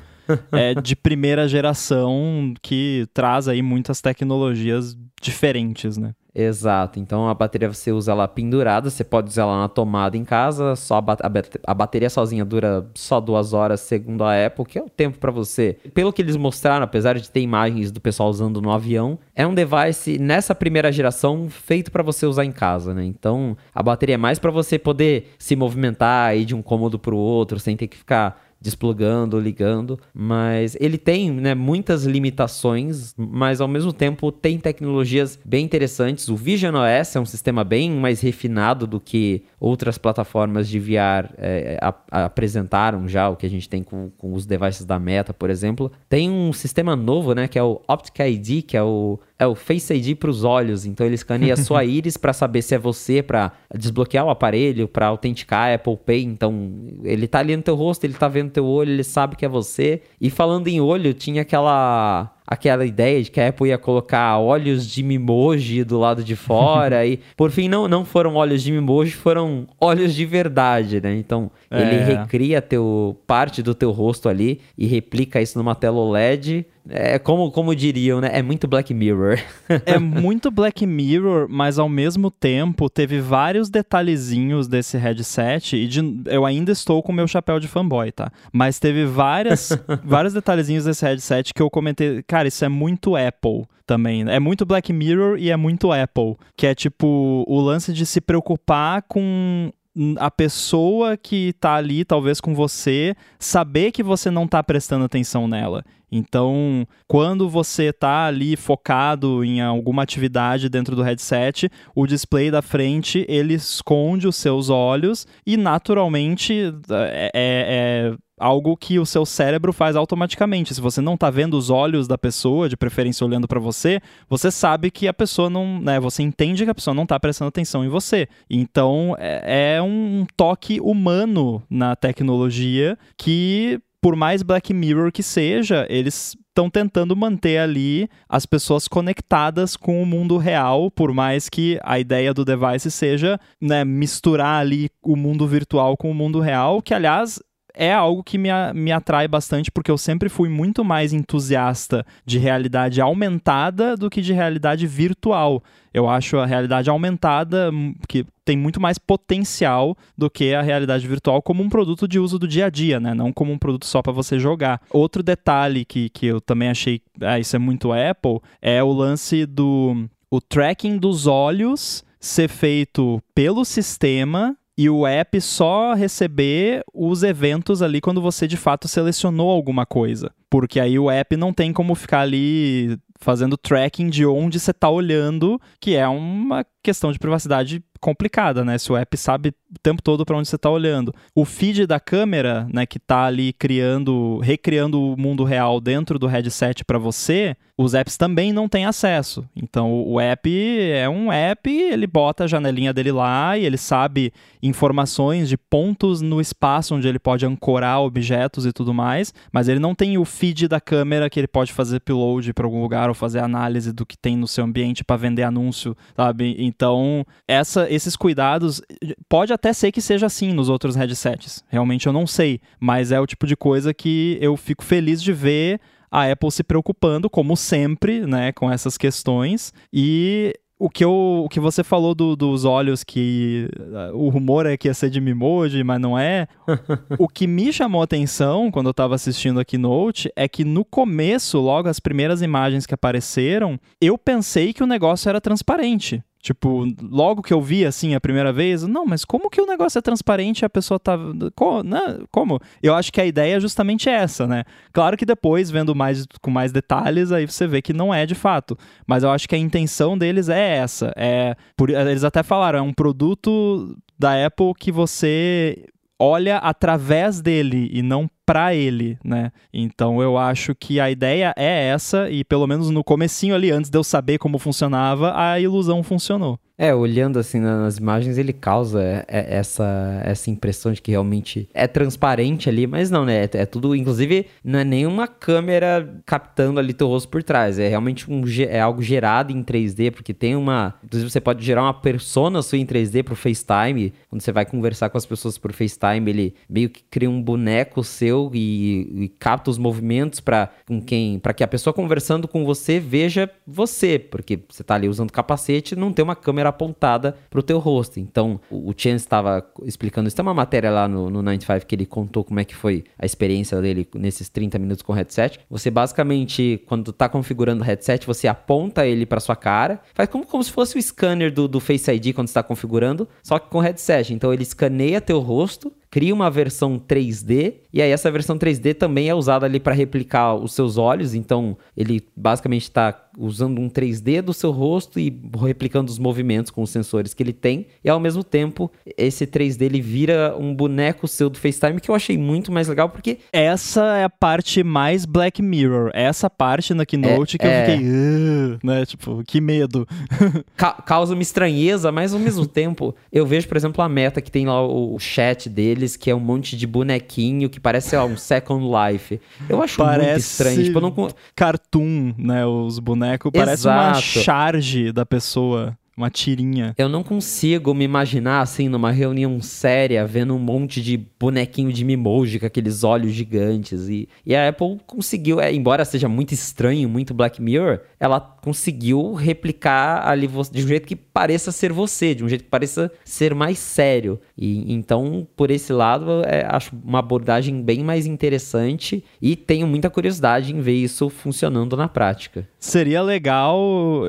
[0.52, 6.14] é de primeira geração que traz aí muitas tecnologias diferentes, né?
[6.41, 7.02] Exato.
[7.02, 10.74] Então a bateria você usa ela pendurada, você pode usar ela na tomada em casa,
[10.78, 11.20] só a, bat
[11.68, 15.32] a bateria sozinha dura só duas horas, segundo a Apple, que é o tempo para
[15.32, 15.76] você.
[15.94, 19.53] Pelo que eles mostraram, apesar de ter imagens do pessoal usando no avião, é um
[19.53, 23.03] device nessa primeira geração feito para você usar em casa, né?
[23.03, 27.14] Então a bateria é mais para você poder se movimentar ir de um cômodo para
[27.14, 33.61] o outro sem ter que ficar desplugando, ligando, mas ele tem né, muitas limitações, mas
[33.61, 36.27] ao mesmo tempo tem tecnologias bem interessantes.
[36.27, 41.31] O Vision OS é um sistema bem mais refinado do que outras plataformas de VR
[41.38, 44.99] é, a, a, apresentaram já, o que a gente tem com, com os devices da
[44.99, 45.91] Meta, por exemplo.
[46.10, 49.56] Tem um sistema novo, né, que é o Optic ID, que é o é o
[49.56, 50.86] Face ID para os olhos.
[50.86, 54.88] Então ele escaneia a sua íris para saber se é você, para desbloquear o aparelho,
[54.88, 56.24] para autenticar Apple Pay.
[56.24, 56.72] Então
[57.03, 59.49] ele tá ali no teu rosto, ele tá vendo teu olho, ele sabe que é
[59.49, 60.02] você.
[60.20, 64.88] E falando em olho, tinha aquela aquela ideia de que a Apple ia colocar olhos
[64.88, 69.12] de Mimoji do lado de fora e por fim não não foram olhos de Mimoji,
[69.12, 71.16] foram olhos de verdade, né?
[71.16, 71.80] Então, é.
[71.80, 77.20] ele recria teu parte do teu rosto ali e replica isso numa tela OLED é
[77.20, 78.30] como, como diriam, né?
[78.34, 79.40] É muito Black Mirror.
[79.86, 86.22] é muito Black Mirror, mas ao mesmo tempo teve vários detalhezinhos desse headset e de,
[86.26, 88.32] eu ainda estou com meu chapéu de fanboy, tá?
[88.52, 93.66] Mas teve várias, vários detalhezinhos desse headset que eu comentei, cara, isso é muito Apple
[93.86, 94.24] também.
[94.30, 98.22] É muito Black Mirror e é muito Apple, que é tipo o lance de se
[98.22, 99.72] preocupar com
[100.18, 105.48] a pessoa que tá ali, talvez com você, saber que você não tá prestando atenção
[105.48, 105.84] nela.
[106.11, 112.61] Então, quando você está ali focado em alguma atividade dentro do headset, o display da
[112.61, 119.26] frente ele esconde os seus olhos e naturalmente é, é, é algo que o seu
[119.26, 120.74] cérebro faz automaticamente.
[120.74, 124.49] Se você não está vendo os olhos da pessoa, de preferência olhando para você, você
[124.49, 127.84] sabe que a pessoa não, né, você entende que a pessoa não está prestando atenção
[127.84, 128.28] em você.
[128.49, 135.86] Então é, é um toque humano na tecnologia que por mais Black Mirror que seja,
[135.90, 141.80] eles estão tentando manter ali as pessoas conectadas com o mundo real, por mais que
[141.84, 146.82] a ideia do device seja né, misturar ali o mundo virtual com o mundo real,
[146.82, 147.40] que aliás
[147.80, 152.38] é algo que me, me atrai bastante, porque eu sempre fui muito mais entusiasta de
[152.38, 155.64] realidade aumentada do que de realidade virtual.
[155.94, 161.08] Eu acho a realidade aumentada hum, que tem muito mais potencial do que a realidade
[161.08, 163.14] virtual como um produto de uso do dia a dia, né?
[163.14, 164.82] Não como um produto só para você jogar.
[164.92, 169.46] Outro detalhe que, que eu também achei, ah, isso é muito Apple, é o lance
[169.46, 177.22] do o tracking dos olhos ser feito pelo sistema e o app só receber os
[177.22, 180.32] eventos ali quando você de fato selecionou alguma coisa.
[180.50, 184.90] Porque aí o app não tem como ficar ali fazendo tracking de onde você está
[184.90, 188.78] olhando, que é uma questão de privacidade complicada, né?
[188.78, 191.14] Se o app sabe o tempo todo para onde você está olhando.
[191.36, 196.26] O feed da câmera, né, que está ali criando, recriando o mundo real dentro do
[196.26, 199.48] headset para você, os apps também não têm acesso.
[199.56, 200.50] Então o app
[200.92, 206.20] é um app, ele bota a janelinha dele lá e ele sabe informações de pontos
[206.20, 210.26] no espaço onde ele pode ancorar objetos e tudo mais, mas ele não tem o
[210.26, 214.06] feed da câmera que ele pode fazer upload para algum lugar ou fazer análise do
[214.06, 216.58] que tem no seu ambiente para vender anúncio, sabe?
[216.60, 218.82] Então, essa, esses cuidados
[219.30, 221.64] pode até ser que seja assim nos outros headsets.
[221.70, 225.32] Realmente eu não sei, mas é o tipo de coisa que eu fico feliz de
[225.32, 225.80] ver
[226.11, 229.73] a Apple se preocupando, como sempre, né, com essas questões.
[229.94, 234.65] E o que, eu, o que você falou do, dos olhos, que uh, o rumor
[234.65, 236.48] é que ia ser de Mimoji, mas não é.
[237.19, 240.86] o que me chamou a atenção quando eu estava assistindo a Keynote é que no
[240.86, 246.23] começo, logo as primeiras imagens que apareceram, eu pensei que o negócio era transparente.
[246.41, 249.99] Tipo, logo que eu vi assim a primeira vez, não, mas como que o negócio
[249.99, 251.18] é transparente e a pessoa tá.
[251.53, 251.84] Como?
[251.84, 252.20] Né?
[252.32, 252.61] como?
[252.82, 254.64] Eu acho que a ideia é justamente essa, né?
[254.94, 258.36] Claro que depois, vendo mais com mais detalhes, aí você vê que não é de
[258.36, 258.78] fato.
[259.06, 261.11] Mas eu acho que a intenção deles é essa.
[261.18, 265.86] É, por, eles até falaram, é um produto da Apple que você
[266.18, 269.52] olha através dele e não para ele, né?
[269.72, 273.92] Então eu acho que a ideia é essa e pelo menos no comecinho ali antes
[273.92, 276.60] de eu saber como funcionava, a ilusão funcionou.
[276.82, 281.68] É, olhando assim nas imagens, ele causa é, é, essa, essa impressão de que realmente
[281.74, 283.44] é transparente ali, mas não, né?
[283.44, 287.78] É, é, tudo, inclusive, não é nenhuma câmera captando ali teu rosto por trás.
[287.78, 290.94] É realmente um, é algo gerado em 3D, porque tem uma.
[291.04, 294.14] Inclusive, você pode gerar uma persona sua em 3D pro FaceTime.
[294.30, 298.06] Quando você vai conversar com as pessoas por FaceTime, ele meio que cria um boneco
[298.06, 298.52] seu entendeu?
[298.53, 302.99] E, e capta os movimentos para com quem, para que a pessoa conversando com você
[302.99, 307.80] veja você, porque você tá ali usando capacete, não tem uma câmera apontada pro teu
[307.80, 308.20] rosto.
[308.20, 312.06] Então, o, o estava explicando isso, tem uma matéria lá no, no 95 que ele
[312.06, 315.60] contou como é que foi a experiência dele nesses 30 minutos com o headset.
[315.70, 320.45] Você basicamente, quando tá configurando o headset, você aponta ele para sua cara, faz como,
[320.45, 323.80] como se fosse o scanner do, do Face ID quando está configurando, só que com
[323.80, 324.34] headset.
[324.34, 329.30] Então ele escaneia teu rosto cria uma versão 3D e aí essa versão 3D também
[329.30, 334.41] é usada ali para replicar os seus olhos, então ele basicamente está usando um 3D
[334.41, 338.19] do seu rosto e replicando os movimentos com os sensores que ele tem e ao
[338.19, 342.72] mesmo tempo esse 3D ele vira um boneco seu do FaceTime que eu achei muito
[342.72, 347.60] mais legal porque essa é a parte mais Black Mirror, essa parte na Keynote é,
[347.60, 347.81] que é...
[347.81, 350.07] eu fiquei, uh, né, tipo, que medo.
[350.76, 354.52] Ca causa uma estranheza, mas ao mesmo tempo eu vejo, por exemplo, a meta que
[354.52, 358.26] tem lá o chat dele que é um monte de bonequinho que parece, sei lá,
[358.26, 359.40] um Second Life.
[359.68, 360.84] Eu acho parece muito estranho.
[360.84, 361.30] Tipo, não...
[361.56, 362.66] Cartoon, né?
[362.66, 363.52] Os bonecos.
[363.54, 366.94] Parece uma charge da pessoa uma tirinha.
[366.98, 372.04] Eu não consigo me imaginar assim numa reunião séria vendo um monte de bonequinho de
[372.04, 377.08] Mimoji com aqueles olhos gigantes e, e a Apple conseguiu, é, embora seja muito estranho,
[377.08, 382.44] muito Black Mirror, ela conseguiu replicar ali de um jeito que pareça ser você, de
[382.44, 384.40] um jeito que pareça ser mais sério.
[384.58, 390.10] E então, por esse lado, é, acho uma abordagem bem mais interessante e tenho muita
[390.10, 392.68] curiosidade em ver isso funcionando na prática.
[392.78, 394.26] Seria legal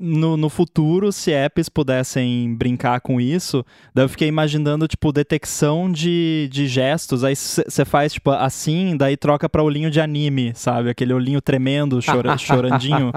[0.00, 3.64] no, no futuro, se apps pudessem brincar com isso,
[3.94, 9.16] daí eu fiquei imaginando, tipo, detecção de, de gestos, aí você faz, tipo, assim, daí
[9.16, 10.90] troca pra olhinho de anime, sabe?
[10.90, 13.12] Aquele olhinho tremendo, chora, chorandinho.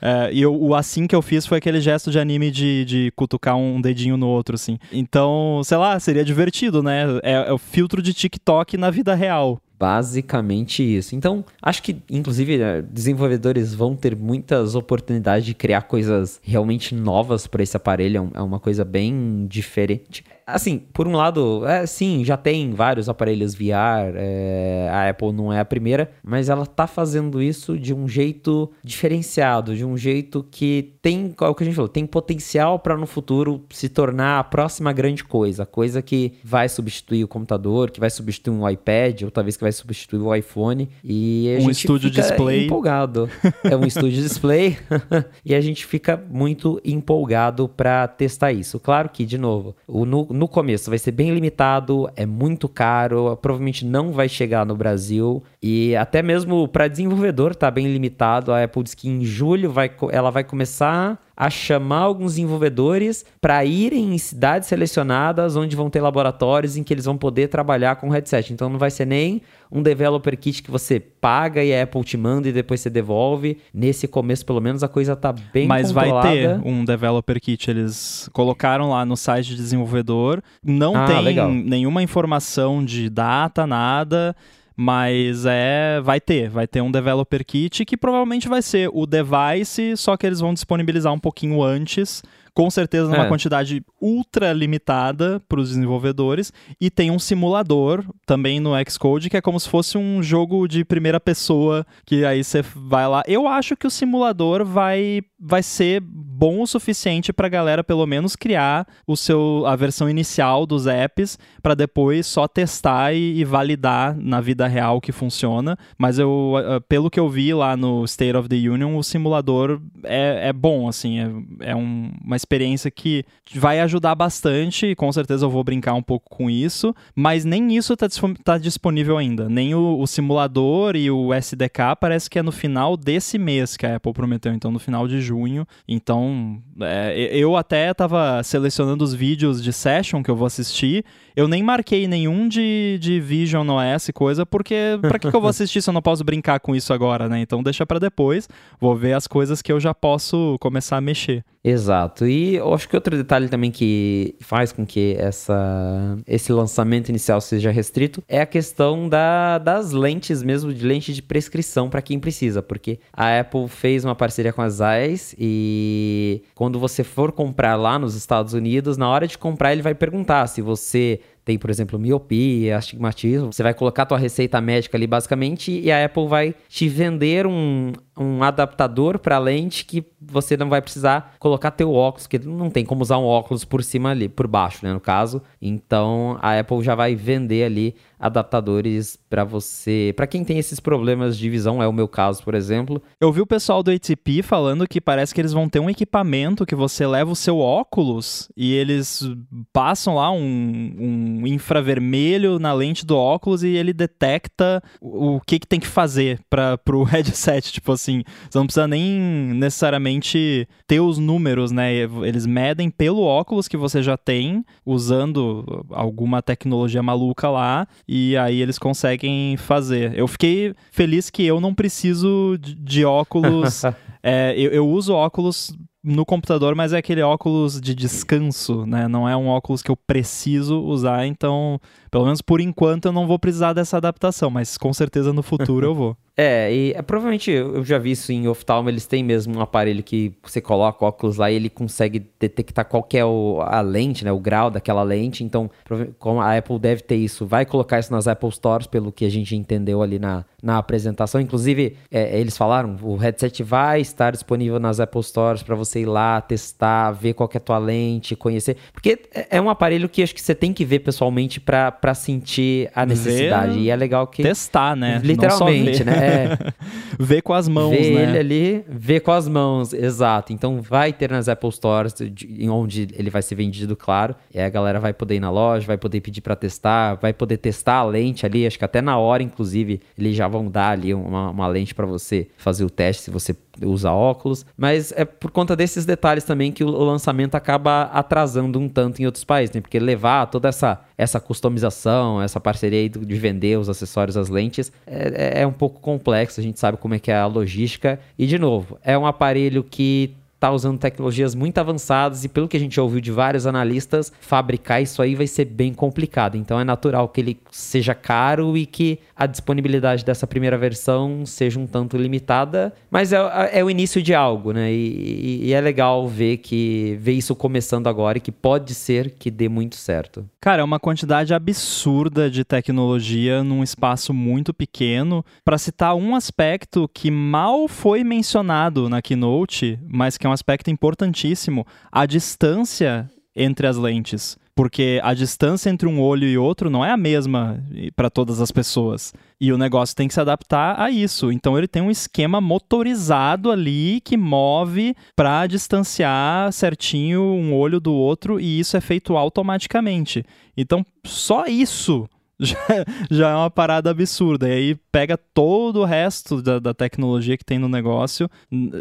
[0.00, 3.12] é, e eu, o assim que eu fiz foi aquele gesto de anime de, de
[3.14, 4.78] cutucar um dedinho no outro, assim.
[4.90, 7.04] Então, sei lá, seria divertido, né?
[7.22, 9.60] É, é o filtro de TikTok na vida real.
[9.82, 11.16] Basicamente isso.
[11.16, 17.48] Então, acho que, inclusive, eh, desenvolvedores vão ter muitas oportunidades de criar coisas realmente novas
[17.48, 18.30] para esse aparelho.
[18.32, 23.08] É, é uma coisa bem diferente assim, por um lado, é, sim, já tem vários
[23.08, 27.94] aparelhos VR, é, a Apple não é a primeira, mas ela tá fazendo isso de
[27.94, 32.06] um jeito diferenciado, de um jeito que tem, é o que a gente falou, tem
[32.06, 37.28] potencial para no futuro se tornar a próxima grande coisa, coisa que vai substituir o
[37.28, 41.58] computador, que vai substituir um iPad, ou talvez que vai substituir o iPhone, e a
[41.58, 42.66] um gente estúdio display.
[42.66, 43.28] empolgado.
[43.64, 44.78] é um estúdio display,
[45.44, 48.78] e a gente fica muito empolgado para testar isso.
[48.78, 53.36] Claro que, de novo, o, no, no começo vai ser bem limitado, é muito caro,
[53.40, 58.52] provavelmente não vai chegar no Brasil e até mesmo para desenvolvedor tá bem limitado.
[58.52, 63.64] A Apple diz que em julho vai, ela vai começar a chamar alguns desenvolvedores para
[63.64, 68.08] irem em cidades selecionadas onde vão ter laboratórios em que eles vão poder trabalhar com
[68.08, 68.52] headset.
[68.52, 72.16] Então não vai ser nem um developer kit que você paga e a Apple te
[72.16, 73.56] manda e depois você devolve.
[73.72, 76.28] Nesse começo, pelo menos, a coisa tá bem Mas controlada.
[76.28, 77.70] vai ter um developer kit.
[77.70, 80.42] Eles colocaram lá no site de desenvolvedor.
[80.62, 81.50] Não ah, tem legal.
[81.50, 84.36] nenhuma informação de data, nada.
[84.76, 89.96] Mas é, vai ter, vai ter um developer kit que provavelmente vai ser o device,
[89.96, 92.22] só que eles vão disponibilizar um pouquinho antes
[92.54, 93.28] com certeza numa é.
[93.28, 99.40] quantidade ultra limitada para os desenvolvedores e tem um simulador também no Xcode que é
[99.40, 103.22] como se fosse um jogo de primeira pessoa que aí você vai lá.
[103.26, 108.06] Eu acho que o simulador vai vai ser bom o suficiente para a galera pelo
[108.06, 113.44] menos criar o seu a versão inicial dos apps para depois só testar e, e,
[113.44, 115.76] validar na vida real que funciona.
[115.98, 116.54] Mas eu
[116.88, 120.88] pelo que eu vi lá no State of the Union o simulador é, é bom
[120.88, 123.24] assim é, é um, uma experiência que
[123.54, 127.76] vai ajudar bastante, e com certeza eu vou brincar um pouco com isso, mas nem
[127.76, 128.06] isso está
[128.44, 129.48] tá disponível ainda.
[129.48, 133.86] Nem o, o, simulador e o SDK parece que é no final desse mês que
[133.86, 135.66] a Apple prometeu, então no final de junho.
[135.86, 141.04] Então, é, eu até estava selecionando os vídeos de session que eu vou assistir.
[141.34, 145.50] Eu nem marquei nenhum de, de Vision OS coisa, porque para que, que eu vou
[145.50, 147.40] assistir se eu não posso brincar com isso agora, né?
[147.40, 148.48] Então deixa para depois.
[148.80, 151.44] Vou ver as coisas que eu já posso começar a mexer.
[151.64, 152.26] Exato.
[152.26, 157.40] E eu acho que outro detalhe também que faz com que essa, esse lançamento inicial
[157.40, 162.18] seja restrito é a questão da, das lentes mesmo, de lente de prescrição para quem
[162.18, 167.76] precisa, porque a Apple fez uma parceria com a Zeiss e quando você for comprar
[167.76, 171.70] lá nos Estados Unidos, na hora de comprar ele vai perguntar se você tem, por
[171.70, 176.28] exemplo, miopia, astigmatismo, você vai colocar a tua receita médica ali basicamente e a Apple
[176.28, 181.92] vai te vender um, um adaptador para lente que você não vai precisar colocar teu
[181.92, 185.00] óculos, que não tem como usar um óculos por cima ali, por baixo, né, no
[185.00, 185.42] caso.
[185.60, 191.36] Então a Apple já vai vender ali adaptadores para você, para quem tem esses problemas
[191.36, 193.02] de visão, é o meu caso, por exemplo.
[193.20, 196.64] Eu vi o pessoal do ATP falando que parece que eles vão ter um equipamento
[196.64, 199.28] que você leva o seu óculos e eles
[199.72, 200.94] passam lá um,
[201.40, 206.38] um infravermelho na lente do óculos e ele detecta o que, que tem que fazer
[206.48, 209.20] para o headset, tipo assim, você não precisa nem
[209.54, 211.94] necessariamente ter os números, né?
[211.94, 218.60] Eles medem pelo óculos que você já tem, usando alguma tecnologia maluca lá, e aí
[218.60, 220.18] eles conseguem fazer.
[220.18, 223.82] Eu fiquei feliz que eu não preciso de, de óculos.
[224.22, 225.72] é, eu, eu uso óculos
[226.02, 229.06] no computador, mas é aquele óculos de descanso, né?
[229.06, 231.80] Não é um óculos que eu preciso usar, então,
[232.12, 235.86] pelo menos por enquanto eu não vou precisar dessa adaptação, mas com certeza no futuro
[235.86, 236.16] eu vou.
[236.34, 240.02] É, e é, provavelmente eu já vi isso em oftalmo, eles têm mesmo um aparelho
[240.02, 244.32] que você coloca óculos lá e ele consegue detectar qual é o, a lente, né,
[244.32, 245.70] o grau daquela lente, então
[246.18, 249.30] como a Apple deve ter isso, vai colocar isso nas Apple Stores, pelo que a
[249.30, 254.80] gente entendeu ali na, na apresentação, inclusive é, eles falaram, o headset vai estar disponível
[254.80, 258.78] nas Apple Stores para você ir lá, testar, ver qual é a tua lente, conhecer,
[258.90, 262.90] porque é, é um aparelho que acho que você tem que ver pessoalmente para sentir
[262.94, 264.42] a necessidade, ver, e é legal que...
[264.42, 265.20] Testar, né?
[265.22, 266.12] Literalmente, né?
[266.12, 266.58] É.
[267.18, 268.22] ver com as mãos, ver né?
[268.22, 270.52] ele ali, ver com as mãos, exato.
[270.52, 274.34] Então vai ter nas Apple Stores, em onde ele vai ser vendido, claro.
[274.52, 277.32] E aí a galera vai poder ir na loja, vai poder pedir para testar, vai
[277.32, 278.66] poder testar a lente ali.
[278.66, 282.06] Acho que até na hora, inclusive, eles já vão dar ali uma, uma lente para
[282.06, 286.72] você fazer o teste se você usa óculos, mas é por conta desses detalhes também
[286.72, 289.80] que o lançamento acaba atrasando um tanto em outros países, né?
[289.80, 295.58] Porque levar toda essa, essa customização, essa parceria de vender os acessórios, as lentes, é,
[295.60, 298.20] é, é um pouco complexo, a gente sabe como é que é a logística.
[298.38, 302.76] E, de novo, é um aparelho que está usando tecnologias muito avançadas e pelo que
[302.76, 306.56] a gente ouviu de vários analistas, fabricar isso aí vai ser bem complicado.
[306.56, 311.80] Então é natural que ele seja caro e que a disponibilidade dessa primeira versão seja
[311.80, 313.38] um tanto limitada, mas é,
[313.72, 314.92] é o início de algo, né?
[314.92, 319.50] E, e, é legal ver que ver isso começando agora e que pode ser que
[319.50, 320.48] dê muito certo.
[320.60, 325.44] Cara, é uma quantidade absurda de tecnologia num espaço muito pequeno.
[325.64, 330.90] Para citar um aspecto que mal foi mencionado na keynote, mas que é um aspecto
[330.90, 334.56] importantíssimo, a distância entre as lentes.
[334.74, 337.84] Porque a distância entre um olho e outro não é a mesma
[338.16, 339.34] para todas as pessoas.
[339.60, 341.52] E o negócio tem que se adaptar a isso.
[341.52, 348.14] Então ele tem um esquema motorizado ali que move para distanciar certinho um olho do
[348.14, 350.42] outro e isso é feito automaticamente.
[350.74, 352.26] Então só isso
[352.62, 352.76] já,
[353.30, 354.68] já é uma parada absurda.
[354.68, 358.48] E aí pega todo o resto da, da, tecnologia que tem no negócio.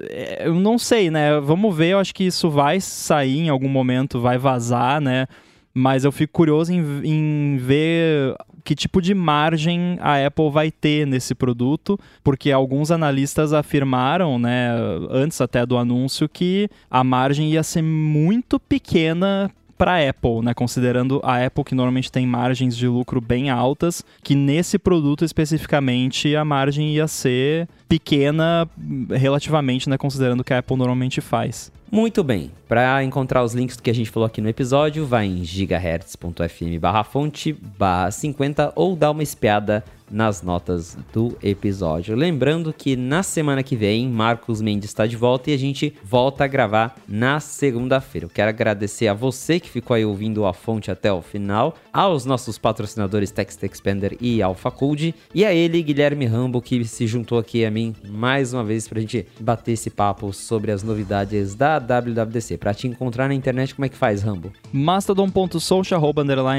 [0.09, 1.39] É, eu não sei, né?
[1.39, 5.27] Vamos ver, eu acho que isso vai sair em algum momento, vai vazar, né?
[5.73, 11.07] Mas eu fico curioso em, em ver que tipo de margem a Apple vai ter
[11.07, 14.69] nesse produto, porque alguns analistas afirmaram, né,
[15.09, 19.49] antes até do anúncio, que a margem ia ser muito pequena
[19.81, 20.53] para Apple, né?
[20.53, 26.35] Considerando a Apple que normalmente tem margens de lucro bem altas, que nesse produto especificamente
[26.35, 28.65] a margem ia ser pequena
[29.09, 29.97] relativamente, né?
[29.97, 31.69] Considerando o que a Apple normalmente faz.
[31.91, 32.49] Muito bem.
[32.69, 36.79] Para encontrar os links do que a gente falou aqui no episódio, vai em gigahertz.fm
[36.79, 42.15] barra fonte barra 50 ou dá uma espiada nas notas do episódio.
[42.15, 46.43] Lembrando que na semana que vem, Marcos Mendes está de volta e a gente volta
[46.43, 48.25] a gravar na segunda-feira.
[48.25, 52.25] Eu quero agradecer a você que ficou aí ouvindo a fonte até o final, aos
[52.25, 57.63] nossos patrocinadores Text Expander e AlphaCode, e a ele, Guilherme Rambo, que se juntou aqui
[57.63, 61.79] a mim mais uma vez para a gente bater esse papo sobre as novidades da
[61.79, 62.57] WWDC.
[62.57, 64.51] Para te encontrar na internet, como é que faz, Rambo?
[64.71, 66.13] Mastodon.social,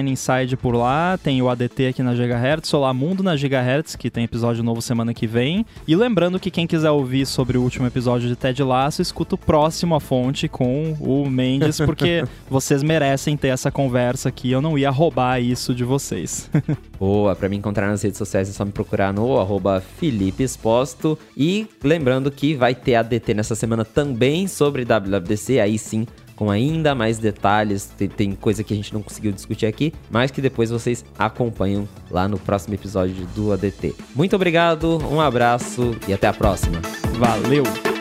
[0.07, 4.25] inside por lá, tem o ADT aqui na Gigahertz, Solar Mundo na GHz, que tem
[4.25, 5.65] episódio novo semana que vem.
[5.87, 9.39] E lembrando que quem quiser ouvir sobre o último episódio de Ted Lasso, escuta o
[9.39, 14.51] próximo A Fonte com o Mendes, porque vocês merecem ter essa conversa aqui.
[14.51, 16.51] Eu não ia roubar isso de vocês.
[16.99, 21.12] Boa, para me encontrar nas redes sociais é só me procurar no arroba Felipe Exposto.
[21.37, 26.95] E lembrando que vai ter ADT nessa semana também sobre WWDC, aí sim com ainda
[26.95, 27.85] mais detalhes.
[27.97, 31.89] Tem, tem, coisa que a gente não conseguiu discutir aqui, mas que depois vocês acompanham
[32.11, 33.95] lá no próximo episódio do ADT.
[34.15, 36.81] Muito obrigado, um abraço e até a próxima.
[37.19, 37.92] Valeu!